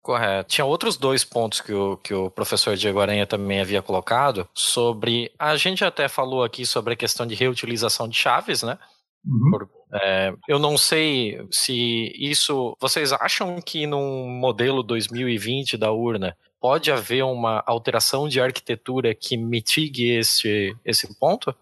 [0.04, 0.50] Correto.
[0.50, 5.32] Tinha outros dois pontos que o, que o professor Diego Aranha também havia colocado sobre.
[5.38, 8.78] A gente até falou aqui sobre a questão de reutilização de chaves, né?
[9.24, 9.50] Uhum.
[9.50, 12.76] Por, é, eu não sei se isso.
[12.78, 19.36] Vocês acham que num modelo 2020 da urna pode haver uma alteração de arquitetura que
[19.36, 21.54] mitigue esse, esse ponto?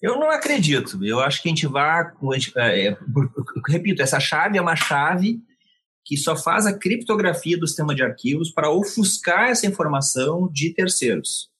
[0.00, 1.04] Eu não acredito.
[1.04, 2.12] Eu acho que a gente vai.
[2.54, 2.96] É, é
[3.68, 5.40] repito, essa chave é uma chave
[6.04, 11.50] que só faz a criptografia do sistema de arquivos para ofuscar essa informação de terceiros.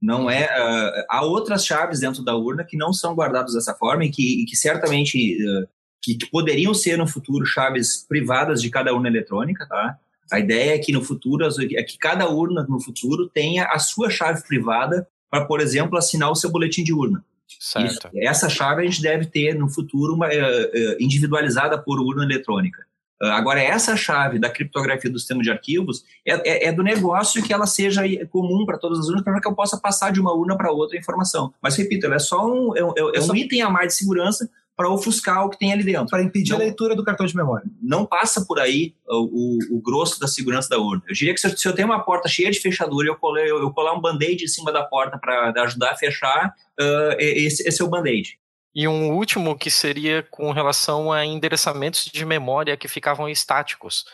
[0.00, 4.06] Não é uh, há outras chaves dentro da urna que não são guardadas dessa forma
[4.06, 5.68] e que, e que certamente uh,
[6.00, 9.98] que, que, poderiam ser no futuro chaves privadas de cada urna eletrônica, tá?
[10.32, 14.08] A ideia é que no futuro é que cada urna no futuro tenha a sua
[14.08, 17.24] chave privada para, por exemplo, assinar o seu boletim de urna.
[17.60, 18.08] Certo.
[18.08, 22.82] Isso, essa chave a gente deve ter no futuro uma, uh, individualizada por urna eletrônica.
[23.22, 27.42] Ah, agora, essa chave da criptografia do sistema de arquivos é, é, é do negócio
[27.42, 30.34] que ela seja comum para todas as urnas, para que eu possa passar de uma
[30.34, 31.54] urna para outra a informação.
[31.62, 34.50] Mas, repito, ela é só um, é, é, é um item a mais de segurança
[34.76, 36.08] para ofuscar o que tem ali dentro.
[36.08, 37.66] Para impedir não, a leitura do cartão de memória.
[37.80, 41.02] Não passa por aí o, o, o grosso da segurança da urna.
[41.08, 43.16] Eu diria que se eu, se eu tenho uma porta cheia de fechadura e eu,
[43.16, 47.16] colar, eu, eu colar um band-aid em cima da porta para ajudar a fechar, uh,
[47.18, 48.38] esse, esse é o band-aid.
[48.74, 54.06] E um último que seria com relação a endereçamentos de memória que ficavam estáticos.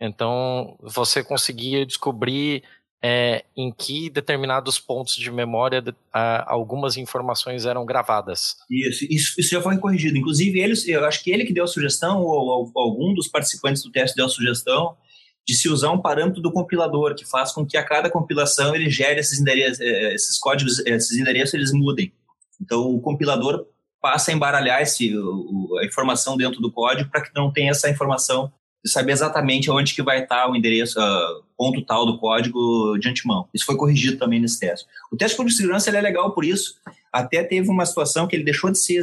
[0.00, 2.62] Então, você conseguia descobrir
[3.06, 8.56] é, em que determinados pontos de memória a, algumas informações eram gravadas.
[8.70, 10.16] Isso, isso, isso, já foi corrigido.
[10.16, 13.82] Inclusive, ele, eu acho que ele que deu a sugestão, ou, ou algum dos participantes
[13.82, 14.96] do teste deu a sugestão,
[15.46, 18.88] de se usar um parâmetro do compilador, que faz com que a cada compilação ele
[18.88, 22.10] gere esses endereços, é, esses códigos, esses endereços eles mudem.
[22.58, 23.66] Então, o compilador
[24.00, 25.12] passa a embaralhar esse,
[25.78, 28.50] a informação dentro do código para que não tenha essa informação
[28.84, 33.48] saber exatamente onde que vai estar o endereço, uh, ponto tal do código de antemão.
[33.54, 34.86] Isso foi corrigido também nesse teste.
[35.10, 36.76] O teste de segurança é legal por isso.
[37.12, 39.02] Até teve uma situação que ele deixou de ser,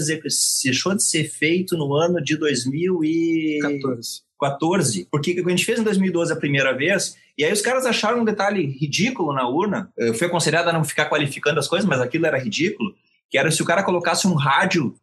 [0.64, 4.22] deixou de ser feito no ano de 2014.
[4.40, 8.22] 14, porque a gente fez em 2012 a primeira vez, e aí os caras acharam
[8.22, 9.94] um detalhe ridículo na urna.
[9.96, 12.96] Eu fui aconselhado a não ficar qualificando as coisas, mas aquilo era ridículo
[13.32, 14.94] que era se o cara colocasse um rádio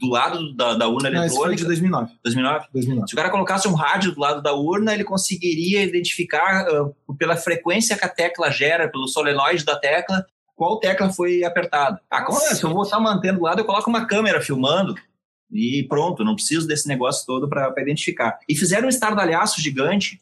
[0.00, 1.34] do lado da, da urna eletrônica.
[1.34, 2.14] Não, foi de 2009.
[2.24, 2.66] 2009?
[2.72, 3.08] 2009.
[3.08, 7.36] Se o cara colocasse um rádio do lado da urna, ele conseguiria identificar uh, pela
[7.36, 10.24] frequência que a tecla gera, pelo solenoide da tecla,
[10.54, 12.00] qual tecla foi apertada.
[12.10, 12.54] Ah, como é?
[12.54, 14.94] Se eu vou estar mantendo do lado, eu coloco uma câmera filmando
[15.52, 18.38] e pronto, não preciso desse negócio todo para identificar.
[18.48, 20.18] E fizeram um estardalhaço gigante,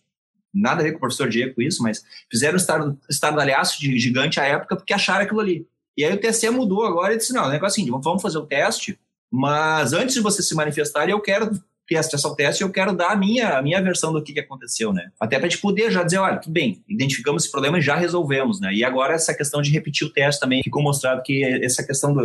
[0.52, 4.44] nada a ver com o professor Diego com isso, mas fizeram um estardalhaço gigante à
[4.44, 5.64] época porque acharam aquilo ali.
[5.96, 8.38] E aí o TSE mudou agora e disse: não, o negócio é assim, vamos fazer
[8.38, 8.98] o teste,
[9.30, 11.50] mas antes de você se manifestar, eu quero
[11.86, 14.40] ter acesso ao teste, eu quero dar a minha, a minha versão do que, que
[14.40, 15.10] aconteceu, né?
[15.20, 17.94] Até para a gente poder já dizer, olha, tudo bem, identificamos esse problema e já
[17.94, 18.72] resolvemos, né?
[18.72, 22.24] E agora essa questão de repetir o teste também ficou mostrado que essa questão do,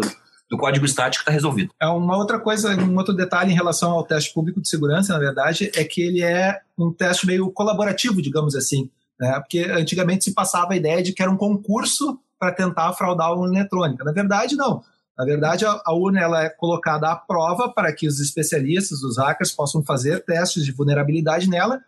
[0.50, 1.74] do código estático está resolvido.
[1.82, 5.20] É uma outra coisa, um outro detalhe em relação ao teste público de segurança, na
[5.20, 8.90] verdade, é que ele é um teste meio colaborativo, digamos assim,
[9.20, 9.40] né?
[9.40, 13.34] Porque antigamente se passava a ideia de que era um concurso para tentar fraudar a
[13.34, 14.04] urna eletrônica.
[14.04, 14.84] Na verdade, não.
[15.18, 19.18] Na verdade, a, a urna ela é colocada à prova para que os especialistas, os
[19.18, 21.82] hackers, possam fazer testes de vulnerabilidade nela,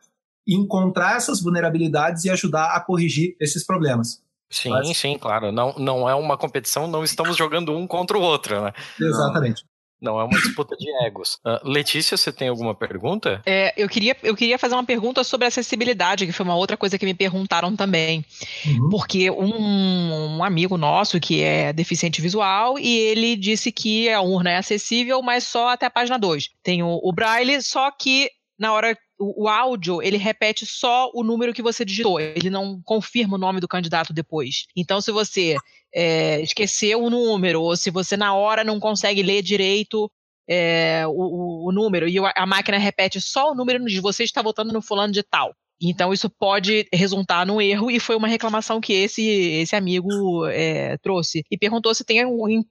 [0.46, 4.22] encontrar essas vulnerabilidades e ajudar a corrigir esses problemas.
[4.50, 4.98] Sim, Mas...
[4.98, 5.50] sim, claro.
[5.50, 8.74] Não, não é uma competição, não estamos jogando um contra o outro, né?
[9.00, 9.64] Exatamente.
[10.02, 11.38] Não é uma disputa de egos.
[11.46, 13.42] Uh, Letícia, você tem alguma pergunta?
[13.46, 16.98] É, eu, queria, eu queria fazer uma pergunta sobre acessibilidade, que foi uma outra coisa
[16.98, 18.26] que me perguntaram também.
[18.66, 18.90] Uhum.
[18.90, 24.52] Porque um, um, amigo nosso que é deficiente visual e ele disse que a urna
[24.52, 26.50] é acessível, mas só até a página 2.
[26.64, 31.24] Tem o, o braille, só que na hora o, o, áudio ele repete só o
[31.24, 34.66] número que você digitou, ele não confirma o nome do candidato depois.
[34.76, 35.56] Então, se você
[35.94, 40.10] é, esqueceu o número, ou se você na hora não consegue ler direito
[40.48, 44.74] é, o, o, número, e a máquina repete só o número de você está votando
[44.74, 45.54] no fulano de tal.
[45.84, 50.96] Então isso pode resultar num erro e foi uma reclamação que esse esse amigo é,
[50.98, 52.64] trouxe e perguntou se tem algum,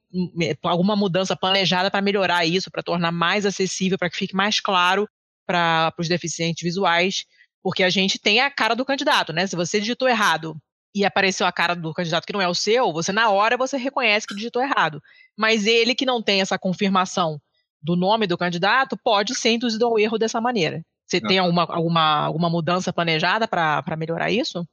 [0.63, 5.07] alguma mudança planejada para melhorar isso, para tornar mais acessível, para que fique mais claro
[5.45, 7.25] para os deficientes visuais,
[7.61, 9.45] porque a gente tem a cara do candidato, né?
[9.45, 10.55] Se você digitou errado
[10.93, 13.77] e apareceu a cara do candidato que não é o seu, você na hora você
[13.77, 15.01] reconhece que digitou errado.
[15.37, 17.39] Mas ele que não tem essa confirmação
[17.81, 20.83] do nome do candidato pode ser induzido ao erro dessa maneira.
[21.07, 24.65] Você tem alguma, alguma, alguma mudança planejada para melhorar isso?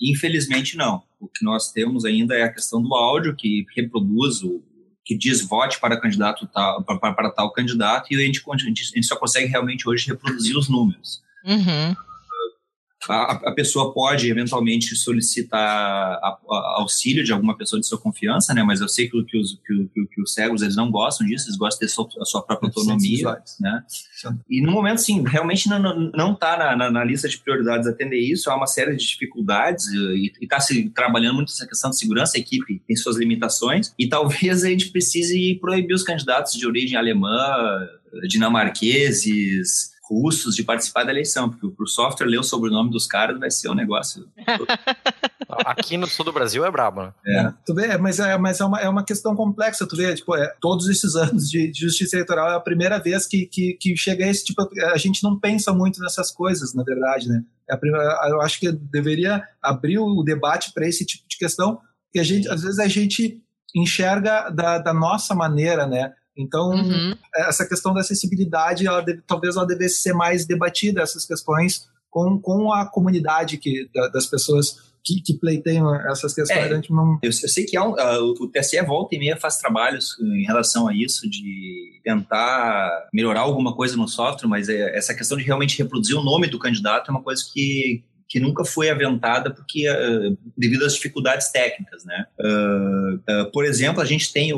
[0.00, 1.02] Infelizmente, não.
[1.18, 4.62] O que nós temos ainda é a questão do áudio, que reproduz o
[5.02, 9.06] que diz vote para candidato tal, para, para tal candidato, e a gente, a gente
[9.06, 11.22] só consegue realmente hoje reproduzir os números.
[11.44, 11.94] Uhum
[13.08, 18.52] a, a, pessoa pode eventualmente solicitar a, a, auxílio de alguma pessoa de sua confiança,
[18.54, 18.62] né?
[18.62, 21.46] Mas eu sei que, que, os, que, que, que os cegos eles não gostam disso,
[21.46, 23.84] eles gostam de ter sua, a sua própria autonomia, né?
[24.48, 28.50] E no momento, sim, realmente não está na, na, na, lista de prioridades atender isso.
[28.50, 32.36] Há uma série de dificuldades e está se trabalhando muito essa questão de segurança.
[32.36, 36.96] A equipe tem suas limitações e talvez a gente precise proibir os candidatos de origem
[36.96, 37.86] alemã,
[38.28, 43.50] dinamarqueses russos de participar da eleição, porque o software ler o sobrenome dos caras vai
[43.50, 44.28] ser um negócio.
[45.64, 47.12] Aqui no sul do Brasil é brabo, né?
[47.26, 47.52] É.
[47.64, 50.52] Tu vê, mas, é, mas é, uma, é uma questão complexa, tu vê, tipo, é,
[50.60, 54.26] todos esses anos de, de, justiça eleitoral é a primeira vez que, que, que chega
[54.26, 57.42] esse tipo, a gente não pensa muito nessas coisas, na verdade, né?
[57.68, 61.80] É a primeira, eu acho que deveria abrir o debate para esse tipo de questão,
[62.12, 63.40] que a gente, às vezes a gente
[63.74, 66.12] enxerga da, da nossa maneira, né?
[66.36, 67.14] Então, uhum.
[67.34, 72.38] essa questão da acessibilidade, ela deve, talvez ela devesse ser mais debatida, essas questões, com,
[72.38, 76.58] com a comunidade que, da, das pessoas que, que pleiteiam essas questões.
[76.58, 77.18] É, não...
[77.22, 80.88] eu, eu, sei que um, uh, o TSE volta e meia faz trabalhos em relação
[80.88, 85.78] a isso, de tentar melhorar alguma coisa no software, mas é, essa questão de realmente
[85.78, 90.36] reproduzir o nome do candidato é uma coisa que que nunca foi aventada porque uh,
[90.56, 92.26] devido às dificuldades técnicas, né?
[92.40, 94.52] Uh, uh, por exemplo, a gente tem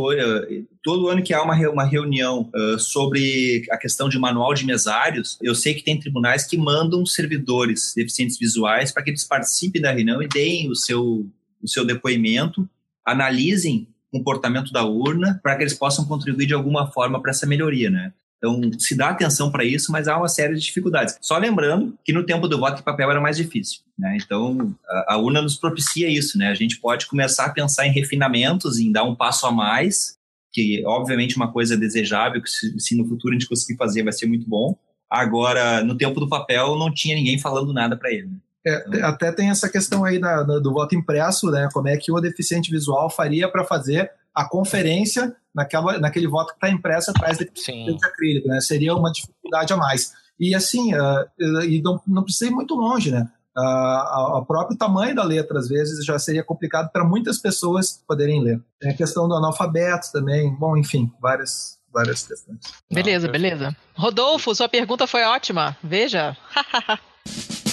[0.82, 5.54] todo ano que há uma, uma reunião sobre a questão de manual de mesários, eu
[5.54, 10.22] sei que tem tribunais que mandam servidores deficientes visuais para que eles participem da reunião
[10.22, 11.26] e deem o seu,
[11.62, 12.68] o seu depoimento,
[13.04, 17.90] analisem comportamento da urna para que eles possam contribuir de alguma forma para essa melhoria,
[17.90, 18.12] né?
[18.38, 21.18] Então, se dá atenção para isso, mas há uma série de dificuldades.
[21.20, 23.80] Só lembrando que no tempo do voto em papel era mais difícil.
[23.98, 24.16] Né?
[24.22, 26.38] Então, a, a urna nos propicia isso.
[26.38, 26.48] Né?
[26.48, 30.16] A gente pode começar a pensar em refinamentos, em dar um passo a mais,
[30.52, 34.12] que obviamente uma coisa desejável, que se, se no futuro a gente conseguir fazer vai
[34.12, 34.78] ser muito bom.
[35.10, 38.30] Agora, no tempo do papel, não tinha ninguém falando nada para ele.
[38.66, 39.04] É, então...
[39.08, 41.68] Até tem essa questão aí na, na, do voto impresso, né?
[41.72, 46.54] Como é que o deficiente visual faria para fazer a conferência naquela, naquele voto que
[46.56, 48.60] está impresso atrás de, de acrílico, né?
[48.60, 50.12] Seria uma dificuldade a mais.
[50.38, 53.28] E assim, uh, e não, não precisa ir muito longe, né?
[53.56, 58.40] Uh, o próprio tamanho da letra, às vezes, já seria complicado para muitas pessoas poderem
[58.40, 58.62] ler.
[58.78, 62.60] Tem a questão do analfabeto também, bom, enfim, várias, várias questões.
[62.88, 63.76] Beleza, beleza.
[63.96, 65.76] Rodolfo, sua pergunta foi ótima.
[65.82, 66.36] Veja.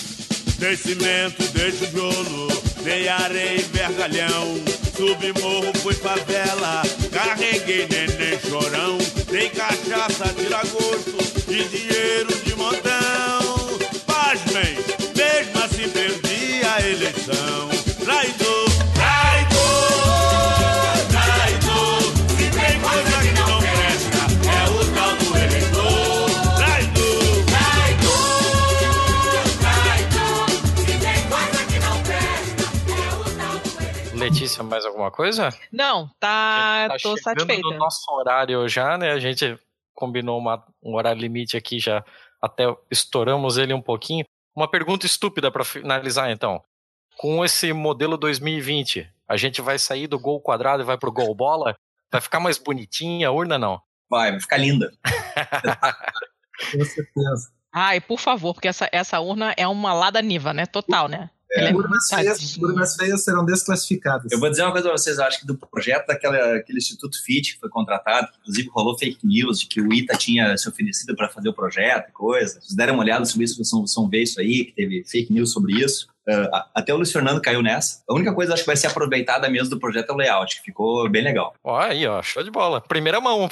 [0.57, 2.47] Dei cimento, dei tijolo,
[2.83, 4.63] dei areia e vergalhão.
[4.95, 8.97] Subi morro, fui favela, carreguei neném chorão.
[9.29, 11.17] Dei cachaça de lagosto
[11.49, 13.79] e dinheiro de montão.
[14.05, 14.77] Pasmem,
[15.15, 17.74] mesmo assim perdi a eleição.
[34.25, 35.49] Letícia, mais alguma coisa?
[35.71, 37.61] Não, tá, tá tô satisfeita.
[37.61, 39.11] no nosso horário já, né?
[39.11, 39.55] A gente
[39.93, 42.03] combinou uma, um horário limite aqui já,
[42.41, 44.25] até estouramos ele um pouquinho.
[44.55, 46.63] Uma pergunta estúpida para finalizar, então.
[47.17, 51.33] Com esse modelo 2020, a gente vai sair do gol quadrado e vai pro gol
[51.35, 51.77] bola?
[52.11, 53.79] Vai ficar mais bonitinha a urna, não?
[54.09, 54.91] Vai, vai ficar linda.
[56.71, 57.51] Com certeza.
[57.71, 60.65] Ai, por favor, porque essa, essa urna é uma lada niva, né?
[60.65, 61.29] Total, né?
[61.51, 64.31] É, urnas, feias, urnas feias serão desclassificadas.
[64.31, 67.53] Eu vou dizer uma coisa para vocês, eu acho que do projeto daquele Instituto FIT
[67.53, 71.29] que foi contratado, inclusive rolou fake news de que o ITA tinha se oferecido para
[71.29, 72.59] fazer o projeto e coisa.
[72.59, 75.51] Vocês deram uma olhada sobre isso, vocês vão ver isso aí, que teve fake news
[75.51, 76.07] sobre isso.
[76.27, 78.01] Uh, até o Luiz Fernando caiu nessa.
[78.09, 80.63] A única coisa acho que vai ser aproveitada mesmo do projeto é o layout, que
[80.63, 81.53] ficou bem legal.
[81.63, 82.81] Ó, aí, ó, show de bola.
[82.81, 83.47] Primeira mão.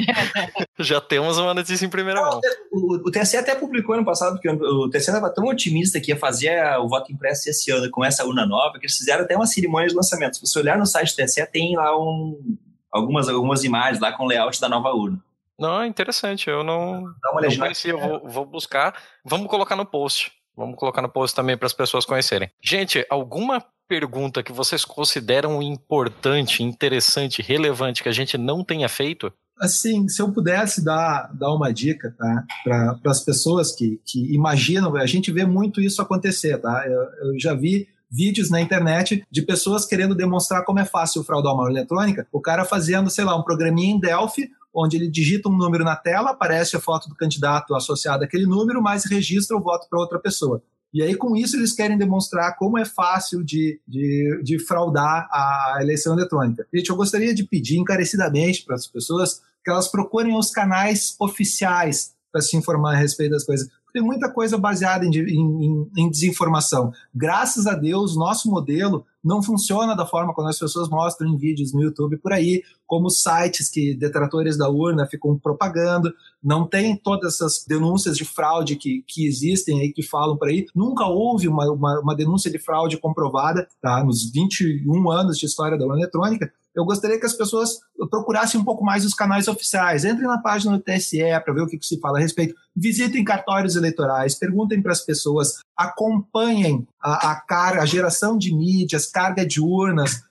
[0.78, 2.40] Já temos uma notícia em primeira mão.
[2.72, 6.16] O, o, TSE até publicou ano passado, porque o TSE estava tão otimista que ia
[6.16, 9.46] fazer o voto impresso esse ano com essa urna nova, que eles fizeram até uma
[9.46, 10.36] cerimônia de lançamento.
[10.36, 12.56] Se você olhar no site do TSE, tem lá um,
[12.90, 15.22] algumas, algumas imagens lá com o layout da nova urna.
[15.58, 16.48] Não, interessante.
[16.48, 17.90] Eu não, Dá uma não conhecia.
[17.90, 18.94] Eu vou, vou buscar.
[19.24, 20.37] Vamos colocar no post.
[20.58, 22.50] Vamos colocar no post também para as pessoas conhecerem.
[22.60, 29.32] Gente, alguma pergunta que vocês consideram importante, interessante, relevante que a gente não tenha feito?
[29.60, 34.96] Assim, se eu pudesse dar, dar uma dica tá, para as pessoas que, que imaginam,
[34.96, 36.58] a gente vê muito isso acontecer.
[36.58, 36.84] Tá?
[36.86, 41.54] Eu, eu já vi vídeos na internet de pessoas querendo demonstrar como é fácil fraudar
[41.54, 42.26] uma eletrônica.
[42.32, 45.96] O cara fazendo, sei lá, um programinha em Delphi, onde ele digita um número na
[45.96, 50.18] tela, aparece a foto do candidato associado àquele número, mas registra o voto para outra
[50.18, 50.62] pessoa.
[50.92, 55.78] E aí, com isso, eles querem demonstrar como é fácil de, de, de fraudar a
[55.80, 56.66] eleição eletrônica.
[56.72, 62.14] Gente, eu gostaria de pedir encarecidamente para as pessoas que elas procurem os canais oficiais
[62.32, 63.68] para se informar a respeito das coisas
[63.98, 66.92] tem muita coisa baseada em, em, em, desinformação.
[67.12, 71.74] Graças a Deus, nosso modelo não funciona da forma como as pessoas mostram em vídeos
[71.74, 77.34] no YouTube por aí, como sites que detratores da urna ficam propagando, não tem todas
[77.34, 80.66] essas denúncias de fraude que, que existem aí, que falam por aí.
[80.74, 84.02] Nunca houve uma, uma, uma denúncia de fraude comprovada, tá?
[84.04, 88.64] Nos 21 anos de história da urna eletrônica, eu gostaria que as pessoas procurassem um
[88.64, 90.04] pouco mais os canais oficiais.
[90.04, 92.54] Entrem na página do TSE para ver o que, que, se fala a respeito.
[92.74, 99.06] Visitem cartórios eleitorais, perguntem para as pessoas, acompanhem a, a, car a geração de mídias,
[99.06, 100.22] carga de urnas,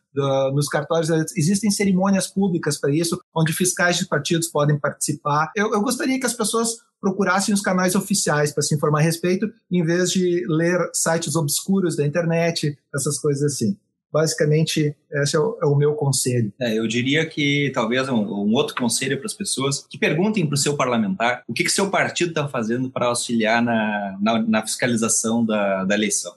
[0.54, 5.52] nos cartórios, existem cerimônias públicas para isso, onde fiscais de partidos podem participar.
[5.56, 9.52] Eu, eu gostaria que as pessoas procurassem os canais oficiais para se informar a respeito,
[9.70, 13.78] em vez de ler sites obscuros da internet, essas coisas assim.
[14.12, 16.52] Basicamente, esse é o, é o meu conselho.
[16.62, 20.56] É, eu diria que talvez um, um outro conselho para as pessoas que perguntem para
[20.56, 24.62] o seu parlamentar o que, que seu partido está fazendo para auxiliar na, na, na
[24.62, 26.34] fiscalização da, da eleição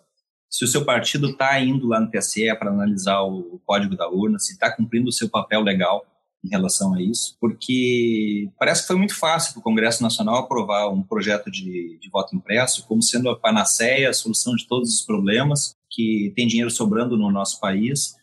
[0.50, 4.38] se o seu partido está indo lá no TSE para analisar o código da urna,
[4.38, 6.04] se está cumprindo o seu papel legal
[6.44, 10.88] em relação a isso, porque parece que foi muito fácil para o Congresso Nacional aprovar
[10.88, 15.02] um projeto de, de voto impresso como sendo a panaceia, a solução de todos os
[15.02, 18.14] problemas, que tem dinheiro sobrando no nosso país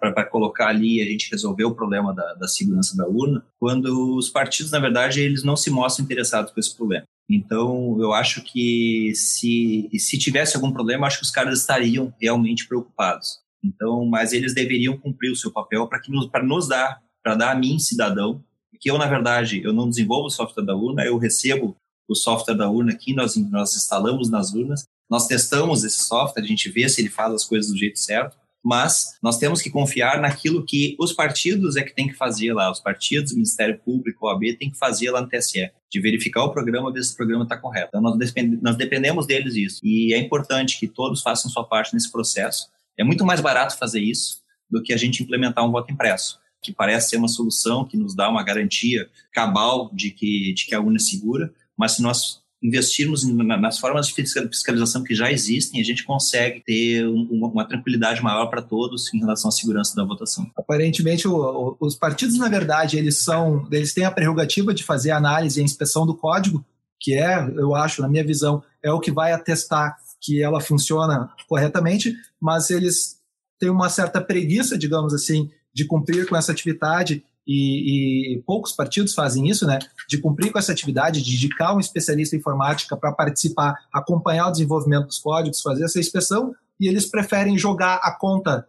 [0.00, 4.30] para colocar ali a gente resolver o problema da, da, segurança da urna, quando os
[4.30, 7.04] partidos, na verdade, eles não se mostram interessados com esse problema.
[7.28, 12.66] Então, eu acho que se, se tivesse algum problema, acho que os caras estariam realmente
[12.66, 13.40] preocupados.
[13.62, 17.54] Então, mas eles deveriam cumprir o seu papel para nos, nos dar, para dar a
[17.54, 18.42] mim, cidadão,
[18.80, 21.76] que eu, na verdade, eu não desenvolvo o software da urna, eu recebo
[22.08, 26.46] o software da urna aqui, nós, nós instalamos nas urnas, nós testamos esse software, a
[26.46, 28.36] gente vê se ele faz as coisas do jeito certo,
[28.68, 32.68] mas nós temos que confiar naquilo que os partidos é que tem que fazer lá,
[32.68, 36.42] os partidos, o Ministério Público, o OAB, tem que fazer lá no TSE, de verificar
[36.42, 37.90] o programa, ver se o programa está correto.
[37.90, 38.16] Então, nós,
[38.60, 39.80] nós dependemos deles disso.
[39.84, 42.68] E é importante que todos façam sua parte nesse processo.
[42.98, 46.72] É muito mais barato fazer isso do que a gente implementar um voto impresso, que
[46.72, 50.80] parece ser uma solução que nos dá uma garantia cabal de que, de que a
[50.80, 55.84] urna é segura, mas se nós investirmos nas formas de fiscalização que já existem, a
[55.84, 60.50] gente consegue ter uma, tranquilidade maior para todos em relação à segurança da votação.
[60.56, 65.18] Aparentemente, o, os partidos, na verdade, eles são, eles têm a prerrogativa de fazer a
[65.18, 66.64] análise e a inspeção do código,
[66.98, 71.30] que é, eu acho, na minha visão, é o que vai atestar que ela funciona
[71.46, 73.16] corretamente, mas eles
[73.60, 79.14] têm uma certa preguiça, digamos assim, de cumprir com essa atividade e, e, poucos partidos
[79.14, 79.78] fazem isso, né?
[80.08, 84.52] De cumprir com essa atividade, de indicar um especialista em informática para participar, acompanhar o
[84.52, 88.66] desenvolvimento dos códigos, fazer essa inspeção, e eles preferem jogar a conta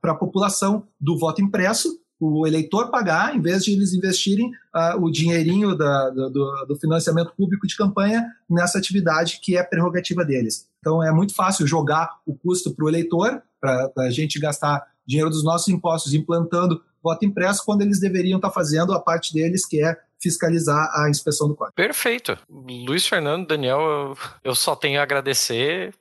[0.00, 4.98] para a população do voto impresso, o eleitor pagar, em vez de eles investirem uh,
[5.00, 6.30] o dinheirinho da, do,
[6.66, 10.66] do, financiamento público de campanha nessa atividade que é prerrogativa deles.
[10.78, 15.28] Então é muito fácil jogar o custo para o eleitor, para a gente gastar dinheiro
[15.30, 19.84] dos nossos impostos implantando voto impresso, quando eles deveriam estar fazendo a parte deles, que
[19.84, 21.74] é fiscalizar a inspeção do código.
[21.76, 22.38] Perfeito.
[22.48, 25.94] Luiz Fernando, Daniel, eu, eu só tenho a agradecer.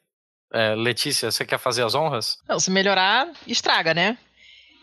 [0.52, 2.38] É, Letícia, você quer fazer as honras?
[2.48, 4.18] Não, se melhorar, estraga, né?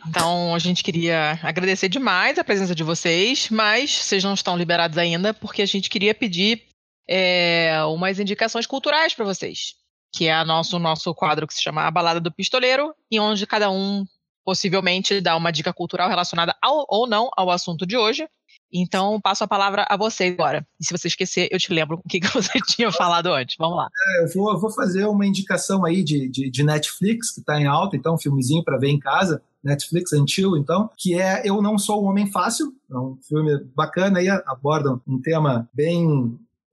[0.07, 4.99] Então, a gente queria agradecer demais a presença de vocês, mas vocês não estão liberados
[4.99, 6.65] ainda, porque a gente queria pedir
[7.09, 9.75] é, umas indicações culturais para vocês,
[10.13, 13.47] que é o nosso, nosso quadro que se chama A Balada do Pistoleiro, e onde
[13.47, 14.05] cada um
[14.45, 18.27] possivelmente dar uma dica cultural relacionada ao, ou não ao assunto de hoje.
[18.73, 20.67] Então, passo a palavra a você agora.
[20.81, 23.57] E se você esquecer, eu te lembro o que, você tinha falado antes.
[23.59, 23.89] Vamos lá.
[24.09, 27.61] É, eu, vou, eu, vou, fazer uma indicação aí de, de, de Netflix, que está
[27.61, 29.43] em alta, então, um filmezinho para ver em casa.
[29.63, 32.73] Netflix Until, então, que é Eu Não Sou um Homem Fácil.
[32.91, 36.07] É um filme bacana aí, aborda um tema bem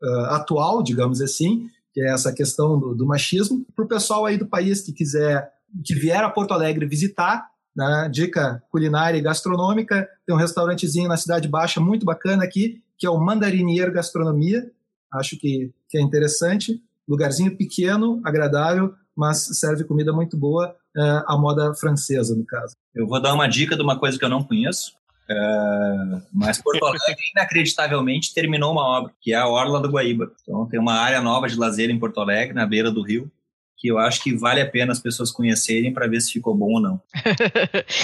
[0.01, 3.65] uh, atual, digamos assim, que é essa questão do, do machismo.
[3.75, 5.51] Para o pessoal aí do país que quiser,
[5.83, 8.09] que vier a Porto Alegre visitar, né?
[8.11, 13.09] Dica culinária e gastronômica, tem um restaurantezinho na Cidade Baixa muito bacana aqui, que é
[13.09, 14.71] o Mandarinier Gastronomia,
[15.13, 16.81] acho que, que é interessante.
[17.07, 22.75] lugarzinho pequeno, agradável, mas serve comida muito boa, é, a moda francesa, no caso.
[22.95, 24.93] Eu vou dar uma dica de uma coisa que eu não conheço.
[25.29, 30.31] é, mas Porto Alegre, inacreditavelmente, terminou uma obra, que é a Orla do Guaíba.
[30.41, 33.31] Então, tem uma área nova de lazer em Porto Alegre, na beira do rio,
[33.77, 36.73] que eu acho que vale a pena as pessoas conhecerem para ver se ficou bom
[36.73, 37.01] ou não.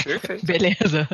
[0.04, 0.46] Perfeito.
[0.46, 1.10] Beleza.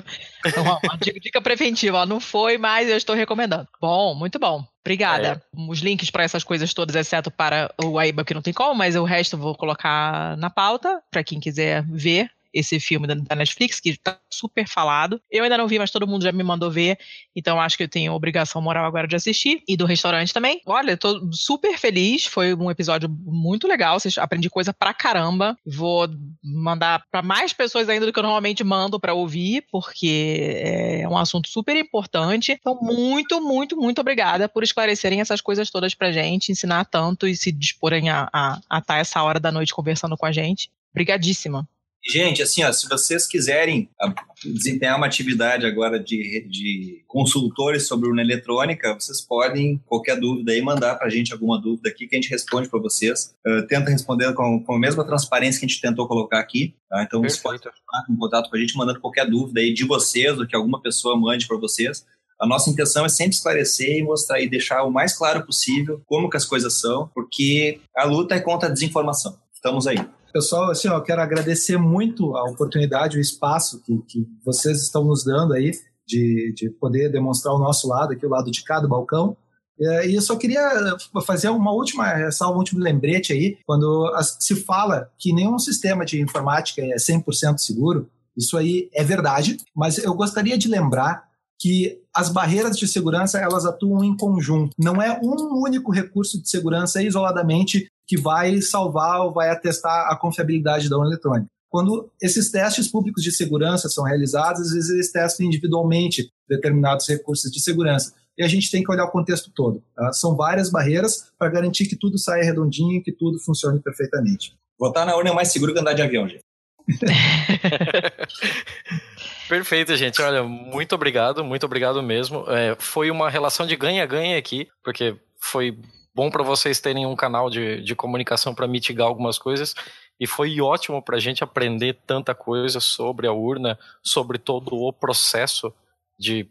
[0.45, 3.67] Então, ó, uma dica, dica preventiva, ó, não foi, mas eu estou recomendando.
[3.79, 4.65] Bom, muito bom.
[4.81, 5.41] Obrigada.
[5.69, 8.95] Os links para essas coisas todas, exceto para o Aiba, que não tem como, mas
[8.95, 13.79] o resto eu vou colocar na pauta, para quem quiser ver esse filme da, Netflix,
[13.79, 15.21] que tá super falado.
[15.29, 16.97] Eu ainda não vi, mas todo mundo já me mandou ver,
[17.35, 19.61] então acho que eu tenho obrigação moral agora de assistir.
[19.67, 20.61] E do restaurante também.
[20.65, 25.57] Olha, tô super feliz, foi um episódio muito legal, aprendi coisa pra caramba.
[25.65, 26.07] Vou
[26.43, 30.61] mandar para mais pessoas ainda do que eu normalmente mando para ouvir, porque
[31.01, 32.51] é um assunto super importante.
[32.51, 37.35] Então, muito, muito, muito obrigada por esclarecerem essas coisas todas pra gente, ensinar tanto e
[37.35, 40.71] se disporem a estar a, tá essa hora da noite conversando com a gente.
[40.91, 41.67] Obrigadíssima.
[42.09, 44.11] Gente, assim, ó, se vocês quiserem ah,
[44.43, 50.59] desempenhar uma atividade agora de, de consultores sobre urna eletrônica, vocês podem, qualquer dúvida aí,
[50.59, 53.35] mandar para a gente alguma dúvida aqui que a gente responde para vocês.
[53.45, 56.73] Uh, tenta responder com, com a mesma transparência que a gente tentou colocar aqui.
[56.89, 57.03] Tá?
[57.03, 57.73] Então, vocês podem entrar
[58.09, 61.15] em contato com a gente mandando qualquer dúvida aí de vocês ou que alguma pessoa
[61.15, 62.03] mande para vocês.
[62.41, 66.29] A nossa intenção é sempre esclarecer e mostrar e deixar o mais claro possível como
[66.29, 69.37] que as coisas são, porque a luta é contra a desinformação.
[69.53, 69.99] Estamos aí.
[70.31, 75.23] Pessoal, assim, eu quero agradecer muito a oportunidade, o espaço que, que vocês estão nos
[75.23, 75.71] dando aí
[76.07, 79.35] de, de poder demonstrar o nosso lado, aqui o lado de cá do balcão.
[79.79, 84.55] É, E eu só queria fazer uma última ressalva, um último lembrete aí, quando se
[84.55, 90.13] fala que nenhum sistema de informática é 100% seguro, isso aí é verdade, mas eu
[90.13, 91.27] gostaria de lembrar
[91.59, 94.73] que as barreiras de segurança elas atuam em conjunto.
[94.77, 100.17] Não é um único recurso de segurança isoladamente que vai salvar ou vai atestar a
[100.17, 101.45] confiabilidade da urna eletrônica.
[101.69, 107.51] Quando esses testes públicos de segurança são realizados, às vezes eles testam individualmente determinados recursos
[107.51, 108.15] de segurança.
[108.35, 109.83] E a gente tem que olhar o contexto todo.
[109.95, 110.11] tá?
[110.11, 114.55] São várias barreiras para garantir que tudo saia redondinho e que tudo funcione perfeitamente.
[114.79, 116.41] Votar na urna é mais seguro que andar de avião, gente.
[119.47, 120.19] Perfeito, gente.
[120.19, 122.43] Olha, muito obrigado, muito obrigado mesmo.
[122.47, 125.77] É, foi uma relação de ganha-ganha aqui, porque foi
[126.19, 129.73] bom para vocês terem um canal de, de comunicação para mitigar algumas coisas.
[130.19, 134.91] E foi ótimo para a gente aprender tanta coisa sobre a urna, sobre todo o
[134.91, 135.73] processo
[136.19, 136.45] de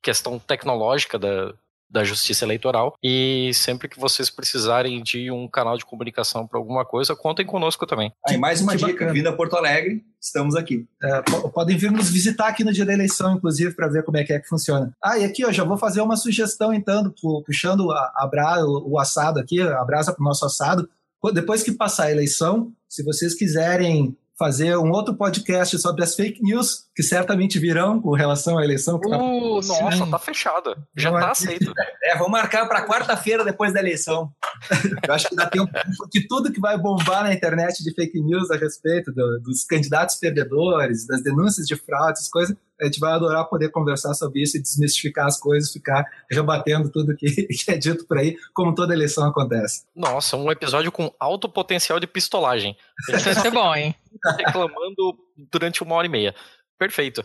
[0.00, 1.52] questão tecnológica da,
[1.90, 2.94] da justiça eleitoral.
[3.02, 7.84] E sempre que vocês precisarem de um canal de comunicação para alguma coisa, contem conosco
[7.86, 8.12] também.
[8.26, 8.92] Aí, mais uma Que dica.
[8.92, 9.12] bacana.
[9.12, 10.86] Vindo a Porto Alegre, estamos aqui.
[11.02, 14.16] É, po- podem vir nos visitar aqui no dia da eleição, inclusive, para ver como
[14.18, 14.92] é que é que funciona.
[15.02, 18.64] Ah, e aqui eu já vou fazer uma sugestão, então, pu- puxando a, a bra-
[18.64, 20.88] o, o assado aqui, a brasa para o nosso assado.
[21.34, 26.42] Depois que passar a eleição, se vocês quiserem fazer um outro podcast sobre as fake
[26.42, 28.98] news, que certamente virão com relação à eleição.
[28.98, 30.10] que tá- Uh, nossa, sim.
[30.10, 30.76] tá fechada.
[30.96, 31.70] Já é- tá aceito.
[32.02, 34.32] É, vamos marcar para quarta-feira depois da eleição.
[35.06, 35.70] Eu acho que dá tempo
[36.10, 40.16] de tudo que vai bombar na internet de fake news a respeito do- dos candidatos
[40.16, 42.56] perdedores, das denúncias de fraude, essas coisas.
[42.80, 47.14] A gente vai adorar poder conversar sobre isso e desmistificar as coisas, ficar rebatendo tudo
[47.14, 49.82] que, que é dito por aí, como toda eleição acontece.
[49.94, 52.74] Nossa, um episódio com alto potencial de pistolagem.
[53.12, 53.94] Isso vai ser bom, hein?
[54.22, 55.16] Tá reclamando
[55.50, 56.34] durante uma hora e meia.
[56.78, 57.24] Perfeito.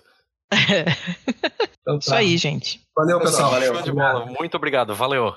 [1.85, 2.17] Então, Isso tá.
[2.17, 2.81] aí, gente.
[2.95, 3.51] Valeu, pessoal.
[3.51, 3.75] Valeu.
[3.75, 4.25] Show de bola.
[4.25, 4.95] Muito obrigado.
[4.95, 5.35] Valeu.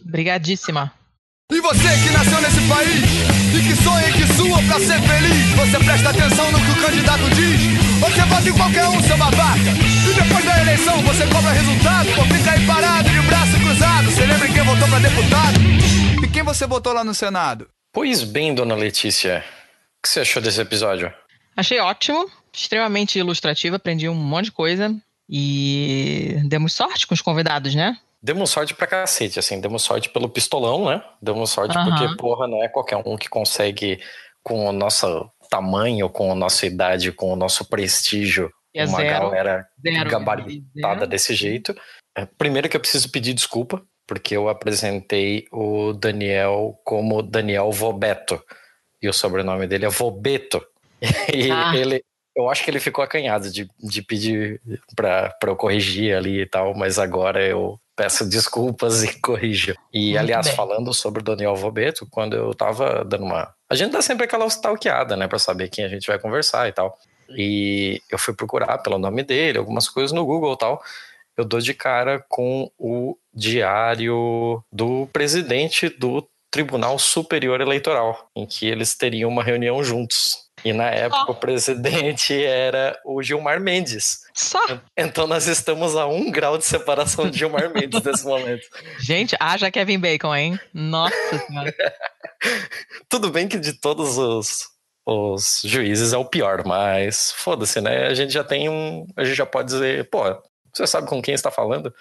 [0.00, 0.90] Obrigadíssima.
[1.52, 3.04] E você que nasceu nesse país
[3.54, 6.82] e que sonha e que sua pra ser feliz, você presta atenção no que o
[6.82, 7.60] candidato diz.
[8.00, 9.70] Você vota em qualquer um, seu babaca.
[10.08, 14.10] E depois da eleição você cobra resultado, ou fica aí parado de braço cruzado.
[14.10, 15.58] Você lembra em quem votou pra deputado?
[16.24, 17.68] E quem você votou lá no Senado?
[17.92, 19.44] Pois bem, dona Letícia.
[20.08, 21.12] O que você achou desse episódio?
[21.54, 24.96] Achei ótimo, extremamente ilustrativo, aprendi um monte de coisa.
[25.28, 27.94] E demos sorte com os convidados, né?
[28.22, 29.60] Demos sorte pra cacete, assim.
[29.60, 31.04] Demos sorte pelo pistolão, né?
[31.20, 31.90] Demos sorte Aham.
[31.90, 34.00] porque, porra, não é qualquer um que consegue,
[34.42, 39.24] com o nosso tamanho, com a nossa idade, com o nosso prestígio, é uma zero,
[39.24, 41.06] galera zero, gabaritada zero.
[41.06, 41.76] desse jeito.
[42.16, 48.42] É, Primeiro que eu preciso pedir desculpa, porque eu apresentei o Daniel como Daniel Vobeto.
[49.02, 50.64] E o sobrenome dele é Vobeto.
[51.34, 51.72] E Ah.
[51.76, 52.02] ele,
[52.36, 54.60] eu acho que ele ficou acanhado de, de pedir
[54.96, 59.74] pra eu corrigir ali e tal, mas agora eu peço desculpas e corrijo.
[59.92, 60.56] E, Muito aliás, bem.
[60.56, 63.52] falando sobre o Daniel Vobeto, quando eu tava dando uma.
[63.70, 66.72] A gente dá sempre aquela stalkeada, né, pra saber quem a gente vai conversar e
[66.72, 66.96] tal.
[67.30, 70.82] E eu fui procurar pelo nome dele, algumas coisas no Google e tal.
[71.36, 78.66] Eu dou de cara com o diário do presidente do Tribunal Superior Eleitoral, em que
[78.66, 80.48] eles teriam uma reunião juntos.
[80.64, 84.20] E na época o presidente era o Gilmar Mendes.
[84.34, 84.58] Só.
[84.96, 88.66] Então nós estamos a um grau de separação de Gilmar Mendes nesse momento.
[88.98, 90.60] Gente, haja Kevin Bacon, hein?
[90.72, 91.74] Nossa senhora.
[93.08, 94.68] Tudo bem que de todos os,
[95.06, 98.06] os juízes é o pior, mas foda-se, né?
[98.06, 99.06] A gente já tem um.
[99.16, 100.22] A gente já pode dizer, pô,
[100.72, 101.94] você sabe com quem está falando?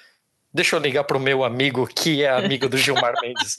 [0.58, 3.58] Deixa eu ligar pro meu amigo que é amigo do Gilmar Mendes.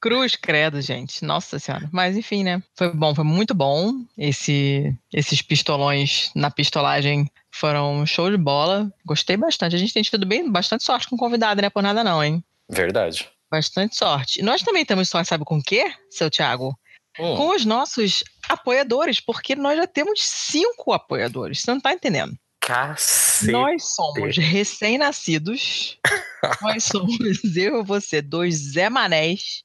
[0.00, 1.24] Cruz, credo, gente.
[1.24, 1.88] Nossa senhora.
[1.92, 2.60] Mas enfim, né?
[2.74, 3.92] Foi bom, foi muito bom.
[4.18, 8.92] Esse, esses pistolões na pistolagem foram show de bola.
[9.06, 9.76] Gostei bastante.
[9.76, 11.70] A gente tem tido bem, bastante sorte com o convidado, né?
[11.70, 12.42] Por nada não, hein?
[12.68, 13.28] Verdade.
[13.48, 14.42] Bastante sorte.
[14.42, 16.76] Nós também temos sorte, sabe com o quê, seu Thiago?
[17.16, 17.36] Hum.
[17.36, 21.60] Com os nossos apoiadores, porque nós já temos cinco apoiadores.
[21.60, 22.36] Você não tá entendendo?
[22.70, 23.50] Cacete.
[23.50, 25.98] Nós somos recém-nascidos.
[26.62, 27.18] nós somos
[27.56, 29.64] eu e você, dois Zé Manés,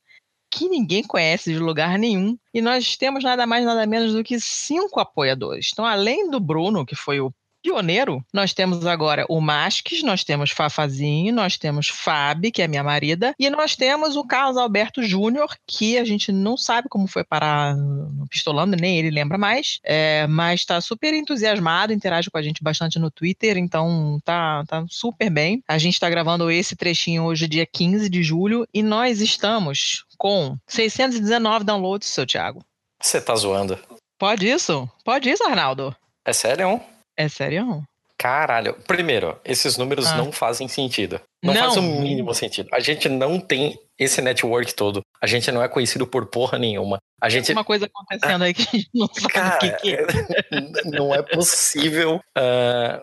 [0.50, 2.36] que ninguém conhece de lugar nenhum.
[2.52, 5.70] E nós temos nada mais, nada menos do que cinco apoiadores.
[5.72, 7.32] Então, além do Bruno, que foi o
[7.66, 12.84] pioneiro, nós temos agora o Masques, nós temos Fafazinho, nós temos Fábio, que é minha
[12.84, 17.24] marida, e nós temos o Carlos Alberto Júnior, que a gente não sabe como foi
[17.24, 22.42] parar no Pistolando, nem ele lembra mais, é, mas tá super entusiasmado, interage com a
[22.44, 25.64] gente bastante no Twitter, então tá, tá super bem.
[25.68, 30.56] A gente tá gravando esse trechinho hoje, dia 15 de julho, e nós estamos com
[30.68, 32.64] 619 downloads, seu Thiago.
[33.02, 33.80] Você tá zoando.
[34.20, 34.88] Pode isso?
[35.04, 35.96] Pode isso, Arnaldo?
[36.24, 36.80] É sério?
[37.18, 37.84] É sério?
[38.18, 38.76] Caralho.
[38.88, 40.16] Primeiro, esses números Ah.
[40.18, 41.20] não fazem sentido.
[41.44, 41.62] Não, Não.
[41.62, 42.70] faz o mínimo sentido.
[42.74, 45.02] A gente não tem esse network todo.
[45.22, 46.98] A gente não é conhecido por porra nenhuma.
[47.22, 47.52] A gente.
[47.52, 50.06] Uma coisa acontecendo aí que a gente não sabe o Cara, que, que é.
[50.86, 52.22] não é possível.
[52.38, 53.02] ah,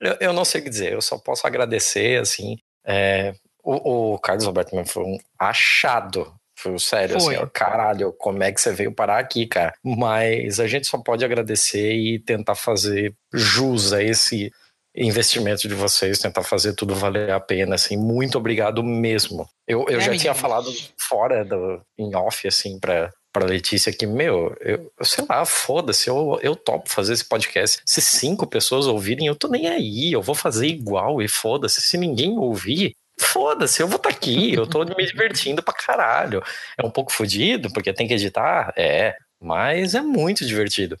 [0.00, 0.92] eu, eu não sei o que dizer.
[0.92, 2.56] Eu só posso agradecer, assim.
[2.84, 6.34] é, o, o Carlos Alberto foi um achado.
[6.58, 7.36] Foi sério, Foi.
[7.36, 9.72] assim, ó, caralho, como é que você veio parar aqui, cara?
[9.82, 14.50] Mas a gente só pode agradecer e tentar fazer jus a esse
[14.96, 19.48] investimento de vocês, tentar fazer tudo valer a pena, assim, muito obrigado mesmo.
[19.68, 20.68] Eu, eu É, já tinha falado
[20.98, 26.08] fora do, em off, assim, pra, pra Letícia que, meu, eu, eu sei lá, foda-se,
[26.08, 27.80] eu, eu topo fazer esse podcast.
[27.86, 31.80] Se cinco pessoas ouvirem, eu tô nem aí, eu vou fazer igual e foda-se.
[31.80, 36.42] Se ninguém ouvir, foda-se, eu vou estar aqui, eu tô me divertindo pra caralho.
[36.76, 40.96] É um pouco fodido, porque tem que editar, é, mas é muito divertido.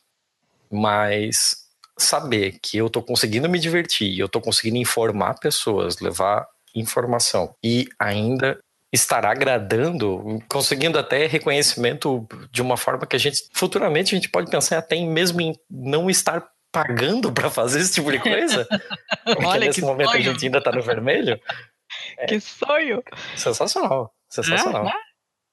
[0.70, 7.54] Mas saber que eu tô conseguindo me divertir, eu tô conseguindo informar pessoas, levar informação
[7.62, 8.58] e ainda
[8.92, 14.50] estar agradando, conseguindo até reconhecimento de uma forma que a gente futuramente a gente pode
[14.50, 18.66] pensar até em mesmo em não estar pagando para fazer esse tipo de coisa.
[19.24, 21.38] Porque Olha nesse que momento a gente ainda tá no vermelho.
[22.28, 23.02] Que sonho!
[23.36, 24.82] Sensacional, sensacional.
[24.82, 24.92] É, né?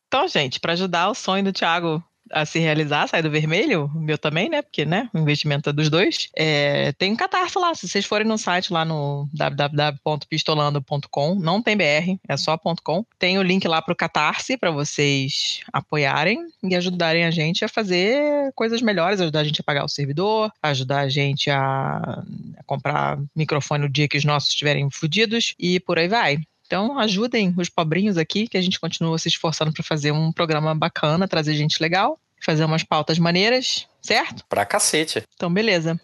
[0.07, 3.99] Então, gente, para ajudar o sonho do Thiago a se realizar, sair do vermelho, o
[3.99, 4.61] meu também, né?
[4.61, 5.09] Porque, né?
[5.13, 6.29] O investimento é dos dois.
[6.35, 7.73] É, tem um catarse lá.
[7.75, 13.05] Se vocês forem no site lá no www.pistolando.com, não tem BR, é só .com.
[13.19, 18.51] Tem o link lá pro Catarse para vocês apoiarem e ajudarem a gente a fazer
[18.55, 22.23] coisas melhores, ajudar a gente a pagar o servidor, ajudar a gente a,
[22.65, 26.39] comprar microfone no dia que os nossos estiverem fodidos e por aí vai.
[26.65, 30.73] Então, ajudem os pobrinhos aqui, que a gente continua se esforçando para fazer um programa
[30.73, 34.43] bacana, trazer gente legal, fazer umas pautas maneiras, certo?
[34.49, 35.23] Pra cacete.
[35.35, 35.99] Então, beleza.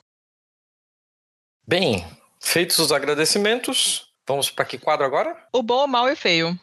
[1.68, 2.06] Bem,
[2.40, 5.38] feitos os agradecimentos, vamos para que quadro agora?
[5.52, 6.60] O bom, o mal e o feio.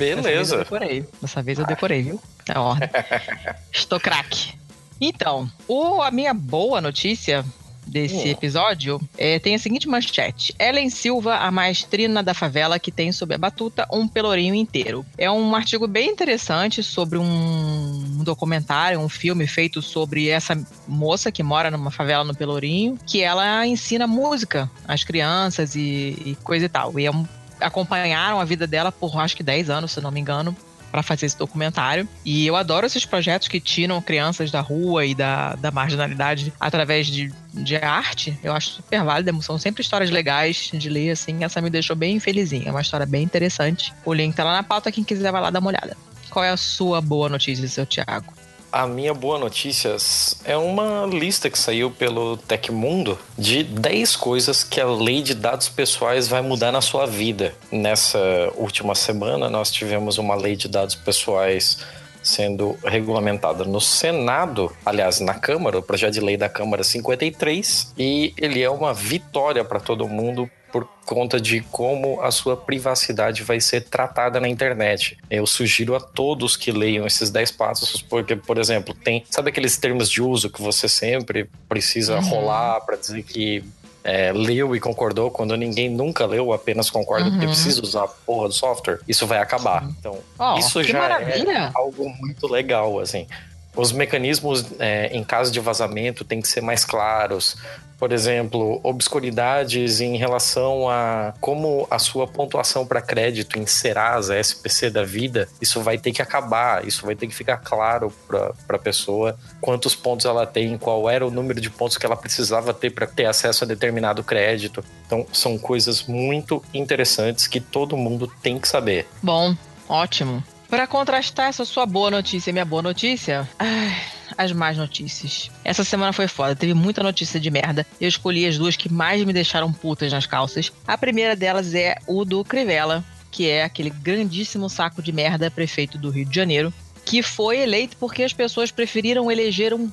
[0.00, 0.58] Dessa vez eu Beleza.
[0.58, 1.04] decorei.
[1.20, 2.20] Dessa vez eu decorei, viu?
[2.48, 2.88] É ordem.
[3.72, 4.54] Estou craque.
[5.00, 7.44] Então, o, a minha boa notícia
[7.86, 8.26] desse Hum.
[8.30, 10.54] episódio é, tem a seguinte manchete.
[10.58, 15.04] Ellen Silva, a maestrina da favela que tem sob a batuta um pelourinho inteiro.
[15.18, 20.56] É um artigo bem interessante sobre um documentário, um filme feito sobre essa
[20.86, 26.36] moça que mora numa favela no Pelourinho, que ela ensina música às crianças e, e
[26.44, 26.96] coisa e tal.
[26.98, 27.26] E é um
[27.60, 30.56] acompanharam a vida dela por acho que 10 anos, se não me engano,
[30.90, 32.08] para fazer esse documentário.
[32.24, 37.06] E eu adoro esses projetos que tiram crianças da rua e da, da marginalidade através
[37.06, 38.38] de, de arte.
[38.42, 39.42] Eu acho super válido.
[39.42, 41.44] São sempre histórias legais de ler, assim.
[41.44, 42.68] Essa me deixou bem felizinha.
[42.68, 43.92] É uma história bem interessante.
[44.04, 44.90] O link tá lá na pauta.
[44.90, 45.96] Quem quiser vai lá dar uma olhada.
[46.28, 48.32] Qual é a sua boa notícia, seu Thiago?
[48.72, 49.96] A minha boa notícia
[50.44, 55.68] é uma lista que saiu pelo Tecmundo de 10 coisas que a lei de dados
[55.68, 57.52] pessoais vai mudar na sua vida.
[57.72, 58.20] Nessa
[58.54, 61.78] última semana, nós tivemos uma lei de dados pessoais
[62.22, 68.34] sendo regulamentada no Senado, aliás, na Câmara, o projeto de lei da Câmara 53, e
[68.36, 73.60] ele é uma vitória para todo mundo por conta de como a sua privacidade vai
[73.60, 75.18] ser tratada na internet.
[75.28, 79.24] Eu sugiro a todos que leiam esses 10 passos, porque, por exemplo, tem.
[79.28, 82.28] Sabe aqueles termos de uso que você sempre precisa uhum.
[82.28, 83.64] rolar para dizer que
[84.02, 87.32] é, leu e concordou quando ninguém nunca leu, apenas concorda uhum.
[87.32, 89.88] porque precisa usar a porra do software, isso vai acabar.
[89.98, 91.52] Então, oh, isso já maravilha.
[91.52, 93.26] é algo muito legal, assim.
[93.76, 97.56] Os mecanismos é, em caso de vazamento têm que ser mais claros
[98.00, 104.88] por exemplo, obscuridades em relação a como a sua pontuação para crédito em Serasa, SPC
[104.88, 108.78] da vida, isso vai ter que acabar, isso vai ter que ficar claro para a
[108.78, 112.88] pessoa quantos pontos ela tem, qual era o número de pontos que ela precisava ter
[112.88, 114.82] para ter acesso a determinado crédito.
[115.06, 119.06] Então, são coisas muito interessantes que todo mundo tem que saber.
[119.22, 119.54] Bom,
[119.86, 120.42] ótimo.
[120.70, 123.92] Para contrastar essa sua boa notícia e minha boa notícia, ai,
[124.38, 125.50] as más notícias.
[125.64, 127.84] Essa semana foi foda, teve muita notícia de merda.
[128.00, 130.70] Eu escolhi as duas que mais me deixaram putas nas calças.
[130.86, 135.98] A primeira delas é o do Crivella, que é aquele grandíssimo saco de merda prefeito
[135.98, 136.72] do Rio de Janeiro,
[137.04, 139.90] que foi eleito porque as pessoas preferiram eleger um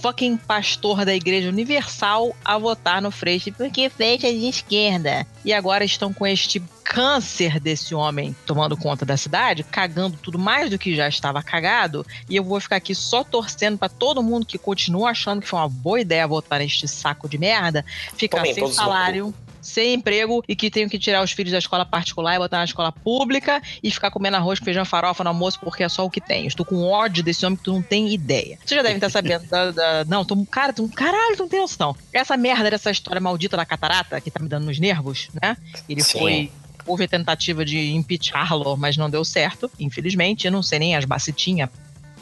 [0.00, 5.26] fucking pastor da Igreja Universal a votar no Freixo, porque Freixo é de esquerda.
[5.44, 10.70] E agora estão com este câncer desse homem tomando conta da cidade, cagando tudo mais
[10.70, 12.04] do que já estava cagado.
[12.28, 15.58] E eu vou ficar aqui só torcendo para todo mundo que continua achando que foi
[15.58, 17.84] uma boa ideia votar neste saco de merda,
[18.16, 21.84] ficar Também, sem salário sem emprego e que tenho que tirar os filhos da escola
[21.84, 25.58] particular e botar na escola pública e ficar comendo arroz com feijão farofa no almoço
[25.60, 26.46] porque é só o que tem.
[26.46, 28.58] Estou com ódio desse homem que tu não tem ideia.
[28.64, 31.60] Você já deve estar sabendo da, da, Não, tô, cara, tu, caralho, tu não tem
[31.60, 31.96] noção.
[32.12, 35.56] Essa merda dessa história maldita da catarata que tá me dando nos nervos, né?
[35.88, 36.18] Ele Sim.
[36.18, 36.52] foi
[36.86, 40.46] houve a tentativa de impeachá-lo, mas não deu certo, infelizmente.
[40.46, 41.68] Eu não sei nem as bacitinhas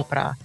[0.09, 0.37] para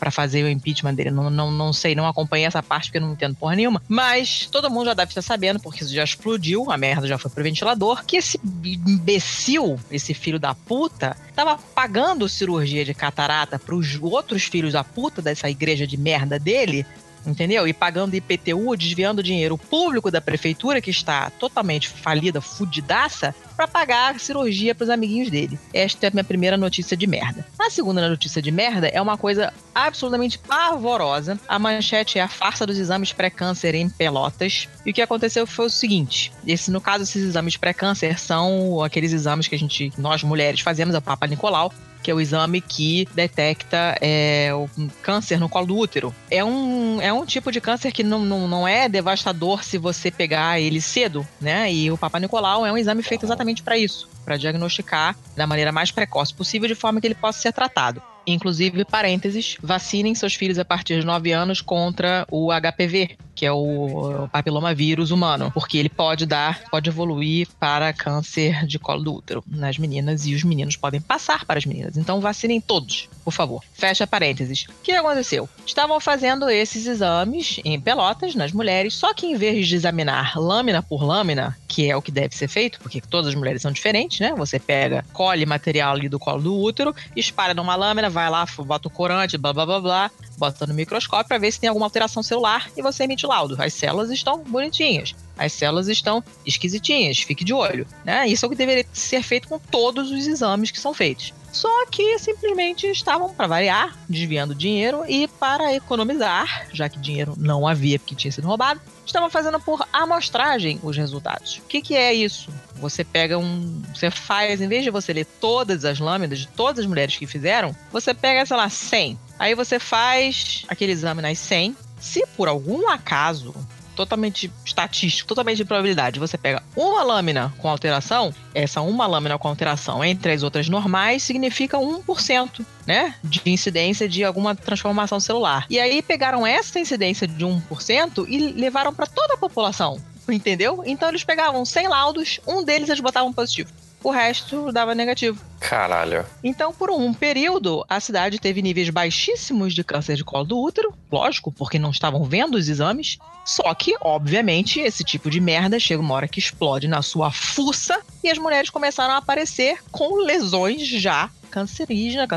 [0.00, 1.10] para fazer o impeachment dele.
[1.10, 3.82] Não, não, não sei, não acompanhei essa parte porque eu não entendo porra nenhuma.
[3.86, 7.30] Mas todo mundo já deve estar sabendo, porque isso já explodiu, a merda já foi
[7.30, 13.98] pro ventilador, que esse imbecil, esse filho da puta, tava pagando cirurgia de catarata pros
[14.00, 16.86] outros filhos da puta dessa igreja de merda dele
[17.26, 17.66] entendeu?
[17.66, 24.18] E pagando IPTU, desviando dinheiro público da prefeitura, que está totalmente falida, fudidaça, para pagar
[24.18, 25.58] cirurgia para os amiguinhos dele.
[25.74, 27.46] Esta é a minha primeira notícia de merda.
[27.58, 31.38] A segunda notícia de merda é uma coisa absolutamente pavorosa.
[31.46, 34.66] A manchete é a farsa dos exames pré-câncer em Pelotas.
[34.84, 39.12] E o que aconteceu foi o seguinte: esse, no caso, esses exames pré-câncer são aqueles
[39.12, 41.72] exames que a gente, nós mulheres, fazemos a Papa Nicolau,
[42.02, 44.68] que é o exame que detecta é, o
[45.02, 46.14] câncer no colo do útero.
[46.30, 50.10] É um, é um tipo de câncer que não, não, não é devastador se você
[50.10, 51.72] pegar ele cedo, né?
[51.72, 55.72] E o Papa Nicolau é um exame feito exatamente para isso, para diagnosticar da maneira
[55.72, 58.02] mais precoce possível, de forma que ele possa ser tratado.
[58.26, 63.52] Inclusive, parênteses, vacinem seus filhos a partir de 9 anos contra o HPV, que é
[63.52, 69.42] o papilomavírus humano, porque ele pode dar, pode evoluir para câncer de colo do útero
[69.46, 71.96] nas meninas e os meninos podem passar para as meninas.
[71.96, 73.64] Então vacinem todos, por favor.
[73.72, 74.66] Fecha parênteses.
[74.68, 75.48] O que aconteceu?
[75.64, 80.82] Estavam fazendo esses exames em pelotas nas mulheres, só que em vez de examinar lâmina
[80.82, 84.20] por lâmina, que é o que deve ser feito, porque todas as mulheres são diferentes,
[84.20, 84.34] né?
[84.36, 88.88] Você pega, colhe material ali do colo do útero, espalha numa lâmina, vai lá, bota
[88.88, 90.10] o corante, blá blá blá blá,
[90.40, 93.56] bota no microscópio para ver se tem alguma alteração celular e você emite laudo.
[93.62, 97.86] As células estão bonitinhas, as células estão esquisitinhas, fique de olho.
[98.04, 98.26] Né?
[98.26, 101.34] Isso é o que deveria ser feito com todos os exames que são feitos.
[101.52, 107.66] Só que simplesmente estavam, para variar, desviando dinheiro e para economizar, já que dinheiro não
[107.66, 111.58] havia porque tinha sido roubado, estavam fazendo por amostragem os resultados.
[111.58, 112.50] O que, que é isso?
[112.76, 113.82] Você pega um.
[113.94, 117.26] Você faz, em vez de você ler todas as lâminas de todas as mulheres que
[117.26, 119.18] fizeram, você pega, sei lá, 100.
[119.38, 121.76] Aí você faz aquele exame nas 100.
[121.98, 123.54] Se por algum acaso
[124.00, 126.18] totalmente estatístico, totalmente de probabilidade.
[126.18, 131.22] Você pega uma lâmina com alteração, essa uma lâmina com alteração entre as outras normais
[131.22, 133.14] significa 1%, né?
[133.22, 135.66] De incidência de alguma transformação celular.
[135.68, 140.00] E aí pegaram essa incidência de 1% e levaram para toda a população.
[140.28, 140.82] Entendeu?
[140.86, 143.70] Então eles pegavam 100 laudos, um deles eles botavam positivo
[144.02, 145.40] o resto dava negativo.
[145.58, 146.24] Caralho.
[146.42, 150.92] Então, por um período, a cidade teve níveis baixíssimos de câncer de colo do útero,
[151.10, 153.18] lógico, porque não estavam vendo os exames.
[153.44, 158.00] Só que, obviamente, esse tipo de merda chega uma hora que explode na sua fuça
[158.22, 162.28] e as mulheres começaram a aparecer com lesões já cancerígenas,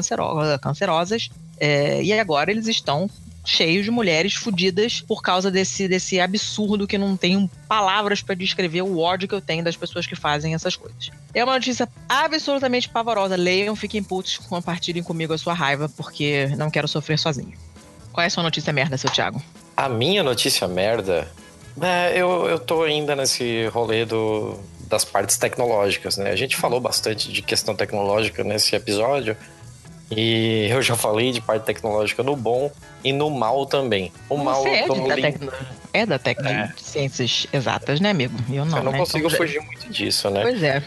[0.61, 1.30] cancerosas.
[1.60, 3.10] É, e agora eles estão
[3.45, 8.82] cheio de mulheres fudidas por causa desse, desse absurdo que não tenho palavras pra descrever
[8.82, 11.11] o ódio que eu tenho das pessoas que fazem essas coisas.
[11.34, 13.36] É uma notícia absolutamente pavorosa.
[13.36, 17.53] Leiam, fiquem putos, compartilhem comigo a sua raiva, porque não quero sofrer sozinho.
[18.11, 19.41] Qual é a sua notícia merda, seu Thiago?
[19.76, 21.30] A minha notícia merda.
[21.82, 26.30] É, eu, eu tô ainda nesse rolê do, das partes tecnológicas, né?
[26.30, 29.36] A gente falou bastante de questão tecnológica nesse episódio.
[30.11, 32.71] E eu já falei de parte tecnológica no bom
[33.03, 34.11] e no mal também.
[34.30, 35.51] O mal Você é, eu tô de, no da tecno...
[35.93, 36.39] é da tec...
[36.39, 36.67] É.
[36.67, 38.35] de ciências exatas, né, amigo?
[38.51, 38.97] Eu não, eu não né?
[38.99, 40.41] consigo Então, fugir muito disso, né?
[40.41, 40.84] Pois é.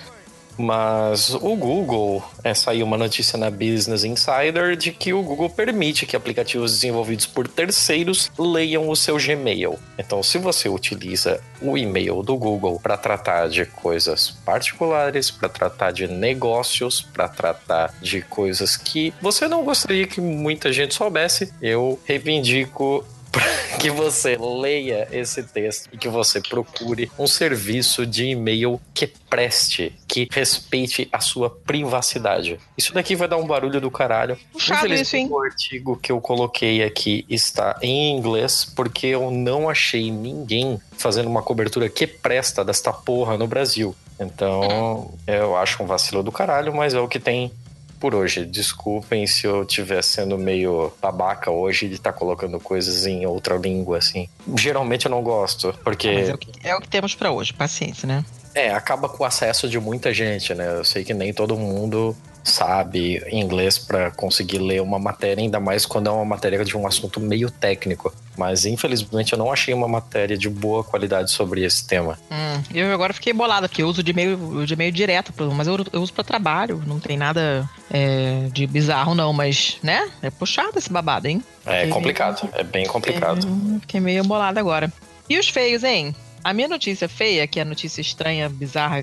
[0.59, 6.07] Mas o Google, é, saiu uma notícia na Business Insider de que o Google permite
[6.07, 9.79] que aplicativos desenvolvidos por terceiros leiam o seu Gmail.
[9.99, 15.91] Então, se você utiliza o e-mail do Google para tratar de coisas particulares, para tratar
[15.91, 21.99] de negócios, para tratar de coisas que você não gostaria que muita gente soubesse, eu
[22.05, 23.05] reivindico
[23.81, 29.93] que você leia esse texto e que você procure um serviço de e-mail que preste,
[30.09, 32.59] que respeite a sua privacidade.
[32.77, 34.39] Isso daqui vai dar um barulho do caralho.
[34.53, 35.29] Puxado isso, hein?
[35.31, 41.29] o artigo que eu coloquei aqui está em inglês porque eu não achei ninguém fazendo
[41.29, 43.95] uma cobertura que presta desta porra no Brasil.
[44.19, 47.53] Então, eu acho um vacilo do caralho, mas é o que tem
[47.97, 48.45] por hoje.
[48.45, 53.99] Desculpem se eu estiver sendo meio babaca hoje de estar colocando coisas em outra língua,
[53.99, 54.29] assim.
[54.57, 56.13] Geralmente eu não gosto, porque.
[56.13, 58.25] Mas é o que, é o que temos pra hoje, paciência, né?
[58.55, 60.79] É, acaba com o acesso de muita gente, né?
[60.79, 62.17] Eu sei que nem todo mundo
[62.47, 66.87] sabe inglês para conseguir ler uma matéria, ainda mais quando é uma matéria de um
[66.87, 68.13] assunto meio técnico.
[68.37, 72.19] Mas infelizmente eu não achei uma matéria de boa qualidade sobre esse tema.
[72.31, 75.85] Hum, eu agora fiquei bolada, porque eu uso de e-mail, de e-mail direto, mas eu,
[75.93, 80.11] eu uso pra trabalho, não tem nada é, de bizarro não, mas, né?
[80.23, 81.43] É puxado esse babado, hein?
[81.65, 83.47] É Fiquei complicado, é bem complicado.
[83.47, 84.93] meio- Fiquei meio bolada agora.
[85.29, 86.15] E os feios, hein?
[86.45, 89.03] A minha notícia feia, que é a notícia estranha, bizarra,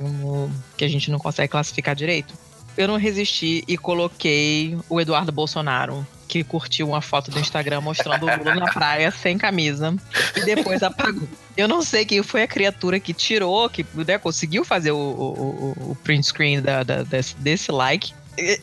[0.78, 2.34] que a gente não consegue classificar direito,
[2.78, 8.26] eu não resisti e coloquei o Eduardo Bolsonaro, que curtiu uma foto do Instagram mostrando
[8.26, 9.96] o Lula na praia sem camisa
[10.36, 11.28] e depois apagou.
[11.56, 15.76] Eu não sei quem foi a criatura que tirou, que né, conseguiu fazer o, o-
[15.78, 18.14] o- o print screen da- da- desse, desse like.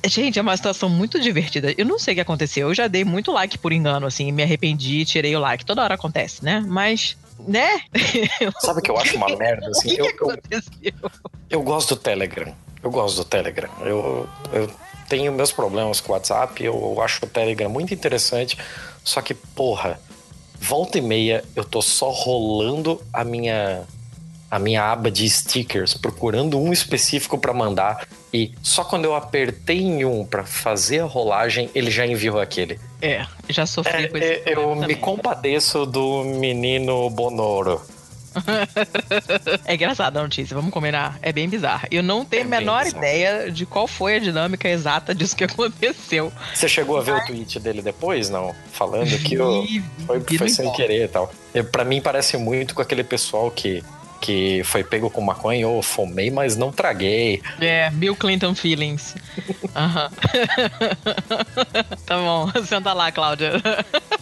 [0.05, 1.73] Gente, é uma situação muito divertida.
[1.78, 2.69] Eu não sei o que aconteceu.
[2.70, 5.65] Eu já dei muito like por engano, assim, me arrependi, tirei o like.
[5.65, 6.65] Toda hora acontece, né?
[6.66, 7.16] Mas,
[7.47, 7.81] né?
[8.59, 9.66] Sabe o que eu acho uma merda?
[9.69, 10.93] O Assim, que, eu, que eu, aconteceu?
[11.51, 12.53] eu gosto do Telegram.
[12.82, 13.70] Eu gosto do Telegram.
[13.81, 14.70] Eu, eu
[15.09, 16.62] tenho meus problemas com o WhatsApp.
[16.65, 18.57] Eu acho o Telegram muito interessante.
[19.05, 20.01] Só que, porra,
[20.59, 23.82] volta e meia eu tô só rolando a minha
[24.51, 29.81] a minha aba de stickers, procurando um específico pra mandar e só quando eu apertei
[29.81, 32.78] em um pra fazer a rolagem, ele já enviou aquele.
[33.02, 37.81] É, já sofri com esse É, eu me compadeço do menino Bonoro.
[39.65, 41.19] É engraçada a notícia, vamos combinar.
[41.23, 41.86] É bem bizarra.
[41.90, 45.44] Eu não tenho É a menor ideia de qual foi a dinâmica exata disso que
[45.44, 46.32] aconteceu.
[46.55, 48.55] Você chegou a ver o tweet dele depois, não?
[48.73, 49.65] Falando que eu,
[50.07, 51.32] foi, foi sem querer e tal.
[51.70, 53.82] Pra mim parece muito com aquele pessoal que,
[54.20, 57.42] que foi pego com maconha ou fumei, mas não traguei.
[57.60, 59.14] É, Bill Clinton feelings.
[59.74, 60.10] Aham.
[62.06, 63.52] tá bom, senta lá, Cláudia.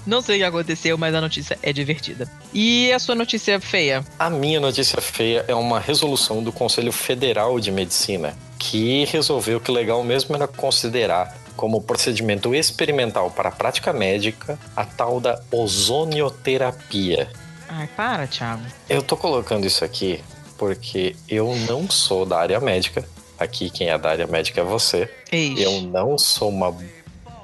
[0.06, 2.30] Não sei o que aconteceu, mas a notícia é divertida.
[2.54, 4.04] E a sua notícia feia?
[4.18, 9.70] A minha notícia feia é uma resolução do Conselho Federal de Medicina que resolveu que
[9.70, 17.28] legal mesmo era considerar como procedimento experimental para a prática médica a tal da ozonioterapia.
[17.69, 18.62] Ai, para, Thiago.
[18.89, 20.23] Eu tô colocando isso aqui
[20.57, 23.09] porque eu não sou da área médica.
[23.39, 25.09] Aqui quem é da área médica é você.
[25.31, 25.61] Eis.
[25.61, 26.74] Eu não sou uma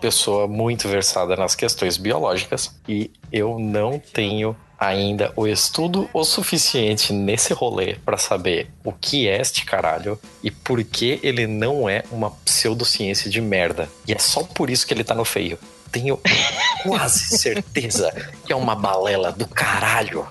[0.01, 7.13] pessoa muito versada nas questões biológicas e eu não tenho ainda o estudo o suficiente
[7.13, 12.03] nesse rolê pra saber o que é este caralho e por que ele não é
[12.11, 13.89] uma pseudociência de merda.
[14.07, 15.59] E é só por isso que ele tá no feio.
[15.95, 16.19] Tenho
[16.83, 18.11] quase certeza
[18.45, 20.27] que é uma balela do caralho.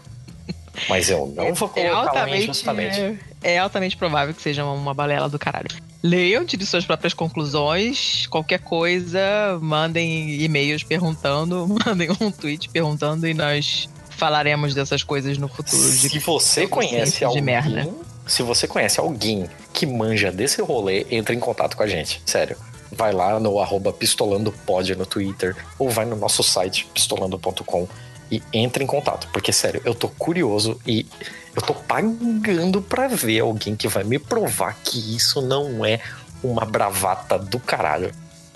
[0.89, 2.99] Mas eu não vou É colocar lá altamente, injustamente.
[2.99, 5.67] é, é altamente provável que seja uma, balela do caralho.
[6.03, 8.27] Leiam, tirem suas próprias conclusões.
[8.27, 9.21] Qualquer coisa,
[9.61, 13.87] mandem e-mails perguntando, mandem um tweet perguntando e nós
[14.17, 15.81] falaremos dessas coisas no futuro.
[15.81, 17.89] de Se você pseudociência conhece de alguém, merda.
[18.27, 22.21] se você conhece alguém que manja desse rolê, entre em contato com a gente.
[22.25, 22.57] Sério.
[22.95, 27.87] Vai lá no arroba pistolandopod no Twitter ou vai no nosso site pistolando.com
[28.31, 29.27] e entre em contato.
[29.31, 31.05] Porque, sério, eu tô curioso e
[31.55, 35.99] eu tô pagando pra ver alguém que vai me provar que isso não é
[36.43, 38.11] uma bravata do caralho.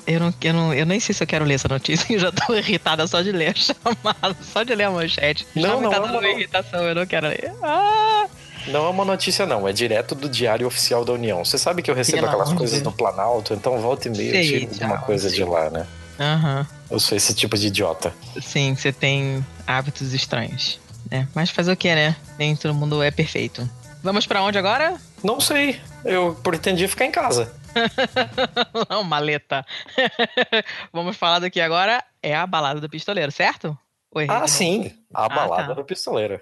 [0.05, 2.31] Eu, não, eu, não, eu nem sei se eu quero ler essa notícia, eu já
[2.31, 5.45] tô irritada só de ler a chamada, só de ler a manchete.
[5.55, 6.29] Não, já me não, tá não, dando não.
[6.29, 7.53] irritação, eu não quero ler.
[7.61, 8.25] Ah!
[8.67, 9.67] Não é uma notícia, não.
[9.67, 11.43] É direto do Diário Oficial da União.
[11.43, 12.83] Você sabe que eu recebo aquelas coisas Deus.
[12.83, 15.87] no Planalto, então volta e meia eu Sei, alguma coisa de lá, né?
[16.19, 16.67] Aham.
[16.89, 18.13] Eu sou esse tipo de idiota.
[18.41, 20.79] Sim, você tem hábitos estranhos.
[21.09, 21.27] Né?
[21.33, 22.15] Mas fazer o que, né?
[22.37, 23.69] Nem todo mundo é perfeito.
[24.03, 24.95] Vamos pra onde agora?
[25.23, 25.79] Não sei.
[26.03, 27.53] Eu pretendia ficar em casa.
[28.89, 29.65] Não, maleta.
[30.91, 33.77] Vamos falar do que agora é a balada do pistoleiro, certo?
[34.13, 34.91] Oi, Ah, sim.
[35.13, 35.73] A Ah, balada tá.
[35.73, 36.39] do pistoleiro.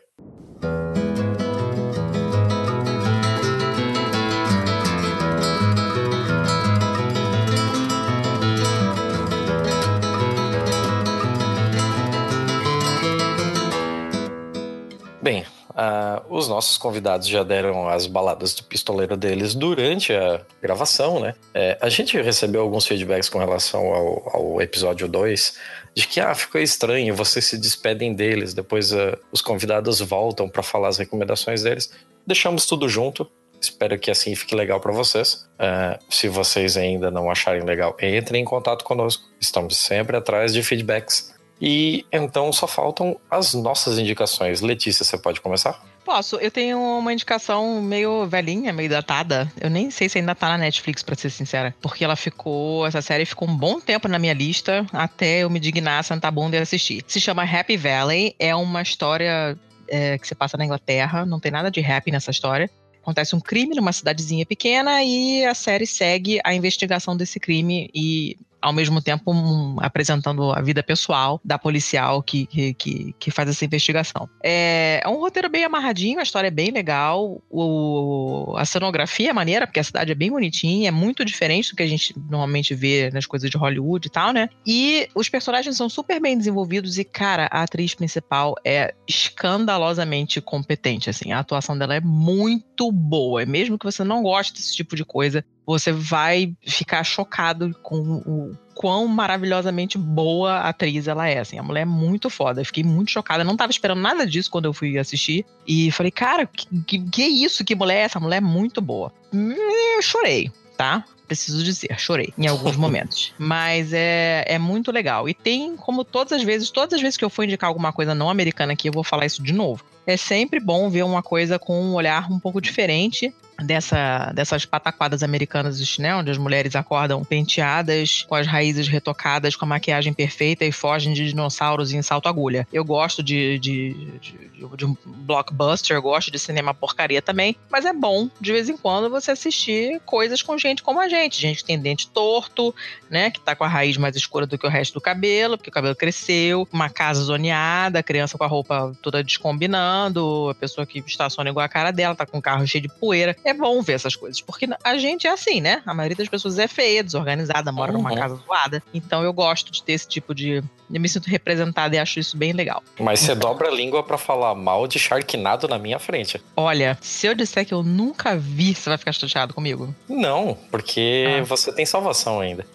[15.25, 15.43] Bem,
[15.75, 21.33] ah, os nossos convidados já deram as baladas do pistoleiro deles durante a gravação, né?
[21.51, 25.57] É, a gente recebeu alguns feedbacks com relação ao, ao episódio 2,
[25.95, 30.61] de que ah, ficou estranho, vocês se despedem deles, depois ah, os convidados voltam para
[30.61, 31.91] falar as recomendações deles.
[32.27, 33.27] Deixamos tudo junto.
[33.59, 35.49] Espero que assim fique legal para vocês.
[35.57, 39.23] Ah, se vocês ainda não acharem legal, entrem em contato conosco.
[39.41, 41.34] Estamos sempre atrás de feedbacks.
[41.61, 44.61] E então só faltam as nossas indicações.
[44.61, 45.81] Letícia, você pode começar?
[46.03, 49.51] Posso, eu tenho uma indicação meio velhinha, meio datada.
[49.59, 51.73] Eu nem sei se ainda tá na Netflix, pra ser sincera.
[51.81, 52.85] Porque ela ficou.
[52.85, 56.31] Essa série ficou um bom tempo na minha lista até eu me dignar, sentar a
[56.31, 57.03] bunda e assistir.
[57.07, 58.35] Se chama Happy Valley.
[58.37, 59.57] É uma história
[59.87, 61.25] é, que se passa na Inglaterra.
[61.25, 62.69] Não tem nada de happy nessa história.
[63.01, 68.37] Acontece um crime numa cidadezinha pequena e a série segue a investigação desse crime e.
[68.65, 73.63] Ao mesmo tempo, um, apresentando a vida pessoal da policial que, que, que, faz essa
[73.63, 74.27] investigação.
[74.43, 79.33] É, é um roteiro bem amarradinho, a história é bem legal, o, a cenografia é
[79.33, 82.73] maneira, porque a cidade é bem bonitinha, é muito diferente do que a gente normalmente
[82.73, 84.49] vê nas coisas de Hollywood e tal, né?
[84.65, 91.07] E os personagens são super bem desenvolvidos e, cara, a atriz principal é escandalosamente competente,
[91.07, 91.31] assim.
[91.31, 93.43] A atuação dela é muito boa.
[93.43, 97.97] E mesmo que você não goste desse tipo de coisa, você vai ficar chocado com
[97.97, 101.57] o quão maravilhosamente boa atriz ela é, assim.
[101.57, 102.61] A mulher é muito foda.
[102.61, 103.41] Eu fiquei muito chocada.
[103.41, 105.45] Eu não tava esperando nada disso quando eu fui assistir.
[105.65, 107.63] E falei, cara, que, que, que isso?
[107.63, 108.19] Que mulher é essa?
[108.19, 109.11] A mulher é muito boa.
[109.33, 109.55] Hum,
[109.95, 111.05] Eu chorei, tá?
[111.25, 113.33] Preciso dizer, chorei em alguns momentos.
[113.39, 115.27] Mas é, é muito legal.
[115.27, 118.13] E tem, como todas as vezes, todas as vezes que eu for indicar alguma coisa
[118.13, 119.83] não americana aqui, eu vou falar isso de novo.
[120.05, 123.33] É sempre bom ver uma coisa com um olhar um pouco diferente
[123.63, 126.15] dessa, dessas pataquadas americanas, né?
[126.15, 131.13] Onde as mulheres acordam penteadas, com as raízes retocadas, com a maquiagem perfeita e fogem
[131.13, 132.67] de dinossauros em salto agulha.
[132.71, 137.85] Eu gosto de, de, de, de um blockbuster, eu gosto de cinema porcaria também, mas
[137.85, 141.39] é bom, de vez em quando, você assistir coisas com gente como a gente.
[141.39, 142.73] Gente que tem dente torto,
[143.09, 143.31] né?
[143.31, 145.73] Que tá com a raiz mais escura do que o resto do cabelo, porque o
[145.73, 150.99] cabelo cresceu, uma casa zoneada, a criança com a roupa toda descombinando, a pessoa que
[150.99, 153.35] estaciona igual a cara dela, tá com o carro cheio de poeira.
[153.45, 155.83] É bom ver essas coisas, porque a gente é assim, né?
[155.85, 158.15] A maioria das pessoas é feia, desorganizada, mora numa Uhum.
[158.17, 158.81] casa zoada.
[158.93, 160.63] Então eu gosto de ter esse tipo de.
[160.91, 162.83] Eu me sinto representada e acho isso bem legal.
[162.99, 166.41] Mas você dobra a língua pra falar mal de Sharknado na minha frente.
[166.55, 169.93] Olha, se eu disser que eu nunca vi, você vai ficar chateado comigo?
[170.09, 171.43] Não, porque Ah.
[171.43, 172.65] você tem salvação ainda.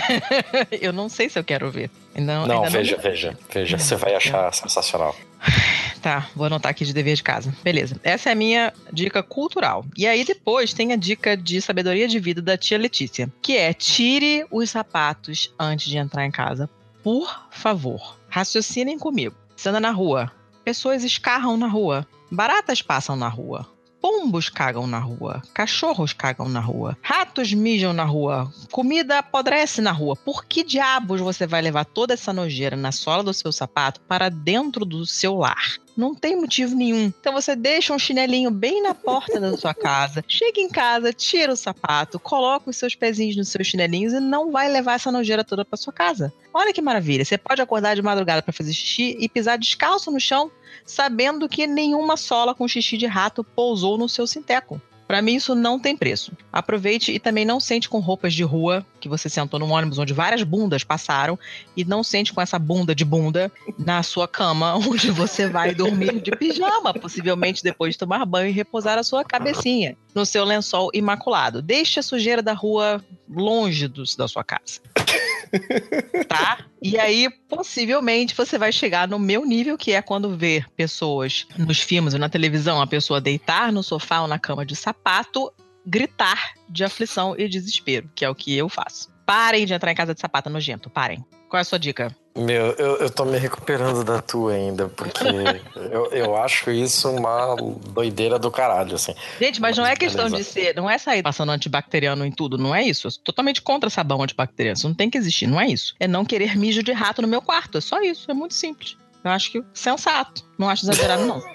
[0.80, 1.90] eu não sei se eu quero ver.
[2.14, 3.78] Não, Não, veja, veja, veja.
[3.78, 5.14] Você vai achar sensacional.
[6.04, 7.50] Tá, vou anotar aqui de dever de casa.
[7.64, 7.98] Beleza.
[8.04, 9.86] Essa é a minha dica cultural.
[9.96, 13.72] E aí depois tem a dica de sabedoria de vida da tia Letícia, que é
[13.72, 16.68] tire os sapatos antes de entrar em casa.
[17.02, 18.18] Por favor.
[18.28, 19.34] Raciocinem comigo.
[19.56, 20.30] Você anda na rua,
[20.62, 23.66] pessoas escarram na rua, baratas passam na rua.
[24.04, 29.92] Pombos cagam na rua, cachorros cagam na rua, ratos mijam na rua, comida apodrece na
[29.92, 30.14] rua.
[30.14, 34.28] Por que diabos você vai levar toda essa nojeira na sola do seu sapato para
[34.28, 35.78] dentro do seu lar?
[35.96, 37.12] Não tem motivo nenhum.
[37.20, 41.52] Então você deixa um chinelinho bem na porta da sua casa, chega em casa, tira
[41.52, 45.44] o sapato, coloca os seus pezinhos nos seus chinelinhos e não vai levar essa nojeira
[45.44, 46.32] toda para sua casa.
[46.52, 47.24] Olha que maravilha.
[47.24, 50.50] Você pode acordar de madrugada para fazer xixi e pisar descalço no chão,
[50.84, 54.80] sabendo que nenhuma sola com xixi de rato pousou no seu sinteco.
[55.06, 56.32] Pra mim, isso não tem preço.
[56.52, 60.14] Aproveite e também não sente com roupas de rua, que você sentou num ônibus onde
[60.14, 61.38] várias bundas passaram,
[61.76, 66.20] e não sente com essa bunda de bunda na sua cama, onde você vai dormir
[66.20, 70.90] de pijama, possivelmente depois de tomar banho e repousar a sua cabecinha no seu lençol
[70.94, 71.60] imaculado.
[71.60, 74.80] Deixe a sujeira da rua longe do, da sua casa.
[76.28, 76.64] Tá?
[76.82, 81.78] E aí, possivelmente, você vai chegar no meu nível, que é quando ver pessoas nos
[81.78, 85.52] filmes ou na televisão, a pessoa deitar no sofá ou na cama de sapato,
[85.86, 89.12] gritar de aflição e desespero, que é o que eu faço.
[89.24, 91.24] Parem de entrar em casa de sapata nojento, parem.
[91.54, 92.10] Qual é a sua dica?
[92.36, 95.22] Meu, eu, eu tô me recuperando da tua ainda, porque
[95.92, 97.54] eu, eu acho isso uma
[97.90, 99.14] doideira do caralho, assim.
[99.40, 100.42] Gente, mas não é questão Beleza.
[100.42, 103.06] de ser, não é sair passando antibacteriano em tudo, não é isso.
[103.06, 104.76] Eu sou totalmente contra sabão antibacteriano.
[104.76, 105.94] Isso não tem que existir, não é isso.
[106.00, 108.96] É não querer mijo de rato no meu quarto, é só isso, é muito simples.
[109.22, 110.42] Eu acho que sensato.
[110.58, 111.40] Não acho exagerado, não.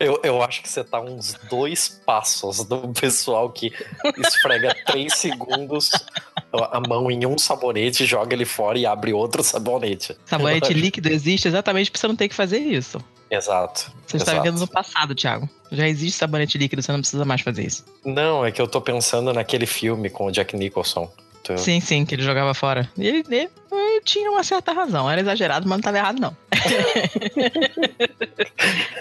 [0.00, 3.72] Eu, eu acho que você tá uns dois passos do pessoal que
[4.18, 5.90] esfrega três segundos
[6.52, 10.16] a mão em um sabonete, joga ele fora e abre outro sabonete.
[10.24, 12.98] Sabonete líquido existe exatamente pra você não ter que fazer isso.
[13.30, 13.92] Exato.
[14.06, 14.44] Você está exato.
[14.44, 15.48] vivendo no passado, Thiago.
[15.70, 17.84] Já existe sabonete líquido, você não precisa mais fazer isso.
[18.04, 21.10] Não, é que eu tô pensando naquele filme com o Jack Nicholson.
[21.54, 22.88] Tô- Sim, sim, que ele jogava fora.
[22.96, 25.10] E ele, ele- ele tinha uma certa razão.
[25.10, 26.36] Era exagerado, mas não estava errado, não.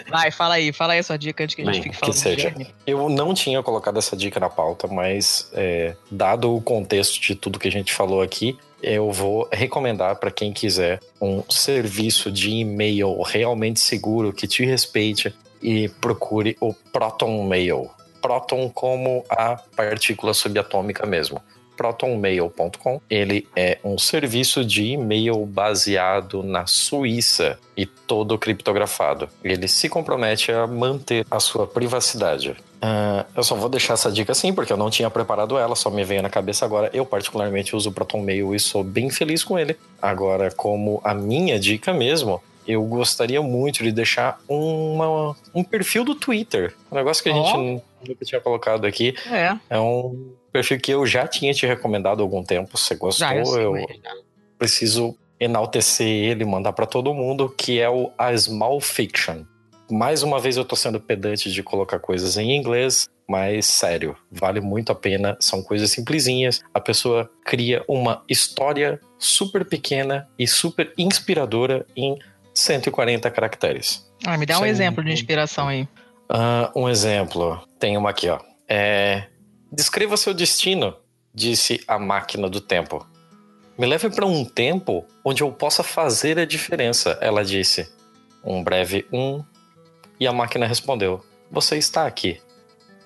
[0.09, 1.99] Vai, fala aí, fala aí a sua dica antes que a gente Bem, fique que
[1.99, 2.53] falando de seja.
[2.85, 7.59] Eu não tinha colocado essa dica na pauta, mas é, dado o contexto de tudo
[7.59, 13.21] que a gente falou aqui, eu vou recomendar para quem quiser um serviço de e-mail
[13.21, 17.89] realmente seguro que te respeite e procure o Proton Mail.
[18.21, 21.41] Proton como a partícula subatômica mesmo.
[21.77, 22.99] protonmail.com.
[23.09, 29.29] Ele é um serviço de e-mail baseado na Suíça e todo criptografado.
[29.43, 32.55] Ele se compromete a manter a sua privacidade.
[32.81, 35.89] Ah, eu só vou deixar essa dica assim, porque eu não tinha preparado ela, só
[35.89, 36.89] me veio na cabeça agora.
[36.93, 39.75] Eu, particularmente, uso o Proton Mail e sou bem feliz com ele.
[40.01, 46.13] Agora, como a minha dica mesmo, eu gostaria muito de deixar uma, um perfil do
[46.13, 46.73] Twitter.
[46.91, 47.43] Um negócio que a Ó.
[47.45, 49.15] gente nu- nunca tinha colocado aqui.
[49.31, 52.77] É, É um perfil que eu já tinha te recomendado há algum tempo.
[52.77, 53.27] Você gostou?
[53.27, 53.87] já, eu eu
[54.57, 59.43] preciso enaltecer ele, mandar pra todo mundo, que é o A Small Fiction.
[59.89, 64.59] Mais uma vez eu tô sendo pedante de colocar coisas em inglês, mas sério, vale
[64.59, 65.37] muito a pena.
[65.39, 66.61] São coisas simplesinhas.
[66.73, 72.17] A pessoa cria uma história super pequena e super inspiradora em
[72.53, 74.05] 140 caracteres.
[74.25, 75.87] Ah, me dá um Sem- exemplo de inspiração aí.
[76.27, 77.61] Ah, um exemplo.
[77.79, 78.39] Tem uma aqui, ó.
[78.67, 79.27] É,
[79.71, 80.95] Descreva seu destino,
[81.33, 83.05] disse a máquina do tempo.
[83.77, 87.91] Me leve para um tempo onde eu possa fazer a diferença, ela disse.
[88.43, 89.43] Um breve um.
[90.19, 92.41] E a máquina respondeu: Você está aqui.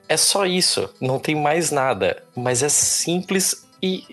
[0.08, 4.06] É só isso, não tem mais nada, mas é simples e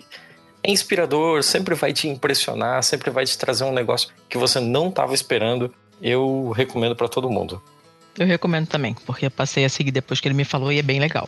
[0.63, 4.89] é inspirador, sempre vai te impressionar, sempre vai te trazer um negócio que você não
[4.89, 5.73] estava esperando.
[6.01, 7.61] Eu recomendo para todo mundo.
[8.17, 10.81] Eu recomendo também, porque eu passei a seguir depois que ele me falou e é
[10.81, 11.27] bem legal.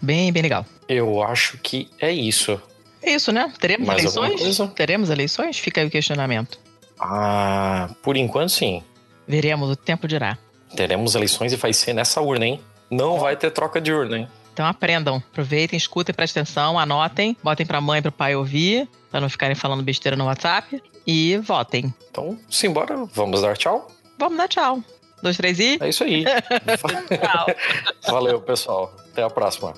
[0.00, 0.66] Bem, bem legal.
[0.88, 2.60] Eu acho que é isso.
[3.02, 3.52] É isso, né?
[3.58, 4.72] Teremos Mais eleições?
[4.74, 5.58] Teremos eleições?
[5.58, 6.58] Fica aí o questionamento.
[6.98, 8.82] Ah, por enquanto sim.
[9.26, 10.38] Veremos, o tempo dirá.
[10.74, 12.60] Teremos eleições e vai ser nessa urna, hein?
[12.90, 14.28] Não vai ter troca de urna, hein?
[14.52, 19.20] Então aprendam, aproveitem, escutem, prestem atenção, anotem, botem pra mãe e pro pai ouvir, pra
[19.20, 20.82] não ficarem falando besteira no WhatsApp.
[21.06, 21.94] E votem.
[22.10, 23.88] Então, simbora, vamos dar tchau?
[24.18, 24.82] Vamos dar tchau.
[25.26, 25.76] Dois, três e.
[25.80, 26.24] É isso aí.
[28.06, 28.94] Valeu, pessoal.
[29.10, 29.74] Até a próxima.